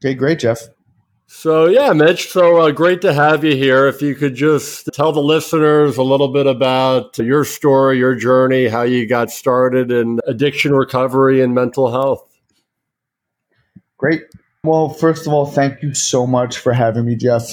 Okay, 0.00 0.14
great, 0.14 0.38
Jeff. 0.40 0.60
So, 1.28 1.66
yeah, 1.66 1.92
Mitch, 1.92 2.30
so 2.30 2.58
uh, 2.60 2.70
great 2.70 3.00
to 3.00 3.12
have 3.12 3.42
you 3.42 3.56
here. 3.56 3.88
If 3.88 4.00
you 4.00 4.14
could 4.14 4.36
just 4.36 4.88
tell 4.92 5.10
the 5.12 5.20
listeners 5.20 5.96
a 5.96 6.02
little 6.04 6.28
bit 6.28 6.46
about 6.46 7.18
your 7.18 7.44
story, 7.44 7.98
your 7.98 8.14
journey, 8.14 8.68
how 8.68 8.82
you 8.82 9.08
got 9.08 9.30
started 9.30 9.90
in 9.90 10.20
addiction 10.26 10.72
recovery 10.72 11.42
and 11.42 11.52
mental 11.52 11.90
health. 11.90 12.32
Great. 13.98 14.22
Well, 14.62 14.90
first 14.90 15.26
of 15.26 15.32
all, 15.32 15.46
thank 15.46 15.82
you 15.82 15.94
so 15.94 16.26
much 16.26 16.58
for 16.58 16.72
having 16.72 17.04
me, 17.04 17.16
Jeff. 17.16 17.50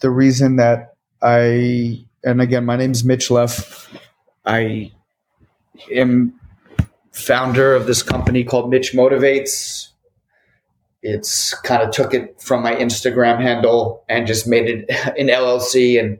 The 0.00 0.10
reason 0.10 0.56
that 0.56 0.94
I, 1.22 2.04
and 2.24 2.40
again, 2.40 2.64
my 2.64 2.76
name 2.76 2.92
is 2.92 3.04
Mitch 3.04 3.30
Leff. 3.30 3.92
I 4.44 4.90
am 5.92 6.32
founder 7.12 7.74
of 7.74 7.86
this 7.86 8.02
company 8.02 8.44
called 8.44 8.70
Mitch 8.70 8.92
Motivates. 8.92 9.88
It's 11.02 11.54
kind 11.60 11.82
of 11.82 11.90
took 11.90 12.12
it 12.14 12.40
from 12.40 12.62
my 12.62 12.74
Instagram 12.74 13.40
handle 13.40 14.04
and 14.08 14.26
just 14.26 14.46
made 14.46 14.68
it 14.68 14.90
an 15.18 15.28
LLC 15.28 15.98
and 16.00 16.18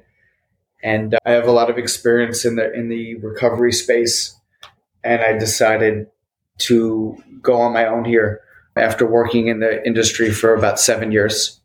and 0.82 1.14
uh, 1.14 1.18
I 1.26 1.32
have 1.32 1.48
a 1.48 1.52
lot 1.52 1.70
of 1.70 1.78
experience 1.78 2.44
in 2.44 2.56
the 2.56 2.72
in 2.72 2.88
the 2.88 3.16
recovery 3.16 3.72
space 3.72 4.36
and 5.02 5.20
I 5.22 5.36
decided 5.36 6.06
to 6.58 7.16
go 7.40 7.60
on 7.60 7.72
my 7.72 7.86
own 7.86 8.04
here 8.04 8.40
after 8.76 9.06
working 9.06 9.48
in 9.48 9.60
the 9.60 9.84
industry 9.84 10.30
for 10.30 10.54
about 10.54 10.78
7 10.78 11.10
years 11.10 11.60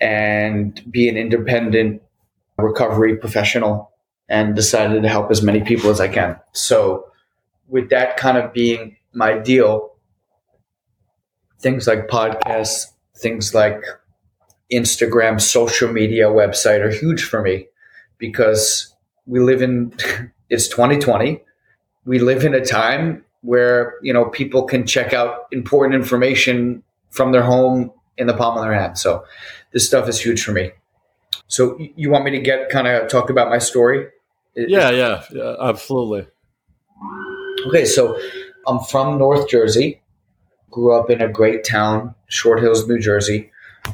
and 0.00 0.80
be 0.90 1.08
an 1.08 1.16
independent 1.16 2.02
recovery 2.58 3.16
professional 3.16 3.90
and 4.28 4.54
decided 4.54 5.02
to 5.02 5.08
help 5.08 5.30
as 5.30 5.42
many 5.42 5.60
people 5.60 5.90
as 5.90 6.00
I 6.00 6.08
can. 6.08 6.38
So 6.52 7.06
with 7.68 7.90
that 7.90 8.16
kind 8.16 8.38
of 8.38 8.52
being 8.52 8.96
my 9.12 9.38
deal, 9.38 9.93
things 11.64 11.86
like 11.86 12.08
podcasts, 12.08 12.84
things 13.16 13.54
like 13.54 13.82
Instagram, 14.70 15.40
social 15.40 15.90
media, 15.90 16.26
website 16.26 16.80
are 16.80 16.90
huge 16.90 17.24
for 17.24 17.40
me 17.40 17.66
because 18.18 18.94
we 19.26 19.40
live 19.40 19.62
in 19.62 19.90
it's 20.50 20.68
2020. 20.68 21.40
We 22.04 22.18
live 22.18 22.44
in 22.44 22.54
a 22.54 22.62
time 22.62 23.24
where, 23.40 23.94
you 24.02 24.12
know, 24.12 24.26
people 24.26 24.64
can 24.64 24.86
check 24.86 25.14
out 25.14 25.46
important 25.52 25.94
information 25.94 26.82
from 27.10 27.32
their 27.32 27.42
home 27.42 27.90
in 28.18 28.26
the 28.26 28.34
palm 28.34 28.58
of 28.58 28.62
their 28.62 28.74
hand. 28.74 28.98
So 28.98 29.24
this 29.72 29.86
stuff 29.86 30.06
is 30.06 30.20
huge 30.20 30.44
for 30.44 30.52
me. 30.52 30.72
So 31.46 31.78
you 31.96 32.10
want 32.10 32.26
me 32.26 32.30
to 32.32 32.40
get 32.40 32.68
kind 32.68 32.86
of 32.86 33.08
talk 33.08 33.30
about 33.30 33.48
my 33.48 33.58
story? 33.58 34.08
Yeah, 34.54 34.90
yeah, 34.90 35.24
yeah, 35.32 35.54
absolutely. 35.62 36.26
Okay, 37.68 37.86
so 37.86 38.20
I'm 38.66 38.80
from 38.80 39.16
North 39.16 39.48
Jersey. 39.48 40.02
Grew 40.74 40.92
up 40.92 41.08
in 41.08 41.22
a 41.22 41.28
great 41.28 41.62
town, 41.62 42.16
Short 42.26 42.60
Hills, 42.60 42.88
New 42.88 42.98
Jersey. 42.98 43.52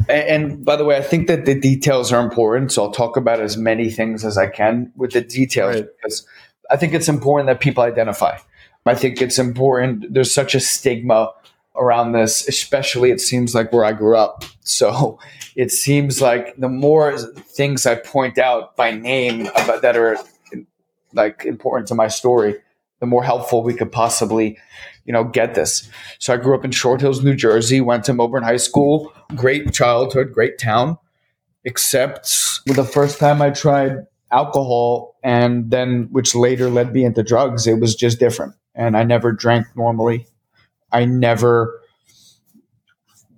And, 0.09 0.29
and, 0.29 0.65
by 0.65 0.77
the 0.77 0.85
way, 0.87 0.97
I 0.97 1.03
think 1.03 1.27
that 1.27 1.45
the 1.45 1.55
details 1.55 2.11
are 2.11 2.25
important. 2.25 2.73
So 2.73 2.85
I'll 2.85 2.91
talk 2.91 3.19
about 3.19 3.39
as 3.39 3.59
many 3.59 3.91
things 3.91 4.25
as 4.25 4.39
I 4.39 4.47
can 4.47 4.91
with 4.97 5.13
the 5.13 5.21
details 5.21 5.75
right. 5.75 5.87
because 6.01 6.27
I 6.71 6.79
think 6.79 6.95
it's 6.95 7.09
important 7.09 7.49
that 7.49 7.61
people 7.61 7.83
identify. 7.83 8.39
I 8.87 8.95
think 8.95 9.21
it's 9.21 9.39
important. 9.39 10.15
There's 10.15 10.33
such 10.33 10.55
a 10.55 10.61
stigma 10.61 11.33
around 11.77 12.13
this, 12.13 12.49
especially 12.49 13.11
it 13.11 13.21
seems 13.21 13.55
like 13.55 13.75
where 13.75 13.85
I 13.85 13.93
grew 13.93 14.17
up. 14.17 14.45
So 14.63 15.19
it 15.57 15.71
seems 15.71 16.23
like 16.23 16.57
the 16.57 16.71
more 16.71 17.19
things 17.19 17.85
I 17.85 17.97
point 17.97 18.39
out 18.39 18.75
by 18.75 18.93
name 18.93 19.49
about 19.49 19.83
that 19.83 19.99
are 19.99 20.17
like 21.13 21.45
important 21.45 21.89
to 21.89 21.95
my 21.95 22.09
story, 22.09 22.57
the 23.01 23.07
more 23.07 23.25
helpful 23.25 23.63
we 23.63 23.75
could 23.75 23.91
possibly, 23.91 24.59
you 25.05 25.13
know, 25.13 25.25
get 25.25 25.55
this. 25.55 25.89
So 26.19 26.33
I 26.33 26.37
grew 26.37 26.55
up 26.55 26.65
in 26.65 26.71
Short 26.71 27.01
Hills, 27.01 27.25
New 27.25 27.35
Jersey, 27.35 27.81
went 27.81 28.05
to 28.05 28.13
Millburn 28.13 28.45
High 28.45 28.59
School, 28.59 29.13
great 29.35 29.73
childhood, 29.73 30.33
great 30.33 30.59
town, 30.59 30.99
except 31.65 32.31
the 32.67 32.85
first 32.85 33.19
time 33.19 33.43
I 33.43 33.51
tried 33.51 34.07
alcohol 34.31 35.17
and 35.25 35.71
then 35.71 36.09
which 36.13 36.35
later 36.35 36.71
led 36.71 36.93
me 36.93 37.05
into 37.05 37.23
drugs, 37.23 37.67
it 37.67 37.81
was 37.81 37.95
just 37.95 38.21
different. 38.21 38.55
And 38.75 38.97
I 38.97 39.03
never 39.03 39.33
drank 39.33 39.67
normally. 39.75 40.27
I 40.93 41.05
never 41.05 41.81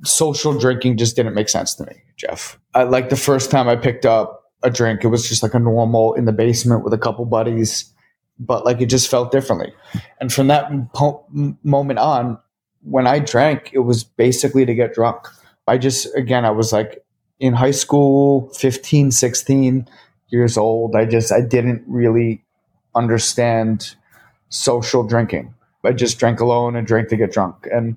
social 0.05 0.59
drinking 0.59 0.97
just 0.97 1.17
didn't 1.17 1.35
make 1.35 1.49
sense 1.49 1.75
to 1.77 1.87
me, 1.87 1.95
Jeff. 2.17 2.59
I, 2.75 2.83
like 2.83 3.09
the 3.09 3.17
first 3.17 3.51
time 3.51 3.69
I 3.69 3.77
picked 3.77 4.05
up 4.05 4.51
a 4.63 4.71
drink, 4.71 5.05
it 5.05 5.09
was 5.09 5.29
just 5.29 5.43
like 5.43 5.55
a 5.55 5.59
normal 5.59 6.15
in 6.15 6.25
the 6.25 6.33
basement 6.33 6.85
with 6.85 6.93
a 6.93 6.99
couple 6.99 7.25
buddies 7.25 7.92
but 8.39 8.65
like 8.65 8.81
it 8.81 8.87
just 8.87 9.09
felt 9.09 9.33
differently. 9.33 9.73
And 10.21 10.33
from 10.33 10.49
that 10.49 10.93
po- 10.93 11.25
moment 11.63 11.99
on, 11.99 12.39
when 12.83 13.07
I 13.07 13.19
drank, 13.21 13.71
it 13.73 13.81
was 13.81 14.05
basically 14.05 14.67
to 14.67 14.75
get 14.75 14.95
drunk. 14.95 15.27
I 15.67 15.79
just, 15.79 16.09
again, 16.17 16.45
I 16.45 16.51
was 16.51 16.73
like 16.73 17.05
in 17.39 17.55
high 17.55 17.71
school, 17.71 18.49
15, 18.55 19.11
16 19.11 19.89
years 20.29 20.57
old. 20.57 20.97
I 20.97 21.05
just, 21.05 21.33
I 21.33 21.41
didn't 21.41 21.85
really 21.87 22.43
understand 22.95 23.95
social 24.49 25.05
drinking. 25.05 25.55
I 25.85 25.93
just 25.93 26.19
drank 26.19 26.41
alone 26.41 26.77
and 26.77 26.87
drank 26.87 27.09
to 27.09 27.17
get 27.17 27.33
drunk. 27.33 27.67
And 27.73 27.97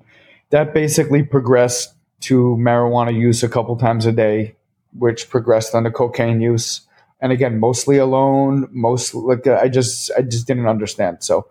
that 0.50 0.74
basically 0.74 1.22
progressed 1.22 1.94
to 2.20 2.56
marijuana 2.58 3.14
use 3.14 3.42
a 3.42 3.48
couple 3.48 3.76
times 3.76 4.06
a 4.06 4.12
day, 4.12 4.54
which 4.96 5.28
progressed 5.28 5.74
onto 5.74 5.90
cocaine 5.90 6.40
use 6.40 6.85
and 7.20 7.32
again 7.32 7.58
mostly 7.58 7.96
alone 7.96 8.68
most 8.72 9.14
like 9.14 9.46
uh, 9.46 9.58
i 9.62 9.68
just 9.68 10.10
i 10.16 10.22
just 10.22 10.46
didn't 10.46 10.66
understand. 10.68 11.22
So 11.22 11.48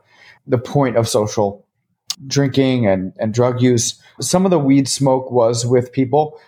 the 0.47 0.57
point 0.57 0.97
of 0.97 1.07
social 1.07 1.65
drinking 2.27 2.87
and 2.87 3.13
and 3.19 3.33
drug 3.33 3.61
use 3.61 4.01
some 4.21 4.45
of 4.45 4.51
the 4.51 4.59
weed 4.59 4.87
smoke 4.87 5.31
was 5.31 5.65
with 5.65 5.91
people. 5.91 6.39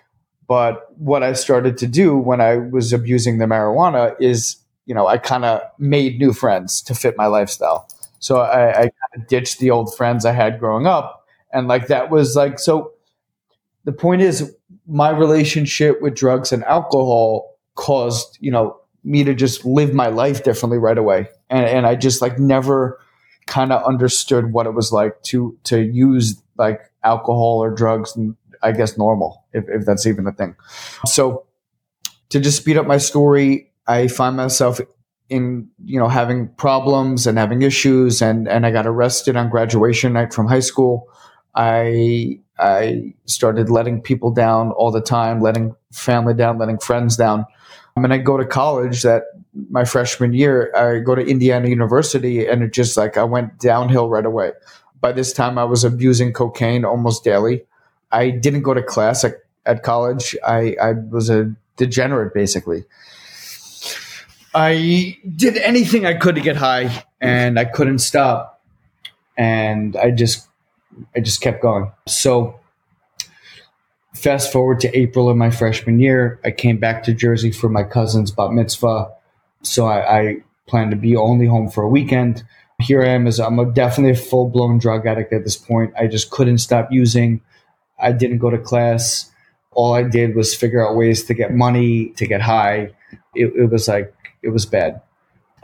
But 0.48 0.88
what 0.98 1.24
i 1.24 1.34
started 1.34 1.78
to 1.80 1.88
do 1.88 2.18
when 2.18 2.42
i 2.42 2.58
was 2.58 2.94
abusing 2.94 3.38
the 3.38 3.46
marijuana 3.46 4.16
is 4.20 4.58
you 4.86 4.96
know 4.96 5.08
i 5.08 5.18
kind 5.18 5.46
of 5.46 5.62
made 5.78 6.20
new 6.20 6.34
friends 6.34 6.82
to 6.84 6.96
fit 6.96 7.18
my 7.18 7.26
lifestyle. 7.26 7.88
So 8.20 8.40
i, 8.40 8.84
I 8.84 8.90
ditched 9.28 9.60
the 9.60 9.72
old 9.72 9.96
friends 9.96 10.26
i 10.26 10.32
had 10.32 10.60
growing 10.60 10.88
up. 10.88 11.26
And 11.54 11.68
like 11.68 11.88
that 11.88 12.12
was 12.12 12.36
like 12.36 12.60
so 12.60 12.92
the 13.84 13.92
point 13.94 14.22
is 14.22 14.54
my 14.86 15.10
relationship 15.10 16.02
with 16.02 16.14
drugs 16.14 16.52
and 16.52 16.64
alcohol 16.66 17.56
caused 17.76 18.38
you 18.42 18.52
know 18.52 18.78
me 19.08 19.24
to 19.24 19.34
just 19.34 19.66
live 19.66 19.94
my 19.94 20.08
life 20.08 20.44
differently 20.44 20.78
right 20.78 20.98
away. 20.98 21.30
And, 21.50 21.66
and 21.66 21.88
I 21.88 21.96
just 21.96 22.22
like 22.22 22.38
never 22.38 23.00
kind 23.46 23.72
of 23.72 23.82
understood 23.86 24.52
what 24.52 24.68
it 24.68 24.74
was 24.74 24.92
like 24.92 25.24
to, 25.24 25.58
to 25.64 25.82
use 25.82 26.42
like 26.58 26.82
alcohol 27.04 27.64
or 27.64 27.74
drugs 27.74 28.16
and 28.18 28.36
I 28.62 28.74
guess 28.74 28.98
normal, 28.98 29.46
if, 29.54 29.64
if 29.70 29.86
that's 29.86 30.06
even 30.06 30.28
a 30.28 30.34
thing. 30.34 30.56
So 31.06 31.46
to 32.30 32.40
just 32.42 32.58
speed 32.58 32.78
up 32.78 32.86
my 32.86 32.98
story, 32.98 33.72
I 33.88 34.08
find 34.08 34.36
myself 34.36 34.82
in, 35.30 35.70
you 35.86 36.00
know, 36.00 36.10
having 36.10 36.50
problems 36.56 37.28
and 37.28 37.38
having 37.38 37.62
issues 37.62 38.22
and, 38.22 38.48
and 38.50 38.66
I 38.66 38.72
got 38.72 38.86
arrested 38.86 39.38
on 39.38 39.50
graduation 39.50 40.14
night 40.14 40.34
from 40.34 40.48
high 40.48 40.60
school. 40.60 41.08
I, 41.56 42.42
I 42.60 43.14
started 43.26 43.70
letting 43.70 44.02
people 44.02 44.32
down 44.32 44.72
all 44.72 44.92
the 44.92 45.02
time, 45.02 45.40
letting 45.40 45.76
family 45.94 46.34
down, 46.34 46.58
letting 46.58 46.80
friends 46.80 47.16
down 47.16 47.46
and 48.04 48.14
I 48.14 48.18
go 48.18 48.38
to 48.38 48.46
college 48.46 49.04
that 49.04 49.24
my 49.70 49.86
freshman 49.86 50.34
year, 50.34 50.72
I 50.76 51.00
go 51.00 51.16
to 51.16 51.26
Indiana 51.26 51.68
University 51.68 52.46
and 52.46 52.64
it 52.64 52.74
just 52.74 52.98
like 52.98 53.18
I 53.18 53.24
went 53.24 53.60
downhill 53.60 54.10
right 54.10 54.26
away. 54.26 54.52
By 55.00 55.12
this 55.12 55.34
time, 55.34 55.58
I 55.58 55.64
was 55.64 55.84
abusing 55.84 56.34
cocaine 56.34 56.86
almost 56.86 57.24
daily. 57.24 57.64
I 58.12 58.30
didn't 58.30 58.64
go 58.64 58.74
to 58.74 58.82
class 58.82 59.24
at, 59.24 59.36
at 59.66 59.84
college. 59.84 60.36
I, 60.46 60.76
I 60.82 60.94
was 60.94 61.30
a 61.30 61.54
degenerate 61.76 62.34
basically. 62.34 62.86
I 64.54 65.18
did 65.36 65.58
anything 65.58 66.06
I 66.06 66.16
could 66.16 66.36
to 66.36 66.42
get 66.42 66.56
high 66.56 67.04
and 67.22 67.60
I 67.60 67.66
couldn't 67.66 68.00
stop. 68.00 68.62
And 69.38 69.96
I 69.96 70.12
just 70.12 70.48
I 71.16 71.20
just 71.20 71.42
kept 71.42 71.62
going. 71.62 71.92
So 72.08 72.60
fast 74.18 74.52
forward 74.52 74.80
to 74.82 74.98
April 74.98 75.30
of 75.30 75.38
my 75.38 75.50
freshman 75.50 76.00
year, 76.00 76.40
I 76.44 76.52
came 76.52 76.78
back 76.78 77.04
to 77.04 77.14
Jersey 77.14 77.52
for 77.52 77.70
my 77.70 77.84
cousin's 77.84 78.32
bat 78.32 78.52
mitzvah. 78.52 79.12
So 79.64 79.86
I, 79.86 80.20
I 80.20 80.38
plan 80.68 80.90
to 80.90 80.96
be 80.96 81.16
only 81.16 81.46
home 81.46 81.70
for 81.70 81.84
a 81.84 81.90
weekend. 81.90 82.44
Here 82.82 83.02
I 83.02 83.10
am 83.10 83.28
as 83.28 83.40
I'm 83.40 83.60
a, 83.60 83.66
definitely 83.66 84.12
a 84.12 84.24
full 84.24 84.50
blown 84.50 84.78
drug 84.78 85.08
addict 85.08 85.34
at 85.34 85.44
this 85.44 85.56
point. 85.56 85.94
I 85.98 86.08
just 86.08 86.30
couldn't 86.30 86.60
stop 86.60 86.90
using. 86.92 87.42
I 88.00 88.12
didn't 88.12 88.38
go 88.38 88.50
to 88.50 88.58
class. 88.58 89.32
All 89.72 89.94
I 89.94 90.04
did 90.04 90.36
was 90.36 90.54
figure 90.54 90.86
out 90.86 90.96
ways 90.96 91.24
to 91.26 91.34
get 91.34 91.54
money, 91.54 92.10
to 92.18 92.28
get 92.28 92.42
high. 92.42 92.92
It, 93.34 93.54
it 93.56 93.72
was 93.72 93.88
like, 93.88 94.14
it 94.44 94.50
was 94.50 94.66
bad. 94.66 95.02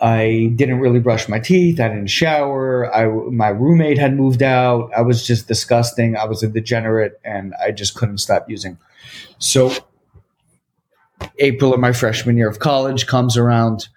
I 0.04 0.52
didn't 0.54 0.82
really 0.82 1.00
brush 1.00 1.30
my 1.30 1.40
teeth. 1.40 1.80
I 1.80 1.88
didn't 1.88 2.08
shower. 2.08 2.94
I, 2.94 3.06
my 3.32 3.48
roommate 3.48 3.98
had 3.98 4.18
moved 4.18 4.44
out. 4.44 4.92
I 4.94 5.02
was 5.02 5.26
just 5.26 5.48
disgusting. 5.48 6.18
I 6.18 6.26
was 6.26 6.44
a 6.44 6.50
degenerate 6.50 7.22
and 7.24 7.54
I 7.64 7.72
just 7.72 7.96
couldn't 7.96 8.18
stop 8.18 8.50
using. 8.50 8.78
So, 9.40 9.72
April 11.40 11.74
of 11.74 11.80
my 11.80 11.94
freshman 11.94 12.36
year 12.36 12.50
of 12.50 12.60
college 12.60 13.08
comes 13.08 13.38
around. 13.38 13.88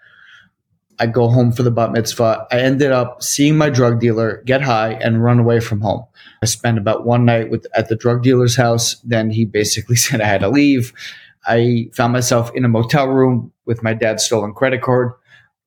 I 1.00 1.06
go 1.06 1.28
home 1.28 1.50
for 1.50 1.64
the 1.64 1.72
bat 1.72 1.90
mitzvah. 1.90 2.46
I 2.52 2.60
ended 2.60 2.92
up 2.92 3.20
seeing 3.20 3.58
my 3.58 3.68
drug 3.68 3.98
dealer, 3.98 4.44
get 4.46 4.62
high, 4.62 4.92
and 4.92 5.24
run 5.24 5.40
away 5.40 5.58
from 5.58 5.80
home. 5.80 6.06
I 6.40 6.46
spent 6.46 6.78
about 6.78 7.04
one 7.04 7.24
night 7.24 7.50
with 7.50 7.66
at 7.74 7.88
the 7.88 7.96
drug 7.96 8.22
dealer's 8.22 8.54
house. 8.54 8.94
Then 9.02 9.30
he 9.30 9.44
basically 9.44 9.96
said 10.04 10.20
I 10.20 10.28
had 10.28 10.42
to 10.42 10.48
leave. 10.48 10.92
I 11.48 11.90
found 11.94 12.12
myself 12.12 12.52
in 12.54 12.64
a 12.64 12.68
motel 12.68 13.08
room 13.08 13.52
with 13.64 13.82
my 13.82 13.92
dad's 13.92 14.22
stolen 14.22 14.54
credit 14.54 14.82
card. 14.82 15.12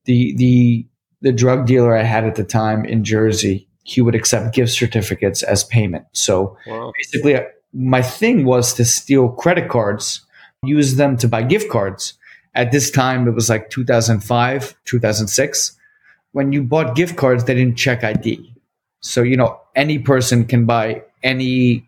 The 0.09 0.33
the 0.37 0.87
the 1.21 1.31
drug 1.31 1.67
dealer 1.67 1.95
I 1.95 2.01
had 2.01 2.25
at 2.25 2.33
the 2.33 2.43
time 2.43 2.83
in 2.83 3.03
Jersey, 3.03 3.67
he 3.83 4.01
would 4.01 4.15
accept 4.15 4.55
gift 4.55 4.71
certificates 4.71 5.43
as 5.43 5.63
payment. 5.63 6.05
So 6.13 6.57
wow. 6.65 6.91
basically, 6.97 7.35
uh, 7.35 7.43
my 7.73 8.01
thing 8.01 8.43
was 8.43 8.73
to 8.73 8.85
steal 8.85 9.29
credit 9.29 9.69
cards, 9.69 10.25
use 10.63 10.95
them 10.95 11.15
to 11.17 11.27
buy 11.27 11.43
gift 11.43 11.69
cards. 11.69 12.15
At 12.55 12.71
this 12.71 12.89
time, 12.89 13.27
it 13.27 13.35
was 13.35 13.49
like 13.49 13.69
2005, 13.69 14.75
2006. 14.85 15.77
When 16.31 16.53
you 16.53 16.63
bought 16.63 16.95
gift 16.95 17.15
cards, 17.15 17.43
they 17.43 17.53
didn't 17.53 17.77
check 17.77 18.03
ID. 18.03 18.51
So, 19.01 19.21
you 19.21 19.37
know, 19.37 19.61
any 19.75 19.99
person 19.99 20.45
can 20.45 20.65
buy 20.65 21.03
any 21.21 21.87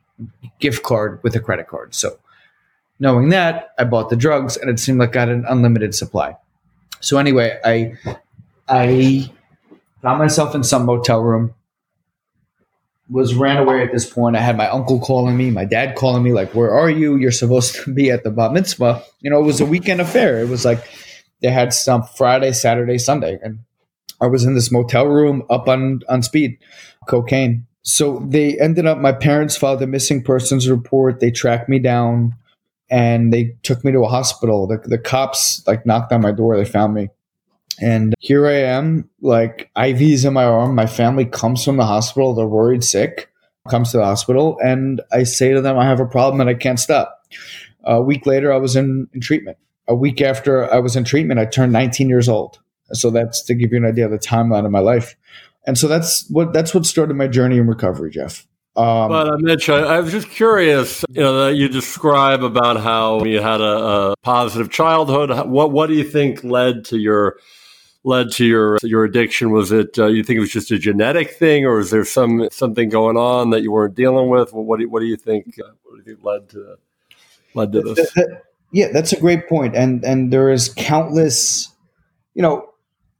gift 0.60 0.84
card 0.84 1.20
with 1.24 1.36
a 1.36 1.40
credit 1.40 1.68
card. 1.68 1.96
So, 1.96 2.20
knowing 3.00 3.30
that, 3.30 3.74
I 3.80 3.84
bought 3.86 4.12
the 4.12 4.16
drugs 4.16 4.58
and 4.58 4.70
it 4.70 4.80
seemed 4.80 5.00
like 5.00 5.16
I 5.16 5.22
had 5.22 5.30
an 5.30 5.46
unlimited 5.50 5.96
supply. 5.96 6.38
So, 7.02 7.18
anyway, 7.18 7.60
I, 7.64 7.94
I 8.68 9.32
found 10.02 10.20
myself 10.20 10.56
in 10.56 10.64
some 10.64 10.86
motel 10.86 11.22
room 11.22 11.54
was 13.12 13.36
ran 13.36 13.58
away 13.58 13.84
at 13.84 13.92
this 13.92 14.10
point. 14.10 14.38
I 14.38 14.40
had 14.40 14.56
my 14.56 14.70
uncle 14.70 15.00
calling 15.00 15.36
me, 15.36 15.52
my 15.52 15.66
dad 15.66 15.96
calling 15.96 16.24
me, 16.24 16.32
like, 16.32 16.56
"Where 16.56 16.72
are 16.72 16.90
you? 16.90 17.18
You're 17.18 17.32
supposed 17.32 17.76
to 17.76 17.94
be 17.94 18.10
at 18.10 18.24
the 18.24 18.32
bat 18.32 18.54
mitzvah." 18.54 19.04
You 19.20 19.30
know, 19.30 19.40
it 19.40 19.46
was 19.46 19.60
a 19.60 19.66
weekend 19.66 20.00
affair. 20.00 20.40
It 20.40 20.48
was 20.48 20.64
like 20.64 20.88
they 21.42 21.52
had 21.52 21.74
some 21.74 22.04
Friday, 22.04 22.54
Saturday, 22.54 22.98
Sunday, 22.98 23.38
and 23.44 23.60
I 24.22 24.28
was 24.28 24.46
in 24.46 24.56
this 24.56 24.72
motel 24.72 25.08
room 25.08 25.44
up 25.50 25.68
on 25.68 26.02
on 26.08 26.24
speed, 26.24 26.58
cocaine. 27.08 27.68
So 27.84 28.26
they 28.26 28.58
ended 28.60 28.86
up. 28.86 28.98
My 28.98 29.12
parents 29.12 29.58
filed 29.58 29.82
a 29.82 29.88
missing 29.88 30.24
persons 30.24 30.70
report. 30.70 31.20
They 31.20 31.32
tracked 31.32 31.68
me 31.68 31.80
down, 31.80 32.36
and 32.92 33.32
they 33.32 33.56
took 33.64 33.84
me 33.86 33.94
to 33.94 34.04
a 34.04 34.10
hospital. 34.10 34.68
The, 34.68 34.78
the 34.84 34.98
cops 34.98 35.66
like 35.66 35.86
knocked 35.86 36.12
on 36.12 36.22
my 36.22 36.34
door. 36.34 36.58
They 36.58 36.66
found 36.66 36.94
me. 36.94 37.10
And 37.80 38.14
here 38.20 38.46
I 38.46 38.58
am, 38.64 39.10
like 39.22 39.72
IVs 39.78 40.26
in 40.26 40.34
my 40.34 40.44
arm. 40.44 40.76
My 40.76 40.86
family 40.86 41.26
comes 41.26 41.64
from 41.64 41.78
the 41.78 41.86
hospital. 41.86 42.36
They're 42.36 42.46
worried 42.46 42.84
sick, 42.84 43.32
comes 43.70 43.92
to 43.92 43.98
the 43.98 44.04
hospital. 44.04 44.58
And 44.62 45.02
I 45.12 45.24
say 45.24 45.54
to 45.54 45.62
them, 45.62 45.80
I 45.80 45.86
have 45.86 46.02
a 46.02 46.06
problem 46.06 46.42
and 46.42 46.50
I 46.50 46.54
can't 46.54 46.80
stop. 46.80 47.18
A 47.86 48.02
week 48.02 48.26
later, 48.26 48.52
I 48.52 48.58
was 48.58 48.76
in, 48.76 49.08
in 49.14 49.22
treatment. 49.22 49.58
A 49.88 49.96
week 49.96 50.22
after 50.22 50.72
I 50.72 50.80
was 50.80 50.96
in 50.96 51.06
treatment, 51.06 51.40
I 51.40 51.46
turned 51.46 51.72
19 51.72 52.10
years 52.10 52.28
old. 52.30 52.60
So 52.92 53.10
that's 53.10 53.42
to 53.46 53.56
give 53.56 53.72
you 53.72 53.78
an 53.78 53.86
idea 53.86 54.06
of 54.06 54.12
the 54.12 54.20
timeline 54.20 54.66
of 54.66 54.72
my 54.72 54.80
life. 54.80 55.16
And 55.66 55.78
so 55.78 55.88
that's 55.88 56.28
what 56.30 56.54
that's 56.54 56.74
what 56.74 56.86
started 56.86 57.16
my 57.16 57.28
journey 57.28 57.58
in 57.58 57.68
recovery, 57.68 58.12
Jeff. 58.12 58.46
Um, 58.76 59.10
but 59.10 59.28
uh, 59.28 59.38
Mitch, 59.40 59.68
I, 59.70 59.80
I, 59.80 60.00
was 60.00 60.14
just 60.14 60.30
curious. 60.30 61.04
You 61.10 61.22
know, 61.22 61.46
that 61.46 61.56
you 61.56 61.68
describe 61.68 62.42
about 62.42 62.80
how 62.80 63.24
you 63.26 63.42
had 63.42 63.60
a, 63.60 64.12
a 64.12 64.16
positive 64.24 64.72
childhood. 64.72 65.30
What 65.50 65.72
what 65.72 65.88
do 65.88 65.94
you 65.94 66.06
think 66.06 66.42
led 66.46 66.86
to 66.86 66.98
your 66.98 67.38
led 68.06 68.32
to 68.34 68.46
your 68.46 68.78
your 68.82 69.04
addiction? 69.04 69.52
Was 69.52 69.74
it 69.74 70.00
uh, 70.00 70.08
you 70.08 70.24
think 70.24 70.38
it 70.38 70.42
was 70.42 70.54
just 70.54 70.72
a 70.72 70.80
genetic 70.80 71.32
thing, 71.32 71.66
or 71.66 71.80
is 71.80 71.92
there 71.92 72.06
some 72.06 72.48
something 72.50 72.88
going 72.88 73.18
on 73.18 73.50
that 73.50 73.62
you 73.62 73.74
weren't 73.74 73.96
dealing 73.96 74.30
with? 74.30 74.54
What 74.54 74.80
do, 74.80 74.90
what 74.90 75.02
do 75.02 75.06
you 75.06 75.18
think? 75.18 75.60
Uh, 75.60 75.72
what 75.84 75.96
do 75.96 75.98
you 75.98 76.16
think 76.16 76.24
led 76.24 76.50
to 76.52 76.76
led 77.54 77.74
to 77.74 77.82
this? 77.82 78.14
Yeah, 78.72 78.88
that's 78.94 79.12
a 79.12 79.20
great 79.20 79.50
point, 79.50 79.76
and 79.76 80.02
and 80.06 80.32
there 80.32 80.50
is 80.50 80.74
countless. 80.78 81.68
You 82.34 82.42
know, 82.42 82.70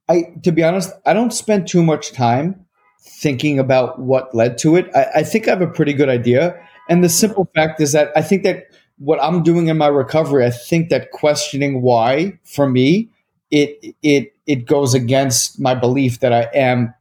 I 0.08 0.34
to 0.44 0.54
be 0.54 0.64
honest, 0.64 0.94
I 1.06 1.14
don't 1.14 1.34
spend 1.34 1.68
too 1.68 1.84
much 1.84 2.14
time 2.14 2.66
thinking 3.02 3.60
about 3.60 4.00
what 4.00 4.34
led 4.34 4.58
to 4.60 4.76
it. 4.76 4.90
I, 4.96 5.08
I 5.16 5.24
think 5.24 5.48
I 5.48 5.52
have 5.52 5.62
a 5.62 5.68
pretty 5.68 5.94
good 5.94 6.10
idea, 6.10 6.56
and 6.90 7.04
the 7.04 7.10
simple 7.10 7.50
fact 7.56 7.82
is 7.82 7.92
that 7.94 8.12
I 8.16 8.22
think 8.22 8.44
that 8.44 8.68
what 8.98 9.22
I'm 9.22 9.42
doing 9.42 9.68
in 9.68 9.78
my 9.78 9.88
recovery, 9.88 10.46
I 10.46 10.52
think 10.52 10.90
that 10.90 11.12
questioning 11.12 11.82
why 11.82 12.40
for 12.44 12.70
me 12.70 13.10
it 13.50 13.96
it 14.02 14.34
it 14.46 14.66
goes 14.66 14.94
against 14.94 15.60
my 15.60 15.74
belief 15.76 16.20
that 16.20 16.32
I 16.32 16.50
am 16.54 16.94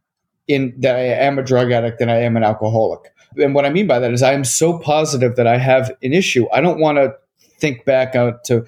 in 0.49 0.75
that 0.79 0.97
I 0.97 1.00
am 1.00 1.38
a 1.38 1.43
drug 1.43 1.70
addict 1.70 2.00
and 2.00 2.11
I 2.11 2.17
am 2.17 2.37
an 2.37 2.43
alcoholic. 2.43 3.12
And 3.37 3.55
what 3.55 3.64
I 3.64 3.70
mean 3.70 3.87
by 3.87 3.99
that 3.99 4.12
is 4.12 4.23
I 4.23 4.32
am 4.32 4.44
so 4.44 4.79
positive 4.79 5.37
that 5.37 5.46
I 5.46 5.58
have 5.58 5.91
an 6.03 6.12
issue. 6.12 6.46
I 6.53 6.61
don't 6.61 6.81
want 6.81 6.99
to 6.99 7.14
think 7.38 7.85
back 7.85 8.17
out 8.17 8.44
to 8.44 8.64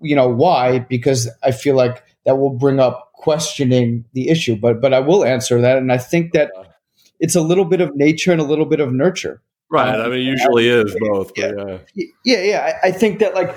you 0.00 0.16
know 0.16 0.28
why 0.28 0.78
because 0.78 1.28
I 1.42 1.50
feel 1.50 1.74
like 1.74 2.02
that 2.24 2.38
will 2.38 2.50
bring 2.50 2.80
up 2.80 3.12
questioning 3.16 4.04
the 4.12 4.28
issue. 4.28 4.56
But 4.56 4.80
but 4.80 4.92
I 4.92 5.00
will 5.00 5.24
answer 5.24 5.60
that, 5.60 5.78
and 5.78 5.92
I 5.92 5.98
think 5.98 6.32
that 6.32 6.50
it's 7.20 7.34
a 7.34 7.42
little 7.42 7.64
bit 7.64 7.80
of 7.80 7.94
nature 7.94 8.32
and 8.32 8.40
a 8.40 8.44
little 8.44 8.66
bit 8.66 8.80
of 8.80 8.92
nurture. 8.92 9.40
Right. 9.70 9.94
Um, 9.94 10.06
I 10.06 10.08
mean, 10.08 10.26
usually 10.26 10.70
I, 10.70 10.76
is 10.76 10.96
both. 11.00 11.32
Yeah, 11.36 11.78
yeah, 11.94 12.06
yeah. 12.24 12.42
yeah. 12.42 12.78
I, 12.82 12.88
I 12.88 12.90
think 12.92 13.18
that 13.20 13.34
like, 13.34 13.54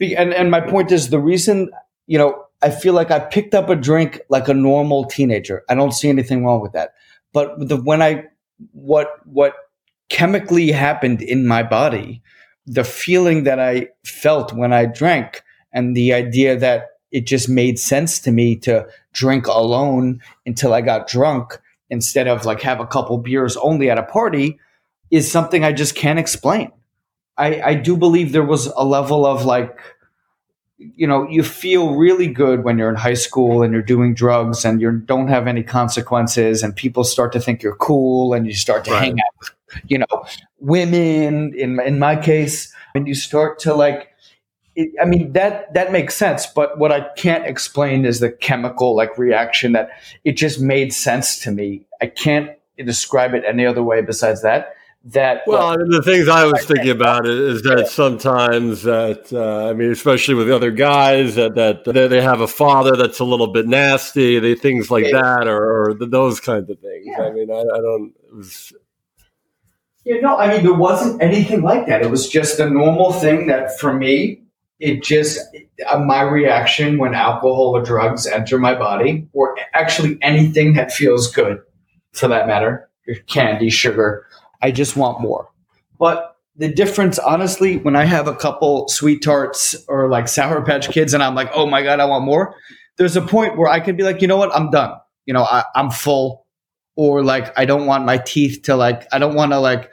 and 0.00 0.34
and 0.34 0.50
my 0.50 0.60
point 0.60 0.92
is 0.92 1.10
the 1.10 1.20
reason 1.20 1.70
you 2.06 2.18
know 2.18 2.46
I 2.62 2.70
feel 2.70 2.94
like 2.94 3.10
I 3.10 3.18
picked 3.18 3.54
up 3.54 3.68
a 3.68 3.76
drink 3.76 4.20
like 4.28 4.48
a 4.48 4.54
normal 4.54 5.04
teenager. 5.04 5.62
I 5.68 5.74
don't 5.74 5.92
see 5.92 6.08
anything 6.08 6.44
wrong 6.44 6.60
with 6.60 6.72
that. 6.72 6.94
But 7.32 7.68
the, 7.68 7.76
when 7.76 8.02
I, 8.02 8.24
what, 8.72 9.08
what 9.26 9.54
chemically 10.08 10.72
happened 10.72 11.20
in 11.20 11.46
my 11.46 11.62
body, 11.62 12.22
the 12.66 12.84
feeling 12.84 13.44
that 13.44 13.60
I 13.60 13.88
felt 14.04 14.52
when 14.52 14.72
I 14.72 14.86
drank 14.86 15.42
and 15.72 15.94
the 15.94 16.14
idea 16.14 16.56
that 16.56 16.88
it 17.10 17.26
just 17.26 17.48
made 17.48 17.78
sense 17.78 18.18
to 18.20 18.32
me 18.32 18.56
to 18.56 18.86
drink 19.12 19.46
alone 19.46 20.20
until 20.44 20.74
I 20.74 20.80
got 20.80 21.08
drunk 21.08 21.58
instead 21.88 22.28
of 22.28 22.44
like 22.44 22.62
have 22.62 22.80
a 22.80 22.86
couple 22.86 23.18
beers 23.18 23.56
only 23.56 23.90
at 23.90 23.98
a 23.98 24.02
party 24.02 24.58
is 25.10 25.30
something 25.30 25.64
I 25.64 25.72
just 25.72 25.94
can't 25.94 26.18
explain. 26.18 26.72
I, 27.38 27.62
I 27.62 27.74
do 27.74 27.96
believe 27.96 28.32
there 28.32 28.42
was 28.42 28.66
a 28.66 28.84
level 28.84 29.24
of 29.24 29.44
like, 29.44 29.78
you 30.78 31.06
know 31.06 31.26
you 31.28 31.42
feel 31.42 31.94
really 31.94 32.26
good 32.26 32.62
when 32.62 32.76
you're 32.76 32.90
in 32.90 32.96
high 32.96 33.14
school 33.14 33.62
and 33.62 33.72
you're 33.72 33.82
doing 33.82 34.12
drugs 34.12 34.64
and 34.64 34.80
you 34.80 34.92
don't 34.92 35.28
have 35.28 35.46
any 35.46 35.62
consequences 35.62 36.62
and 36.62 36.76
people 36.76 37.02
start 37.02 37.32
to 37.32 37.40
think 37.40 37.62
you're 37.62 37.76
cool 37.76 38.34
and 38.34 38.46
you 38.46 38.52
start 38.52 38.84
to 38.84 38.90
right. 38.90 39.04
hang 39.04 39.12
out 39.12 39.38
with, 39.38 39.50
you 39.88 39.98
know 39.98 40.26
women 40.58 41.54
in 41.54 41.80
in 41.80 41.98
my 41.98 42.14
case 42.14 42.72
and 42.94 43.08
you 43.08 43.14
start 43.14 43.58
to 43.58 43.74
like 43.74 44.08
it, 44.76 44.90
I 45.00 45.06
mean 45.06 45.32
that 45.32 45.72
that 45.74 45.90
makes 45.90 46.14
sense, 46.14 46.46
but 46.46 46.78
what 46.78 46.92
I 46.92 47.08
can't 47.16 47.46
explain 47.46 48.04
is 48.04 48.20
the 48.20 48.30
chemical 48.30 48.94
like 48.94 49.16
reaction 49.18 49.72
that 49.72 49.90
it 50.24 50.32
just 50.32 50.60
made 50.60 50.92
sense 50.92 51.40
to 51.40 51.50
me. 51.50 51.86
I 52.00 52.06
can't 52.06 52.50
describe 52.76 53.34
it 53.34 53.42
any 53.46 53.64
other 53.66 53.82
way 53.82 54.02
besides 54.02 54.42
that 54.42 54.74
that 55.06 55.42
well 55.46 55.68
I 55.68 55.76
mean, 55.76 55.90
the 55.90 56.02
things 56.02 56.26
i 56.26 56.44
was 56.44 56.64
thinking 56.64 56.90
about 56.90 57.26
is 57.26 57.62
that 57.62 57.86
sometimes 57.86 58.82
that 58.82 59.32
uh, 59.32 59.70
i 59.70 59.72
mean 59.72 59.92
especially 59.92 60.34
with 60.34 60.48
the 60.48 60.56
other 60.56 60.72
guys 60.72 61.36
that 61.36 61.54
that 61.54 61.84
they 61.84 62.20
have 62.20 62.40
a 62.40 62.48
father 62.48 62.96
that's 62.96 63.20
a 63.20 63.24
little 63.24 63.46
bit 63.46 63.68
nasty 63.68 64.40
they 64.40 64.56
things 64.56 64.90
like 64.90 65.04
yeah. 65.04 65.20
that 65.20 65.46
or, 65.46 65.90
or, 65.90 65.94
those 65.94 66.40
kinds 66.40 66.68
of 66.68 66.80
things 66.80 67.06
yeah. 67.06 67.22
i 67.22 67.30
mean 67.30 67.48
i, 67.52 67.54
I 67.54 67.80
don't 67.80 68.14
was, 68.34 68.72
yeah 70.04 70.16
no 70.20 70.36
i 70.38 70.52
mean 70.52 70.64
there 70.64 70.74
wasn't 70.74 71.22
anything 71.22 71.62
like 71.62 71.86
that 71.86 72.02
it 72.02 72.10
was 72.10 72.28
just 72.28 72.58
a 72.58 72.68
normal 72.68 73.12
thing 73.12 73.46
that 73.46 73.78
for 73.78 73.92
me 73.92 74.42
it 74.78 75.02
just 75.02 75.40
uh, 75.88 75.98
my 75.98 76.22
reaction 76.22 76.98
when 76.98 77.14
alcohol 77.14 77.76
or 77.76 77.82
drugs 77.82 78.26
enter 78.26 78.58
my 78.58 78.74
body 78.74 79.26
or 79.32 79.56
actually 79.74 80.18
anything 80.22 80.74
that 80.74 80.92
feels 80.92 81.32
good 81.32 81.58
for 82.12 82.28
that 82.28 82.46
matter 82.46 82.88
candy 83.26 83.70
sugar 83.70 84.26
I 84.62 84.70
just 84.70 84.96
want 84.96 85.20
more. 85.20 85.48
But 85.98 86.36
the 86.56 86.68
difference, 86.68 87.18
honestly, 87.18 87.76
when 87.78 87.96
I 87.96 88.04
have 88.04 88.28
a 88.28 88.34
couple 88.34 88.88
sweet 88.88 89.22
tarts 89.22 89.76
or 89.88 90.08
like 90.08 90.28
Sour 90.28 90.62
Patch 90.62 90.88
Kids 90.88 91.14
and 91.14 91.22
I'm 91.22 91.34
like, 91.34 91.50
oh 91.52 91.66
my 91.66 91.82
God, 91.82 92.00
I 92.00 92.06
want 92.06 92.24
more, 92.24 92.54
there's 92.96 93.16
a 93.16 93.22
point 93.22 93.58
where 93.58 93.70
I 93.70 93.80
can 93.80 93.96
be 93.96 94.02
like, 94.02 94.22
you 94.22 94.28
know 94.28 94.38
what, 94.38 94.54
I'm 94.54 94.70
done. 94.70 94.98
You 95.26 95.34
know, 95.34 95.44
I, 95.44 95.64
I'm 95.74 95.90
full. 95.90 96.46
Or 96.98 97.22
like, 97.22 97.56
I 97.58 97.66
don't 97.66 97.84
want 97.84 98.06
my 98.06 98.16
teeth 98.16 98.62
to 98.62 98.76
like, 98.76 99.06
I 99.12 99.18
don't 99.18 99.34
want 99.34 99.52
to 99.52 99.58
like 99.58 99.90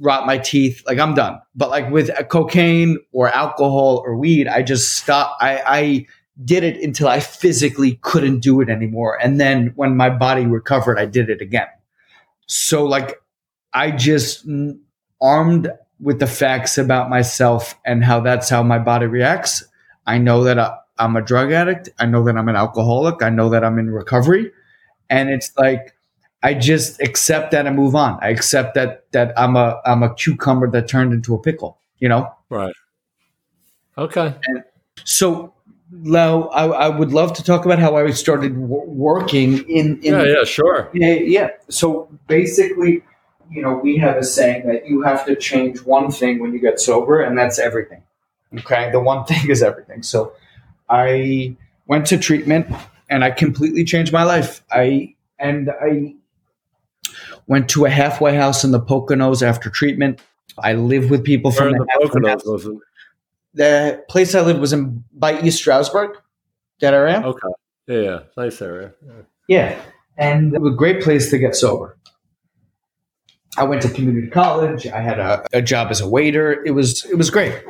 rot 0.00 0.26
my 0.26 0.38
teeth. 0.38 0.82
Like, 0.86 0.98
I'm 0.98 1.14
done. 1.14 1.38
But 1.54 1.70
like 1.70 1.90
with 1.90 2.10
cocaine 2.28 2.98
or 3.12 3.28
alcohol 3.28 4.02
or 4.04 4.16
weed, 4.16 4.48
I 4.48 4.62
just 4.62 4.96
stop. 4.96 5.36
I, 5.40 5.62
I 5.66 6.06
did 6.42 6.64
it 6.64 6.82
until 6.82 7.06
I 7.06 7.20
physically 7.20 7.98
couldn't 8.02 8.40
do 8.40 8.60
it 8.60 8.68
anymore. 8.68 9.18
And 9.22 9.38
then 9.38 9.72
when 9.76 9.96
my 9.96 10.10
body 10.10 10.46
recovered, 10.46 10.98
I 10.98 11.04
did 11.04 11.28
it 11.28 11.42
again. 11.42 11.68
So 12.46 12.84
like 12.86 13.20
I 13.74 13.90
just 13.90 14.46
armed 15.20 15.70
with 16.00 16.18
the 16.18 16.26
facts 16.26 16.78
about 16.78 17.10
myself 17.10 17.78
and 17.84 18.02
how 18.02 18.20
that's 18.20 18.48
how 18.48 18.62
my 18.62 18.78
body 18.78 19.06
reacts. 19.06 19.62
I 20.06 20.16
know 20.16 20.44
that 20.44 20.58
I, 20.58 20.74
I'm 20.98 21.14
a 21.14 21.22
drug 21.22 21.52
addict. 21.52 21.90
I 21.98 22.06
know 22.06 22.24
that 22.24 22.36
I'm 22.36 22.48
an 22.48 22.56
alcoholic. 22.56 23.22
I 23.22 23.28
know 23.28 23.50
that 23.50 23.64
I'm 23.64 23.78
in 23.78 23.90
recovery. 23.90 24.50
And 25.10 25.28
it's 25.28 25.52
like, 25.58 25.94
I 26.42 26.54
just 26.54 27.00
accept 27.02 27.50
that 27.50 27.66
and 27.66 27.76
move 27.76 27.94
on. 27.94 28.18
I 28.22 28.28
accept 28.30 28.74
that 28.74 29.10
that 29.12 29.38
I'm 29.38 29.56
a 29.56 29.80
I'm 29.84 30.02
a 30.02 30.14
cucumber 30.14 30.70
that 30.70 30.88
turned 30.88 31.12
into 31.12 31.34
a 31.34 31.38
pickle, 31.38 31.78
you 31.98 32.08
know? 32.08 32.32
Right. 32.48 32.74
Okay. 33.98 34.34
And 34.46 34.64
so 35.04 35.52
now 35.92 36.44
I, 36.48 36.66
I, 36.66 36.88
would 36.88 37.12
love 37.12 37.32
to 37.34 37.42
talk 37.42 37.64
about 37.64 37.78
how 37.78 37.96
I 37.96 38.10
started 38.10 38.54
w- 38.54 38.84
working 38.86 39.58
in, 39.68 40.00
in. 40.02 40.14
Yeah, 40.14 40.22
yeah, 40.22 40.44
sure. 40.44 40.88
Yeah, 40.92 41.14
yeah. 41.14 41.48
So 41.68 42.08
basically, 42.28 43.02
you 43.50 43.60
know, 43.60 43.74
we 43.74 43.96
have 43.98 44.16
a 44.16 44.24
saying 44.24 44.66
that 44.68 44.86
you 44.86 45.02
have 45.02 45.26
to 45.26 45.34
change 45.34 45.82
one 45.82 46.10
thing 46.10 46.38
when 46.38 46.52
you 46.52 46.60
get 46.60 46.80
sober, 46.80 47.20
and 47.20 47.36
that's 47.36 47.58
everything. 47.58 48.02
Okay, 48.58 48.90
the 48.92 49.00
one 49.00 49.24
thing 49.26 49.50
is 49.50 49.62
everything. 49.62 50.02
So 50.02 50.32
I 50.88 51.56
went 51.86 52.06
to 52.06 52.18
treatment, 52.18 52.68
and 53.08 53.24
I 53.24 53.32
completely 53.32 53.84
changed 53.84 54.12
my 54.12 54.22
life. 54.22 54.62
I 54.70 55.16
and 55.38 55.70
I 55.70 56.14
went 57.46 57.68
to 57.70 57.84
a 57.84 57.90
halfway 57.90 58.34
house 58.34 58.64
in 58.64 58.70
the 58.70 58.80
Poconos 58.80 59.42
after 59.42 59.70
treatment. 59.70 60.20
I 60.58 60.74
lived 60.74 61.10
with 61.10 61.24
people 61.24 61.50
Where 61.50 61.70
from 61.70 61.72
the, 61.72 61.78
the 61.78 62.08
Poconos. 62.08 62.44
Was? 62.44 62.68
The 63.54 64.04
place 64.08 64.34
I 64.34 64.40
lived 64.42 64.60
was 64.60 64.72
in 64.72 65.04
by 65.12 65.40
East 65.40 65.58
Stroudsburg, 65.58 66.16
that 66.80 66.94
area. 66.94 67.22
Okay. 67.24 67.48
Yeah, 67.86 68.20
nice 68.36 68.62
area. 68.62 68.92
Yeah. 69.04 69.12
yeah, 69.48 69.82
and 70.16 70.54
it 70.54 70.60
was 70.60 70.74
a 70.74 70.76
great 70.76 71.02
place 71.02 71.30
to 71.30 71.38
get 71.38 71.56
sober. 71.56 71.96
I 73.56 73.64
went 73.64 73.82
to 73.82 73.88
community 73.88 74.28
college. 74.28 74.86
I 74.86 75.00
had 75.00 75.18
a, 75.18 75.44
a 75.52 75.60
job 75.60 75.88
as 75.90 76.00
a 76.00 76.08
waiter. 76.08 76.64
It 76.64 76.70
was 76.70 77.04
it 77.06 77.16
was 77.16 77.30
great. 77.30 77.60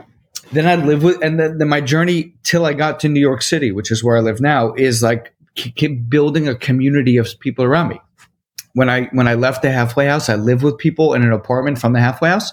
Then 0.53 0.67
I 0.67 0.75
lived 0.75 1.05
with, 1.05 1.23
and 1.23 1.39
then, 1.39 1.59
then 1.59 1.69
my 1.69 1.81
journey 1.81 2.35
till 2.43 2.67
I 2.67 2.73
got 2.73 3.01
to 3.01 3.09
New 3.09 3.21
York 3.21 3.41
City, 3.41 3.71
which 3.73 3.91
is 3.91 4.03
where 4.03 4.17
I 4.17 4.21
live 4.21 4.41
now, 4.41 4.75
is 4.75 5.03
like 5.03 5.33
keep 5.55 6.09
building 6.09 6.49
a 6.49 6.55
community 6.55 7.17
of 7.17 7.29
people 7.41 7.65
around 7.65 7.89
me. 7.89 8.01
When 8.75 8.89
I 8.89 9.09
when 9.13 9.27
I 9.27 9.35
left 9.35 9.63
the 9.63 9.71
halfway 9.71 10.07
house, 10.07 10.29
I 10.29 10.37
lived 10.37 10.63
with 10.63 10.79
people 10.79 11.15
in 11.15 11.23
an 11.23 11.33
apartment 11.33 11.79
from 11.79 11.93
the 11.93 12.01
halfway 12.01 12.29
house, 12.29 12.53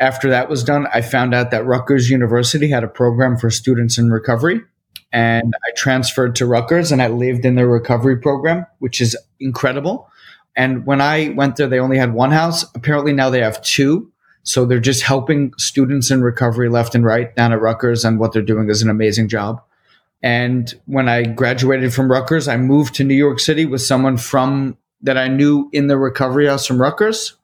after 0.00 0.30
that 0.30 0.48
was 0.48 0.64
done, 0.64 0.86
I 0.92 1.02
found 1.02 1.34
out 1.34 1.50
that 1.50 1.66
Rutgers 1.66 2.08
University 2.08 2.70
had 2.70 2.82
a 2.82 2.88
program 2.88 3.36
for 3.36 3.50
students 3.50 3.98
in 3.98 4.10
recovery. 4.10 4.62
And 5.12 5.52
I 5.54 5.70
transferred 5.76 6.34
to 6.36 6.46
Rutgers 6.46 6.90
and 6.90 7.02
I 7.02 7.08
lived 7.08 7.44
in 7.44 7.54
their 7.54 7.68
recovery 7.68 8.16
program, 8.16 8.64
which 8.78 9.00
is 9.00 9.16
incredible. 9.38 10.08
And 10.56 10.86
when 10.86 11.00
I 11.00 11.30
went 11.36 11.56
there, 11.56 11.66
they 11.66 11.80
only 11.80 11.98
had 11.98 12.14
one 12.14 12.30
house. 12.30 12.64
Apparently 12.74 13.12
now 13.12 13.28
they 13.28 13.42
have 13.42 13.60
two. 13.62 14.10
So 14.42 14.64
they're 14.64 14.80
just 14.80 15.02
helping 15.02 15.52
students 15.58 16.10
in 16.10 16.22
recovery 16.22 16.70
left 16.70 16.94
and 16.94 17.04
right 17.04 17.34
down 17.36 17.52
at 17.52 17.60
Rutgers. 17.60 18.04
And 18.04 18.18
what 18.18 18.32
they're 18.32 18.40
doing 18.40 18.70
is 18.70 18.82
an 18.82 18.88
amazing 18.88 19.28
job. 19.28 19.62
And 20.22 20.72
when 20.86 21.08
I 21.08 21.22
graduated 21.22 21.94
from 21.94 22.10
Rutgers, 22.10 22.46
I 22.46 22.56
moved 22.56 22.94
to 22.96 23.04
New 23.04 23.14
York 23.14 23.40
City 23.40 23.64
with 23.64 23.80
someone 23.80 24.16
from 24.16 24.76
that 25.02 25.16
I 25.16 25.28
knew 25.28 25.70
in 25.72 25.86
the 25.86 25.96
recovery 25.96 26.46
house 26.46 26.66
from 26.66 26.80
Rutgers 26.80 27.36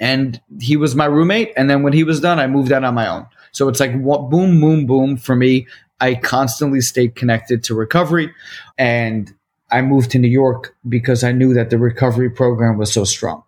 and 0.00 0.40
he 0.60 0.76
was 0.76 0.94
my 0.94 1.04
roommate. 1.04 1.52
And 1.56 1.68
then 1.68 1.82
when 1.82 1.92
he 1.92 2.04
was 2.04 2.20
done, 2.20 2.38
I 2.38 2.46
moved 2.46 2.72
out 2.72 2.84
on 2.84 2.94
my 2.94 3.08
own. 3.08 3.26
So 3.52 3.68
it's 3.68 3.80
like 3.80 3.92
boom, 3.92 4.60
boom, 4.60 4.86
boom 4.86 5.16
for 5.16 5.34
me. 5.34 5.66
I 6.00 6.14
constantly 6.14 6.80
stayed 6.80 7.16
connected 7.16 7.64
to 7.64 7.74
recovery, 7.74 8.32
and 8.76 9.34
I 9.72 9.82
moved 9.82 10.12
to 10.12 10.18
New 10.20 10.28
York 10.28 10.76
because 10.88 11.24
I 11.24 11.32
knew 11.32 11.54
that 11.54 11.70
the 11.70 11.78
recovery 11.78 12.30
program 12.30 12.78
was 12.78 12.92
so 12.92 13.02
strong. 13.02 13.42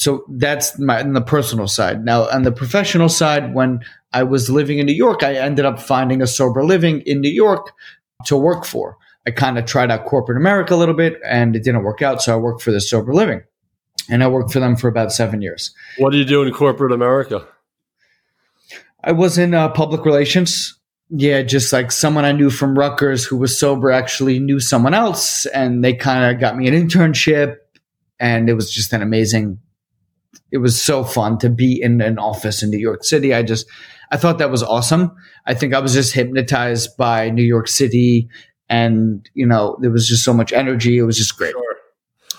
So 0.00 0.24
that's 0.28 0.78
my 0.78 1.00
on 1.00 1.12
the 1.12 1.20
personal 1.20 1.68
side. 1.68 2.04
Now 2.04 2.28
on 2.30 2.42
the 2.42 2.52
professional 2.52 3.08
side, 3.08 3.54
when 3.54 3.80
I 4.12 4.22
was 4.22 4.48
living 4.48 4.78
in 4.78 4.86
New 4.86 4.94
York, 4.94 5.22
I 5.22 5.34
ended 5.34 5.64
up 5.64 5.80
finding 5.80 6.22
a 6.22 6.26
sober 6.26 6.64
living 6.64 7.02
in 7.02 7.20
New 7.20 7.30
York 7.30 7.72
to 8.26 8.36
work 8.36 8.64
for. 8.64 8.96
I 9.26 9.30
kind 9.30 9.58
of 9.58 9.66
tried 9.66 9.90
out 9.90 10.06
corporate 10.06 10.38
America 10.38 10.74
a 10.74 10.76
little 10.76 10.94
bit 10.94 11.20
and 11.26 11.54
it 11.54 11.64
didn't 11.64 11.82
work 11.82 12.00
out. 12.00 12.22
So 12.22 12.32
I 12.32 12.36
worked 12.36 12.62
for 12.62 12.72
the 12.72 12.80
sober 12.80 13.12
living 13.12 13.42
and 14.08 14.24
I 14.24 14.28
worked 14.28 14.52
for 14.52 14.60
them 14.60 14.74
for 14.74 14.88
about 14.88 15.12
seven 15.12 15.42
years. 15.42 15.74
What 15.98 16.12
do 16.12 16.18
you 16.18 16.24
do 16.24 16.42
in 16.42 16.52
corporate 16.52 16.92
America? 16.92 17.46
I 19.04 19.12
was 19.12 19.38
in 19.38 19.54
uh, 19.54 19.68
public 19.70 20.04
relations. 20.04 20.78
Yeah, 21.10 21.42
just 21.42 21.72
like 21.72 21.90
someone 21.90 22.24
I 22.24 22.32
knew 22.32 22.50
from 22.50 22.78
Rutgers 22.78 23.24
who 23.24 23.36
was 23.36 23.58
sober 23.58 23.90
actually 23.90 24.38
knew 24.38 24.60
someone 24.60 24.94
else, 24.94 25.44
and 25.46 25.82
they 25.82 25.92
kind 25.92 26.32
of 26.32 26.40
got 26.40 26.56
me 26.56 26.68
an 26.68 26.74
internship, 26.74 27.56
and 28.20 28.48
it 28.48 28.54
was 28.54 28.70
just 28.70 28.92
an 28.92 29.02
amazing. 29.02 29.58
It 30.52 30.58
was 30.58 30.80
so 30.80 31.04
fun 31.04 31.38
to 31.38 31.50
be 31.50 31.80
in 31.80 32.00
an 32.00 32.18
office 32.18 32.62
in 32.62 32.70
New 32.70 32.78
York 32.78 33.04
City. 33.04 33.34
I 33.34 33.42
just, 33.42 33.66
I 34.10 34.16
thought 34.16 34.38
that 34.38 34.50
was 34.50 34.62
awesome. 34.62 35.12
I 35.46 35.54
think 35.54 35.74
I 35.74 35.78
was 35.80 35.94
just 35.94 36.12
hypnotized 36.12 36.96
by 36.96 37.30
New 37.30 37.44
York 37.44 37.68
City, 37.68 38.28
and 38.68 39.28
you 39.34 39.46
know, 39.46 39.76
there 39.80 39.90
was 39.90 40.08
just 40.08 40.24
so 40.24 40.32
much 40.32 40.52
energy. 40.52 40.98
It 40.98 41.02
was 41.02 41.16
just 41.16 41.36
great. 41.36 41.52
Sure. 41.52 41.76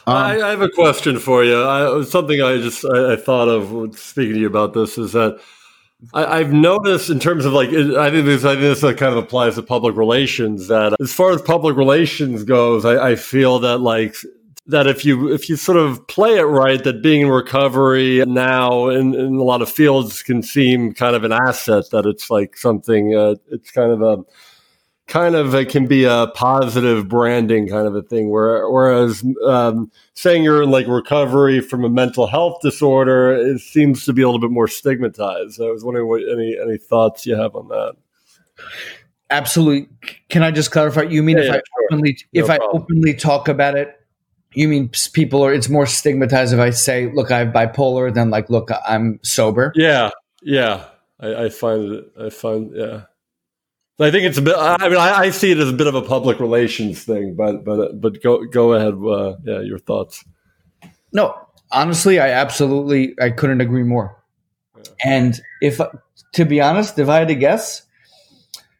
Um, 0.08 0.16
I, 0.16 0.42
I, 0.42 0.50
have 0.50 0.62
a 0.62 0.70
question 0.70 1.20
for 1.20 1.44
you. 1.44 1.64
I, 1.64 2.04
something 2.04 2.42
I 2.42 2.58
just 2.58 2.84
I, 2.86 3.14
I, 3.14 3.16
thought 3.16 3.48
of 3.48 3.98
speaking 3.98 4.34
to 4.34 4.40
you 4.40 4.48
about 4.48 4.74
this 4.74 4.98
is 4.98 5.12
that 5.12 5.40
I, 6.14 6.40
have 6.40 6.52
noticed 6.52 7.12
in 7.12 7.20
terms 7.20 7.46
of 7.46 7.54
like 7.54 7.70
I 7.70 8.10
think 8.10 8.26
this 8.26 8.44
I 8.44 8.56
think 8.56 8.62
this 8.62 8.82
kind 8.82 9.16
of 9.16 9.18
applies 9.18 9.56
to 9.56 9.62
public 9.62 9.96
relations 9.96 10.68
that 10.70 10.96
as 11.00 11.14
far 11.14 11.32
as 11.32 11.42
public 11.44 11.78
relations 11.78 12.44
goes, 12.44 12.84
I, 12.84 13.16
feel 13.16 13.60
that 13.60 13.78
like 13.78 14.16
that 14.72 14.88
if 14.88 15.06
you 15.06 15.32
if 15.32 15.48
you 15.50 15.56
sort 15.56 15.78
of 15.78 16.08
play 16.08 16.38
it 16.38 16.44
right, 16.44 16.84
that 16.84 17.02
being 17.02 17.22
in 17.22 17.30
recovery 17.30 18.24
now 18.26 18.88
in, 18.88 19.14
in 19.14 19.36
a 19.36 19.44
lot 19.44 19.62
of 19.62 19.70
fields 19.70 20.24
can 20.24 20.42
seem 20.42 20.94
kind 20.94 21.16
of 21.16 21.24
an 21.24 21.32
asset. 21.32 21.86
That 21.92 22.06
it's 22.06 22.30
like 22.30 22.58
something 22.58 23.16
uh, 23.16 23.36
it's 23.52 23.72
kind 23.72 23.92
of 23.92 24.02
a 24.02 24.24
kind 25.12 25.36
of 25.36 25.54
it 25.54 25.68
can 25.68 25.88
be 25.88 26.06
a 26.06 26.28
positive 26.36 27.10
branding 27.10 27.68
kind 27.68 27.86
of 27.86 27.94
a 27.96 28.02
thing 28.02 28.30
where, 28.30 28.70
whereas 28.70 29.22
um, 29.46 29.92
saying 30.14 30.42
you're 30.42 30.64
in 30.64 30.72
like 30.72 30.88
recovery 30.88 31.60
from 31.60 31.84
a 31.84 31.90
mental 31.90 32.28
health 32.28 32.62
disorder 32.62 33.34
it 33.34 33.60
seems 33.60 34.06
to 34.06 34.14
be 34.14 34.22
a 34.22 34.26
little 34.26 34.40
bit 34.40 34.52
more 34.52 34.70
stigmatized 34.70 35.60
i 35.60 35.66
was 35.66 35.84
wondering 35.84 36.08
what 36.08 36.22
any 36.32 36.58
any 36.58 36.78
thoughts 36.78 37.26
you 37.26 37.36
have 37.36 37.58
on 37.58 37.68
that 37.68 37.94
absolutely 39.30 39.90
can 40.30 40.44
i 40.44 40.50
just 40.52 40.72
clarify 40.72 41.02
you 41.02 41.22
mean 41.22 41.38
yeah, 41.38 41.44
if 41.44 41.50
yeah, 41.50 41.56
i 41.56 41.58
sure. 41.58 41.86
openly 41.92 42.18
if 42.32 42.50
i 42.50 42.58
openly 42.72 43.14
talk 43.14 43.50
about 43.50 43.76
it 43.76 44.01
you 44.54 44.68
mean 44.68 44.90
people 45.14 45.44
are 45.44 45.54
it's 45.54 45.70
more 45.70 45.86
stigmatized 45.86 46.54
if 46.54 46.60
i 46.60 46.70
say 46.70 47.12
look 47.14 47.32
i 47.32 47.40
have 47.40 47.50
bipolar 47.50 48.14
than 48.14 48.30
like 48.30 48.50
look 48.50 48.70
i'm 48.88 49.20
sober 49.24 49.72
yeah 49.76 50.10
yeah 50.42 50.86
i, 51.20 51.46
I 51.46 51.50
find 51.50 51.92
it 51.94 52.12
i 52.20 52.30
find 52.30 52.72
yeah 52.76 53.04
I 54.00 54.10
think 54.10 54.26
it's 54.26 54.38
a 54.38 54.42
bit. 54.42 54.56
I 54.58 54.90
mean, 54.90 54.98
I, 54.98 55.14
I, 55.14 55.30
see 55.30 55.52
it 55.52 55.60
as 55.60 55.70
a 55.70 55.74
bit 55.74 55.88
of 55.88 55.96
a 55.96 56.02
public 56.02 56.40
relations 56.40 57.04
thing, 57.04 57.36
but 57.36 57.64
but 57.64 58.02
but 58.02 58.22
go 58.24 58.44
go 58.46 58.74
ahead. 58.74 58.96
Uh, 58.96 59.38
yeah, 59.44 59.62
your 59.62 59.78
thoughts. 59.78 60.26
No, 61.14 61.38
honestly, 61.72 62.20
I 62.20 62.30
absolutely 62.30 63.14
I 63.22 63.30
couldn't 63.30 63.62
agree 63.62 63.84
more. 63.84 64.18
Yeah. 64.76 64.84
And 65.06 65.42
if 65.62 65.80
to 66.34 66.46
be 66.46 66.62
honest, 66.62 66.98
if 66.98 67.10
I 67.10 67.20
had 67.20 67.28
to 67.28 67.36
guess, 67.36 67.84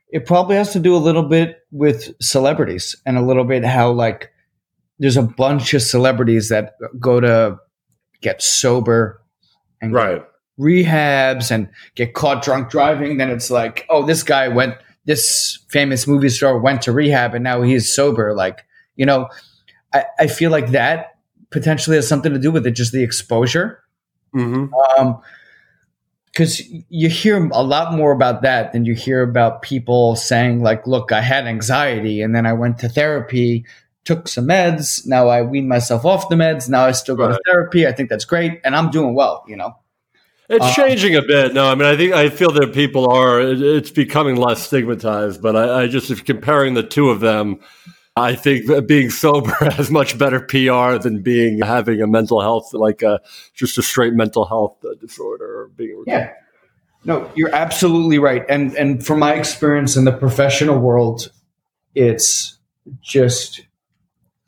it 0.10 0.26
probably 0.26 0.56
has 0.56 0.74
to 0.74 0.80
do 0.80 0.96
a 0.96 0.98
little 0.98 1.24
bit 1.24 1.60
with 1.72 2.14
celebrities 2.22 2.96
and 3.06 3.18
a 3.18 3.22
little 3.22 3.46
bit 3.46 3.64
how 3.64 3.92
like 3.92 4.31
there's 5.02 5.18
a 5.18 5.24
bunch 5.24 5.74
of 5.74 5.82
celebrities 5.82 6.50
that 6.50 6.76
go 7.00 7.20
to 7.20 7.58
get 8.22 8.42
sober 8.42 9.20
and 9.82 9.92
right 9.92 10.24
rehabs 10.60 11.50
and 11.50 11.68
get 11.96 12.14
caught 12.14 12.44
drunk 12.44 12.70
driving. 12.70 13.18
Then 13.18 13.32
it's 13.32 13.50
like, 13.50 13.86
oh, 13.90 14.06
this 14.06 14.22
guy 14.22 14.48
went 14.48 14.76
this 15.06 15.58
famous 15.70 16.06
movie 16.06 16.30
star 16.30 16.60
went 16.60 16.84
to 16.84 16.92
rehab 16.92 17.34
and 17.34 17.44
now 17.44 17.64
he's 17.64 17.94
sober. 17.94 18.36
Like, 18.36 18.64
you 18.96 19.06
know, 19.06 19.28
I, 19.92 20.06
I 20.20 20.28
feel 20.28 20.52
like 20.52 20.70
that 20.70 21.18
potentially 21.50 21.96
has 21.96 22.08
something 22.08 22.32
to 22.32 22.40
do 22.40 22.52
with 22.52 22.68
it, 22.68 22.72
just 22.72 22.94
the 22.94 23.04
exposure. 23.04 23.82
Mm-hmm. 24.36 24.72
Um, 25.00 25.20
because 26.28 26.62
you 26.88 27.10
hear 27.10 27.50
a 27.50 27.64
lot 27.64 27.94
more 27.94 28.12
about 28.12 28.44
that 28.44 28.72
than 28.72 28.86
you 28.86 28.94
hear 28.94 29.22
about 29.22 29.62
people 29.62 30.16
saying 30.16 30.64
like 30.64 30.88
look 30.88 31.12
i 31.12 31.20
had 31.20 31.46
anxiety 31.46 32.22
and 32.22 32.34
then 32.34 32.46
i 32.46 32.54
went 32.54 32.78
to 32.78 32.88
therapy 32.88 33.66
took 34.04 34.28
some 34.28 34.48
meds 34.48 35.06
now 35.06 35.28
i 35.28 35.42
wean 35.42 35.68
myself 35.68 36.06
off 36.06 36.30
the 36.30 36.36
meds 36.36 36.70
now 36.70 36.86
i 36.86 36.92
still 36.92 37.16
go 37.16 37.28
right. 37.28 37.34
to 37.34 37.42
therapy 37.46 37.88
i 37.88 37.92
think 37.92 38.10
that's 38.10 38.26
great 38.26 38.60
and 38.64 38.76
i'm 38.76 38.90
doing 38.90 39.14
well 39.14 39.44
you 39.48 39.56
know 39.56 39.76
it's 40.52 40.66
uh, 40.66 40.74
changing 40.74 41.16
a 41.16 41.22
bit. 41.22 41.54
No, 41.54 41.66
I 41.66 41.76
mean, 41.76 41.88
I 41.88 41.96
think 41.96 42.14
I 42.14 42.30
feel 42.30 42.52
that 42.52 42.74
people 42.74 43.10
are. 43.10 43.40
It's 43.40 43.90
becoming 43.90 44.36
less 44.36 44.62
stigmatized. 44.62 45.42
But 45.42 45.56
I, 45.56 45.84
I 45.84 45.88
just, 45.88 46.12
if 46.12 46.26
comparing 46.26 46.74
the 46.74 46.84
two 46.84 47.10
of 47.10 47.22
them, 47.22 47.62
I 48.18 48.36
think 48.36 48.66
being 48.86 49.10
sober 49.10 49.54
has 49.62 49.90
much 49.90 50.18
better 50.18 50.42
PR 50.42 50.98
than 51.02 51.22
being 51.22 51.62
having 51.62 52.02
a 52.02 52.08
mental 52.08 52.42
health, 52.42 52.74
like 52.74 53.02
a 53.02 53.22
just 53.54 53.78
a 53.78 53.82
straight 53.82 54.14
mental 54.14 54.46
health 54.46 54.84
disorder 55.00 55.62
or 55.62 55.68
being. 55.70 56.04
Yeah. 56.06 56.34
No, 57.06 57.32
you're 57.34 57.56
absolutely 57.56 58.20
right. 58.20 58.44
And 58.50 58.74
and 58.76 59.06
from 59.06 59.20
my 59.20 59.34
experience 59.34 59.96
in 59.96 60.04
the 60.04 60.12
professional 60.12 60.78
world, 60.78 61.32
it's 61.96 62.60
just 63.02 63.62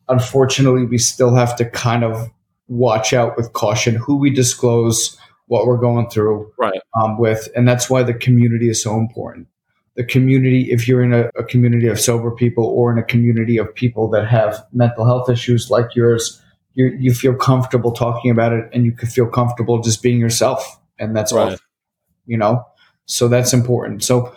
unfortunately 0.10 0.86
we 0.86 0.98
still 0.98 1.36
have 1.36 1.56
to 1.58 1.70
kind 1.70 2.04
of 2.04 2.30
watch 2.68 3.14
out 3.14 3.38
with 3.38 3.54
caution 3.54 3.96
who 3.96 4.18
we 4.18 4.30
disclose 4.30 5.18
what 5.48 5.68
we're 5.68 5.78
going 5.78 6.10
through 6.10 6.52
right. 6.58 6.80
um, 7.00 7.18
with. 7.18 7.48
And 7.56 7.68
that's 7.68 7.90
why 7.90 8.04
the 8.04 8.14
community 8.14 8.70
is 8.70 8.82
so 8.82 8.98
important. 8.98 9.48
The 9.96 10.04
community, 10.04 10.72
if 10.72 10.88
you're 10.88 11.04
in 11.04 11.14
a, 11.14 11.30
a, 11.38 11.44
community 11.44 11.88
of 11.88 12.00
sober 12.00 12.32
people 12.32 12.66
or 12.66 12.92
in 12.92 12.98
a 12.98 13.04
community 13.04 13.58
of 13.58 13.74
people 13.76 14.10
that 14.12 14.28
have 14.28 14.66
mental 14.72 15.06
health 15.06 15.30
issues 15.30 15.70
like 15.70 15.96
yours, 15.96 16.42
you, 16.74 16.88
you 17.00 17.14
feel 17.14 17.36
comfortable 17.36 17.92
talking 17.92 18.32
about 18.32 18.54
it 18.54 18.68
and 18.74 18.86
you 18.86 18.94
can 18.94 19.08
feel 19.08 19.28
comfortable 19.28 19.82
just 19.82 20.02
being 20.02 20.20
yourself. 20.20 20.80
And 20.98 21.16
that's 21.16 21.32
right. 21.32 21.52
all, 21.52 21.58
you 22.26 22.38
know? 22.38 22.66
So 23.06 23.28
that's 23.28 23.54
important. 23.54 24.04
So 24.04 24.36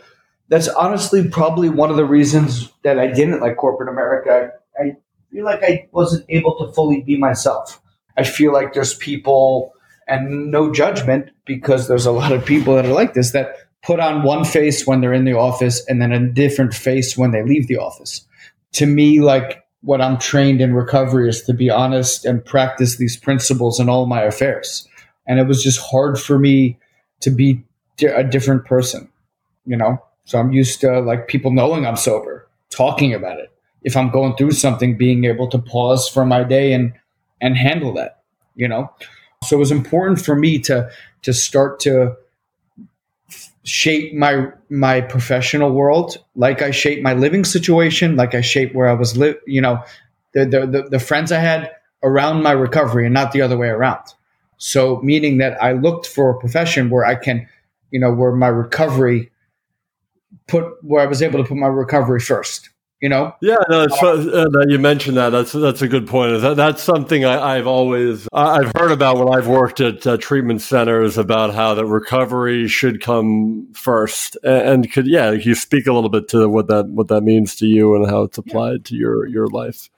that's 0.48 0.68
honestly 0.68 1.26
probably 1.28 1.70
one 1.70 1.90
of 1.90 1.96
the 1.96 2.04
reasons 2.04 2.70
that 2.82 2.98
I 2.98 3.06
didn't 3.06 3.40
like 3.40 3.56
corporate 3.56 3.88
America. 3.88 4.50
I 4.78 4.96
feel 5.30 5.44
like 5.44 5.62
I 5.62 5.88
wasn't 5.92 6.24
able 6.28 6.56
to 6.58 6.72
fully 6.72 7.02
be 7.02 7.16
myself. 7.16 7.80
I 8.16 8.24
feel 8.24 8.52
like 8.52 8.72
there's 8.72 8.94
people, 8.94 9.72
and 10.08 10.50
no 10.50 10.72
judgment, 10.72 11.30
because 11.44 11.88
there's 11.88 12.06
a 12.06 12.12
lot 12.12 12.32
of 12.32 12.44
people 12.44 12.74
that 12.76 12.86
are 12.86 12.92
like 12.92 13.14
this 13.14 13.32
that 13.32 13.56
put 13.82 14.00
on 14.00 14.24
one 14.24 14.44
face 14.44 14.86
when 14.86 15.00
they're 15.00 15.12
in 15.12 15.24
the 15.24 15.36
office 15.36 15.84
and 15.86 16.02
then 16.02 16.12
a 16.12 16.26
different 16.26 16.74
face 16.74 17.16
when 17.16 17.30
they 17.30 17.44
leave 17.44 17.68
the 17.68 17.76
office. 17.76 18.26
To 18.72 18.86
me, 18.86 19.20
like 19.20 19.64
what 19.82 20.00
I'm 20.00 20.18
trained 20.18 20.60
in 20.60 20.74
recovery 20.74 21.28
is 21.28 21.42
to 21.42 21.54
be 21.54 21.70
honest 21.70 22.24
and 22.24 22.44
practice 22.44 22.96
these 22.96 23.16
principles 23.16 23.78
in 23.78 23.88
all 23.88 24.06
my 24.06 24.22
affairs. 24.22 24.88
And 25.28 25.38
it 25.38 25.46
was 25.46 25.62
just 25.62 25.78
hard 25.78 26.18
for 26.18 26.38
me 26.38 26.78
to 27.20 27.30
be 27.30 27.62
a 28.02 28.24
different 28.24 28.64
person, 28.64 29.08
you 29.64 29.76
know? 29.76 30.02
So 30.24 30.38
I'm 30.38 30.52
used 30.52 30.80
to 30.80 31.00
like 31.00 31.28
people 31.28 31.52
knowing 31.52 31.86
I'm 31.86 31.96
sober, 31.96 32.48
talking 32.70 33.14
about 33.14 33.38
it. 33.38 33.52
If 33.86 33.96
I'm 33.96 34.10
going 34.10 34.34
through 34.36 34.50
something, 34.50 34.98
being 34.98 35.24
able 35.24 35.48
to 35.48 35.58
pause 35.58 36.08
for 36.08 36.26
my 36.26 36.42
day 36.42 36.72
and 36.72 36.92
and 37.40 37.56
handle 37.56 37.94
that, 37.94 38.22
you 38.56 38.68
know. 38.68 38.90
So 39.44 39.56
it 39.56 39.60
was 39.60 39.70
important 39.70 40.20
for 40.20 40.34
me 40.34 40.58
to 40.68 40.90
to 41.22 41.32
start 41.32 41.80
to 41.80 42.16
shape 43.62 44.14
my 44.14 44.48
my 44.70 45.00
professional 45.00 45.70
world 45.70 46.18
like 46.34 46.62
I 46.62 46.70
shaped 46.72 47.02
my 47.02 47.14
living 47.14 47.44
situation, 47.44 48.16
like 48.16 48.34
I 48.34 48.40
shaped 48.40 48.74
where 48.74 48.88
I 48.88 48.92
was 48.94 49.16
live, 49.16 49.36
you 49.46 49.60
know, 49.60 49.82
the, 50.34 50.44
the 50.44 50.66
the 50.66 50.82
the 50.90 50.98
friends 50.98 51.30
I 51.32 51.38
had 51.38 51.70
around 52.02 52.42
my 52.42 52.52
recovery 52.52 53.06
and 53.06 53.14
not 53.14 53.32
the 53.32 53.42
other 53.42 53.56
way 53.56 53.68
around. 53.68 54.04
So 54.58 55.00
meaning 55.02 55.38
that 55.38 55.62
I 55.62 55.72
looked 55.72 56.06
for 56.06 56.30
a 56.30 56.38
profession 56.38 56.90
where 56.90 57.04
I 57.04 57.14
can, 57.14 57.48
you 57.90 58.00
know, 58.00 58.12
where 58.12 58.32
my 58.32 58.48
recovery 58.48 59.30
put 60.48 60.64
where 60.82 61.02
I 61.02 61.06
was 61.06 61.22
able 61.22 61.42
to 61.42 61.48
put 61.48 61.56
my 61.56 61.66
recovery 61.66 62.20
first. 62.20 62.70
You 63.00 63.10
know? 63.10 63.34
Yeah, 63.42 63.56
no, 63.68 63.86
uh, 64.02 64.46
you 64.68 64.78
mentioned 64.78 65.18
that. 65.18 65.28
That's 65.28 65.52
that's 65.52 65.82
a 65.82 65.88
good 65.88 66.06
point. 66.06 66.40
That, 66.40 66.56
that's 66.56 66.82
something 66.82 67.26
I, 67.26 67.56
have 67.56 67.66
always 67.66 68.26
I've 68.32 68.72
heard 68.74 68.90
about 68.90 69.18
when 69.18 69.36
I've 69.36 69.46
worked 69.46 69.80
at 69.80 70.06
uh, 70.06 70.16
treatment 70.16 70.62
centers 70.62 71.18
about 71.18 71.52
how 71.52 71.74
that 71.74 71.84
recovery 71.84 72.68
should 72.68 73.02
come 73.02 73.68
first. 73.74 74.38
And, 74.42 74.68
and 74.68 74.92
could 74.92 75.06
yeah, 75.06 75.32
you 75.32 75.54
speak 75.54 75.86
a 75.86 75.92
little 75.92 76.08
bit 76.08 76.28
to 76.28 76.48
what 76.48 76.68
that 76.68 76.86
what 76.88 77.08
that 77.08 77.20
means 77.20 77.54
to 77.56 77.66
you 77.66 77.94
and 77.96 78.08
how 78.08 78.22
it's 78.22 78.38
applied 78.38 78.78
yeah. 78.78 78.84
to 78.84 78.94
your 78.96 79.26
your 79.26 79.46
life. 79.48 79.90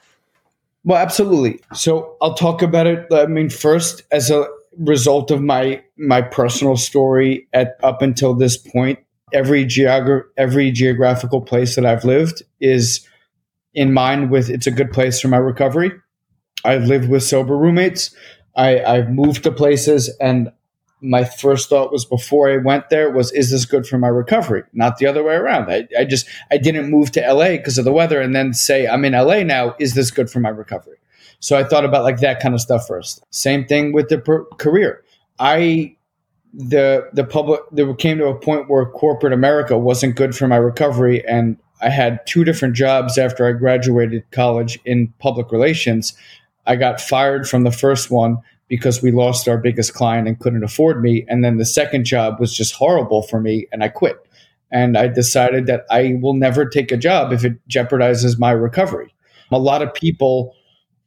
Well, 0.82 0.98
absolutely. 0.98 1.60
So 1.74 2.16
I'll 2.20 2.34
talk 2.34 2.62
about 2.62 2.88
it. 2.88 3.06
I 3.12 3.26
mean, 3.26 3.48
first 3.48 4.02
as 4.10 4.28
a 4.28 4.48
result 4.76 5.30
of 5.30 5.40
my 5.40 5.82
my 5.96 6.22
personal 6.22 6.76
story 6.76 7.46
at 7.52 7.76
up 7.82 8.02
until 8.02 8.34
this 8.34 8.56
point 8.56 8.98
every 9.32 9.64
geogra- 9.64 10.24
every 10.36 10.70
geographical 10.70 11.40
place 11.40 11.76
that 11.76 11.86
I've 11.86 12.04
lived 12.04 12.42
is 12.60 13.06
in 13.74 13.92
mind 13.92 14.30
with 14.30 14.50
it's 14.50 14.66
a 14.66 14.70
good 14.70 14.92
place 14.92 15.20
for 15.20 15.28
my 15.28 15.36
recovery. 15.36 15.92
I've 16.64 16.84
lived 16.84 17.08
with 17.08 17.22
sober 17.22 17.56
roommates. 17.56 18.14
I, 18.56 18.82
I've 18.82 19.10
moved 19.10 19.44
to 19.44 19.52
places 19.52 20.14
and 20.20 20.50
my 21.00 21.24
first 21.24 21.68
thought 21.68 21.92
was 21.92 22.04
before 22.04 22.50
I 22.50 22.56
went 22.56 22.90
there 22.90 23.10
was, 23.10 23.30
is 23.32 23.50
this 23.50 23.64
good 23.64 23.86
for 23.86 23.98
my 23.98 24.08
recovery? 24.08 24.64
Not 24.72 24.98
the 24.98 25.06
other 25.06 25.22
way 25.22 25.34
around. 25.34 25.70
I, 25.70 25.86
I 25.96 26.04
just, 26.04 26.26
I 26.50 26.58
didn't 26.58 26.90
move 26.90 27.12
to 27.12 27.20
LA 27.20 27.50
because 27.50 27.78
of 27.78 27.84
the 27.84 27.92
weather 27.92 28.20
and 28.20 28.34
then 28.34 28.52
say, 28.52 28.88
I'm 28.88 29.04
in 29.04 29.12
LA 29.12 29.44
now. 29.44 29.76
Is 29.78 29.94
this 29.94 30.10
good 30.10 30.28
for 30.28 30.40
my 30.40 30.48
recovery? 30.48 30.96
So 31.40 31.56
I 31.56 31.62
thought 31.62 31.84
about 31.84 32.02
like 32.02 32.18
that 32.18 32.40
kind 32.40 32.54
of 32.54 32.60
stuff 32.60 32.86
first. 32.88 33.22
Same 33.30 33.64
thing 33.64 33.92
with 33.92 34.08
the 34.08 34.18
per- 34.18 34.44
career. 34.56 35.04
I 35.38 35.96
the 36.54 37.08
the 37.12 37.24
public 37.24 37.60
there 37.72 37.92
came 37.94 38.18
to 38.18 38.26
a 38.26 38.34
point 38.34 38.68
where 38.68 38.86
corporate 38.86 39.32
America 39.32 39.78
wasn't 39.78 40.16
good 40.16 40.34
for 40.34 40.48
my 40.48 40.56
recovery, 40.56 41.26
and 41.26 41.56
I 41.80 41.90
had 41.90 42.26
two 42.26 42.44
different 42.44 42.74
jobs 42.74 43.18
after 43.18 43.46
I 43.46 43.52
graduated 43.52 44.30
college 44.30 44.78
in 44.84 45.12
public 45.18 45.52
relations. 45.52 46.14
I 46.66 46.76
got 46.76 47.00
fired 47.00 47.48
from 47.48 47.64
the 47.64 47.70
first 47.70 48.10
one 48.10 48.38
because 48.68 49.02
we 49.02 49.10
lost 49.10 49.48
our 49.48 49.58
biggest 49.58 49.94
client 49.94 50.28
and 50.28 50.38
couldn't 50.38 50.64
afford 50.64 51.02
me, 51.02 51.24
and 51.28 51.44
then 51.44 51.56
the 51.56 51.66
second 51.66 52.04
job 52.04 52.40
was 52.40 52.54
just 52.54 52.74
horrible 52.74 53.22
for 53.22 53.40
me, 53.40 53.66
and 53.72 53.82
I 53.82 53.88
quit. 53.88 54.16
And 54.70 54.98
I 54.98 55.08
decided 55.08 55.66
that 55.66 55.86
I 55.90 56.18
will 56.20 56.34
never 56.34 56.66
take 56.66 56.92
a 56.92 56.96
job 56.98 57.32
if 57.32 57.44
it 57.44 57.54
jeopardizes 57.68 58.38
my 58.38 58.50
recovery. 58.50 59.14
A 59.50 59.58
lot 59.58 59.80
of 59.80 59.94
people 59.94 60.54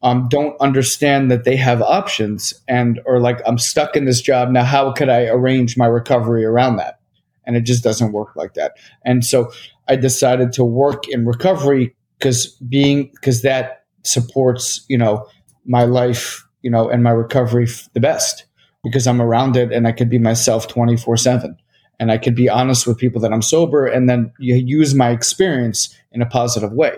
um, 0.03 0.27
don't 0.29 0.59
understand 0.59 1.29
that 1.29 1.43
they 1.43 1.55
have 1.55 1.81
options 1.81 2.53
and 2.67 2.99
or 3.05 3.19
like 3.19 3.39
I'm 3.45 3.57
stuck 3.57 3.95
in 3.95 4.05
this 4.05 4.21
job 4.21 4.49
now. 4.49 4.63
How 4.63 4.91
could 4.91 5.09
I 5.09 5.25
arrange 5.25 5.77
my 5.77 5.85
recovery 5.85 6.43
around 6.43 6.77
that? 6.77 6.99
And 7.45 7.55
it 7.55 7.61
just 7.61 7.83
doesn't 7.83 8.11
work 8.11 8.35
like 8.35 8.53
that. 8.55 8.73
And 9.03 9.25
so 9.25 9.51
I 9.87 9.95
decided 9.95 10.53
to 10.53 10.63
work 10.63 11.07
in 11.07 11.25
recovery 11.25 11.95
because 12.21 12.47
being 12.69 13.09
because 13.15 13.41
that 13.41 13.85
supports 14.03 14.85
you 14.87 14.97
know 14.97 15.25
my 15.65 15.83
life 15.83 16.45
you 16.61 16.69
know 16.69 16.89
and 16.89 17.03
my 17.03 17.11
recovery 17.11 17.65
f- 17.65 17.89
the 17.93 17.99
best 17.99 18.45
because 18.83 19.05
I'm 19.05 19.21
around 19.21 19.55
it 19.55 19.71
and 19.71 19.87
I 19.87 19.91
could 19.91 20.09
be 20.09 20.19
myself 20.19 20.67
24 20.67 21.17
seven 21.17 21.57
and 21.99 22.11
I 22.11 22.17
could 22.17 22.35
be 22.35 22.49
honest 22.49 22.87
with 22.87 22.97
people 22.97 23.21
that 23.21 23.33
I'm 23.33 23.41
sober 23.41 23.85
and 23.85 24.09
then 24.09 24.31
you 24.39 24.55
use 24.55 24.95
my 24.95 25.09
experience 25.09 25.95
in 26.11 26.21
a 26.21 26.25
positive 26.25 26.71
way 26.71 26.97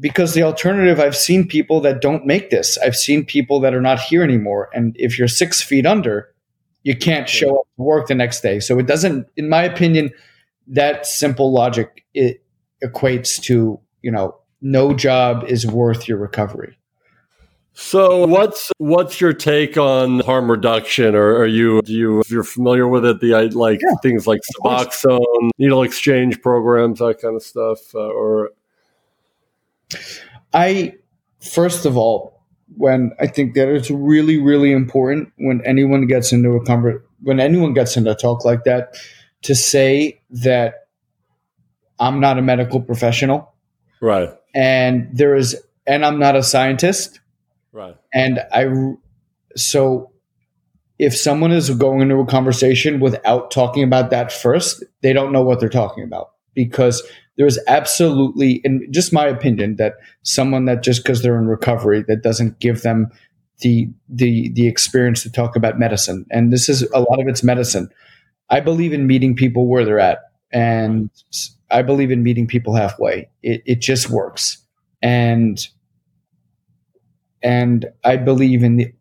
because 0.00 0.34
the 0.34 0.42
alternative 0.42 0.98
i've 1.00 1.16
seen 1.16 1.46
people 1.46 1.80
that 1.80 2.00
don't 2.00 2.26
make 2.26 2.50
this. 2.50 2.78
I've 2.78 2.96
seen 2.96 3.24
people 3.24 3.60
that 3.60 3.74
are 3.74 3.80
not 3.80 4.00
here 4.00 4.22
anymore. 4.22 4.70
And 4.74 4.94
if 4.98 5.18
you're 5.18 5.28
six 5.28 5.62
feet 5.62 5.86
under 5.86 6.34
you 6.84 6.94
can't 6.94 7.28
show 7.28 7.60
up 7.60 7.66
to 7.76 7.82
work 7.82 8.08
the 8.08 8.14
next 8.14 8.42
day. 8.42 8.60
So 8.60 8.78
it 8.78 8.86
doesn't 8.86 9.26
in 9.36 9.48
my 9.48 9.62
opinion 9.62 10.10
that 10.66 11.06
simple 11.06 11.52
logic 11.52 12.04
it 12.14 12.44
equates 12.82 13.40
to 13.42 13.80
you 14.02 14.10
know 14.10 14.36
no 14.60 14.94
job 14.94 15.44
is 15.44 15.66
worth 15.66 16.08
your 16.08 16.18
recovery. 16.18 16.78
So 17.76 18.24
what's 18.26 18.70
what's 18.78 19.20
your 19.20 19.32
take 19.32 19.76
on 19.76 20.20
harm 20.20 20.48
reduction? 20.50 21.14
Or 21.16 21.36
are 21.38 21.46
you 21.46 21.82
do 21.82 21.92
you 21.92 22.20
if 22.20 22.30
you're 22.30 22.44
familiar 22.44 22.86
with 22.86 23.04
it 23.04 23.20
the 23.20 23.50
like 23.54 23.80
yeah, 23.82 23.96
things 24.00 24.26
like 24.26 24.40
suboxone 24.56 25.50
needle 25.58 25.82
exchange 25.82 26.40
programs 26.40 27.00
that 27.00 27.20
kind 27.20 27.34
of 27.34 27.42
stuff 27.42 27.94
uh, 27.94 27.98
or 27.98 28.50
I, 30.52 30.94
first 31.40 31.84
of 31.86 31.96
all, 31.96 32.42
when 32.76 33.12
I 33.20 33.26
think 33.26 33.54
that 33.54 33.68
it's 33.68 33.90
really, 33.90 34.38
really 34.38 34.72
important 34.72 35.32
when 35.36 35.60
anyone 35.64 36.06
gets 36.06 36.32
into 36.32 36.50
a 36.50 36.64
conver- 36.64 37.02
when 37.22 37.40
anyone 37.40 37.74
gets 37.74 37.96
into 37.96 38.10
a 38.10 38.14
talk 38.14 38.44
like 38.44 38.64
that, 38.64 38.96
to 39.42 39.54
say 39.54 40.20
that 40.30 40.86
I'm 41.98 42.20
not 42.20 42.38
a 42.38 42.42
medical 42.42 42.80
professional, 42.80 43.54
right? 44.00 44.30
And 44.54 45.08
there 45.12 45.34
is, 45.34 45.56
and 45.86 46.04
I'm 46.04 46.18
not 46.18 46.36
a 46.36 46.42
scientist, 46.42 47.20
right? 47.72 47.96
And 48.12 48.40
I, 48.52 48.66
so 49.56 50.12
if 50.98 51.16
someone 51.16 51.52
is 51.52 51.70
going 51.70 52.00
into 52.00 52.16
a 52.16 52.26
conversation 52.26 53.00
without 53.00 53.50
talking 53.50 53.82
about 53.82 54.10
that 54.10 54.32
first, 54.32 54.82
they 55.02 55.12
don't 55.12 55.32
know 55.32 55.42
what 55.42 55.60
they're 55.60 55.68
talking 55.68 56.04
about 56.04 56.30
because 56.54 57.02
there's 57.36 57.58
absolutely, 57.66 58.60
in 58.64 58.86
just 58.90 59.12
my 59.12 59.26
opinion, 59.26 59.76
that 59.76 59.94
someone 60.22 60.66
that 60.66 60.82
just 60.82 61.02
because 61.02 61.22
they're 61.22 61.38
in 61.38 61.46
recovery, 61.46 62.04
that 62.06 62.22
doesn't 62.22 62.60
give 62.60 62.82
them 62.82 63.10
the 63.60 63.88
the 64.08 64.50
the 64.54 64.66
experience 64.66 65.22
to 65.22 65.30
talk 65.30 65.56
about 65.56 65.78
medicine. 65.78 66.26
And 66.30 66.52
this 66.52 66.68
is 66.68 66.82
a 66.92 67.00
lot 67.00 67.20
of 67.20 67.28
it's 67.28 67.42
medicine. 67.42 67.88
I 68.50 68.60
believe 68.60 68.92
in 68.92 69.06
meeting 69.06 69.34
people 69.34 69.66
where 69.66 69.84
they're 69.84 70.00
at, 70.00 70.20
and 70.52 71.10
I 71.70 71.82
believe 71.82 72.10
in 72.10 72.22
meeting 72.22 72.46
people 72.46 72.74
halfway. 72.74 73.28
It 73.42 73.62
it 73.66 73.80
just 73.80 74.10
works, 74.10 74.58
and 75.02 75.58
and 77.42 77.86
I 78.04 78.16
believe 78.16 78.62
in 78.62 78.76
the 78.76 78.92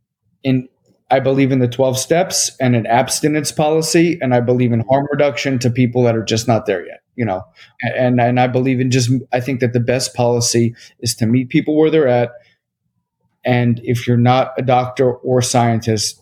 in 0.44 0.68
I 1.14 1.20
believe 1.20 1.52
in 1.52 1.60
the 1.60 1.68
12 1.68 1.98
steps 1.98 2.52
and 2.60 2.76
an 2.76 2.88
abstinence 2.88 3.52
policy, 3.52 4.18
and 4.22 4.34
I 4.34 4.40
believe 4.40 4.72
in 4.72 4.84
harm 4.90 5.08
reduction 5.12 5.60
to 5.60 5.70
people 5.70 6.04
that 6.04 6.16
are 6.16 6.24
just 6.24 6.48
not 6.48 6.66
there 6.66 6.86
yet 6.86 7.04
you 7.16 7.26
know? 7.26 7.44
And 7.82 8.20
and 8.20 8.40
i 8.40 8.48
believe 8.48 8.80
in 8.80 8.92
just 8.92 9.12
i 9.32 9.40
think 9.40 9.60
that 9.60 9.74
the 9.74 9.80
best 9.80 10.14
policy 10.14 10.76
is 11.00 11.16
to 11.16 11.26
meet 11.26 11.50
people 11.50 11.76
where 11.78 11.90
they're 11.90 12.08
at. 12.08 12.32
And 13.46 13.82
if 13.84 14.08
you're 14.08 14.18
not 14.18 14.54
a 14.58 14.62
doctor 14.62 15.12
or 15.12 15.42
scientist 15.42 16.22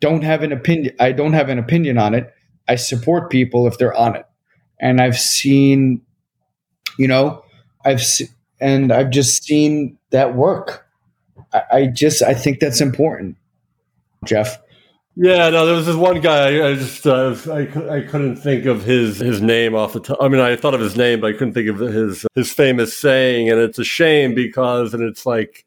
don't 0.00 0.22
have 0.22 0.42
an 0.42 0.52
opinion 0.52 0.94
i 1.00 1.12
don't 1.12 1.32
have 1.32 1.48
an 1.48 1.58
opinion 1.58 1.98
on 1.98 2.14
it. 2.14 2.32
I 2.68 2.76
support 2.76 3.30
people 3.30 3.66
if 3.66 3.78
they're 3.78 3.94
on 3.94 4.16
it. 4.16 4.26
And 4.80 5.00
i've 5.00 5.18
seen 5.18 6.02
you 6.98 7.08
know 7.08 7.44
i've 7.84 8.02
se- 8.02 8.28
and 8.60 8.92
i've 8.92 9.10
just 9.10 9.42
seen 9.42 9.98
that 10.10 10.34
work. 10.34 10.86
I, 11.52 11.62
I 11.72 11.86
just 11.86 12.22
i 12.22 12.34
think 12.34 12.60
that's 12.60 12.80
important 12.80 13.36
jeff 14.24 14.58
yeah, 15.14 15.50
no, 15.50 15.66
there 15.66 15.74
was 15.74 15.84
this 15.84 15.94
one 15.94 16.22
guy. 16.22 16.66
I, 16.66 16.74
just 16.74 17.06
uh, 17.06 17.36
I, 17.50 17.96
I 17.96 18.00
couldn't 18.00 18.36
think 18.36 18.64
of 18.64 18.82
his 18.82 19.18
his 19.18 19.42
name 19.42 19.74
off 19.74 19.92
the 19.92 20.00
top. 20.00 20.16
I 20.22 20.28
mean, 20.28 20.40
I 20.40 20.56
thought 20.56 20.72
of 20.72 20.80
his 20.80 20.96
name, 20.96 21.20
but 21.20 21.26
I 21.26 21.32
couldn't 21.34 21.52
think 21.52 21.68
of 21.68 21.80
his 21.80 22.24
his 22.34 22.50
famous 22.50 22.98
saying. 22.98 23.50
And 23.50 23.60
it's 23.60 23.78
a 23.78 23.84
shame 23.84 24.34
because, 24.34 24.94
and 24.94 25.02
it's 25.02 25.26
like 25.26 25.66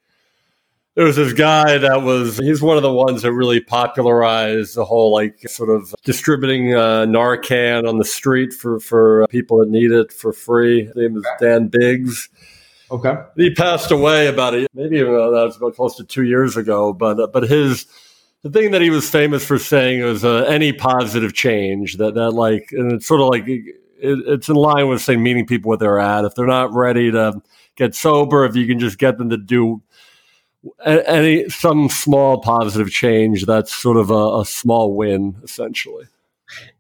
there 0.96 1.06
was 1.06 1.18
this 1.18 1.34
guy 1.34 1.78
that 1.78 2.02
was 2.02 2.38
he's 2.38 2.62
one 2.62 2.78
of 2.78 2.84
the 2.84 2.91
ones 2.91 3.22
that 3.22 3.34
really 3.34 3.60
popularized 3.60 4.76
the 4.76 4.86
whole 4.86 5.12
like 5.12 5.38
sort 5.48 5.70
of 5.70 5.94
distributing 6.04 6.74
uh, 6.74 7.06
narcan 7.06 7.88
on 7.88 8.00
the 8.00 8.06
street 8.06 8.54
for 8.54 8.80
for 8.80 9.28
people 9.28 9.60
that 9.60 9.70
need 9.70 9.91
it 9.91 10.12
for 10.12 10.34
free 10.34 10.86
his 10.86 10.96
name 10.96 11.18
is 11.18 11.26
dan 11.39 11.68
biggs 11.68 12.30
okay 12.91 13.15
he 13.36 13.54
passed 13.54 13.91
away 13.91 14.28
about 14.28 14.54
a 14.54 14.68
maybe 14.74 14.98
even 14.98 15.13
uh, 15.13 15.30
that 15.30 15.44
was 15.44 15.58
about 15.58 15.76
close 15.76 15.96
to 15.98 16.04
two 16.04 16.24
years 16.24 16.56
ago 16.56 16.94
but 16.94 17.20
uh, 17.20 17.28
but 17.28 17.44
his 17.44 17.86
the 18.45 18.51
thing 18.51 18.69
that 18.71 18.81
he 18.84 18.91
was 18.91 19.10
famous 19.10 19.43
for 19.43 19.58
saying 19.58 20.03
was 20.03 20.23
uh, 20.23 20.43
any 20.47 20.71
positive 20.71 21.34
change 21.34 21.97
that 21.97 22.13
that 22.13 22.29
like 22.29 22.69
and 22.73 22.91
it's 22.93 23.08
sort 23.08 23.19
of 23.19 23.29
like 23.29 23.47
it, 23.47 23.75
it's 23.97 24.47
in 24.47 24.55
line 24.55 24.88
with 24.88 25.01
saying 25.01 25.23
meeting 25.23 25.47
people 25.47 25.69
where 25.69 25.79
they're 25.79 25.97
at. 25.97 26.25
If 26.25 26.36
they're 26.36 26.45
not 26.45 26.71
ready 26.71 27.10
to 27.10 27.41
get 27.75 27.95
sober 27.95 28.45
if 28.45 28.55
you 28.55 28.67
can 28.67 28.77
just 28.77 28.99
get 28.99 29.17
them 29.17 29.31
to 29.31 29.38
do 29.38 29.81
any 30.86 31.49
some 31.49 31.89
small 31.89 32.39
positive 32.39 32.91
change 32.91 33.47
that's 33.47 33.75
sort 33.75 33.97
of 33.97 34.12
a, 34.12 34.41
a 34.41 34.45
small 34.45 34.95
win 34.95 35.38
essentially. 35.43 36.05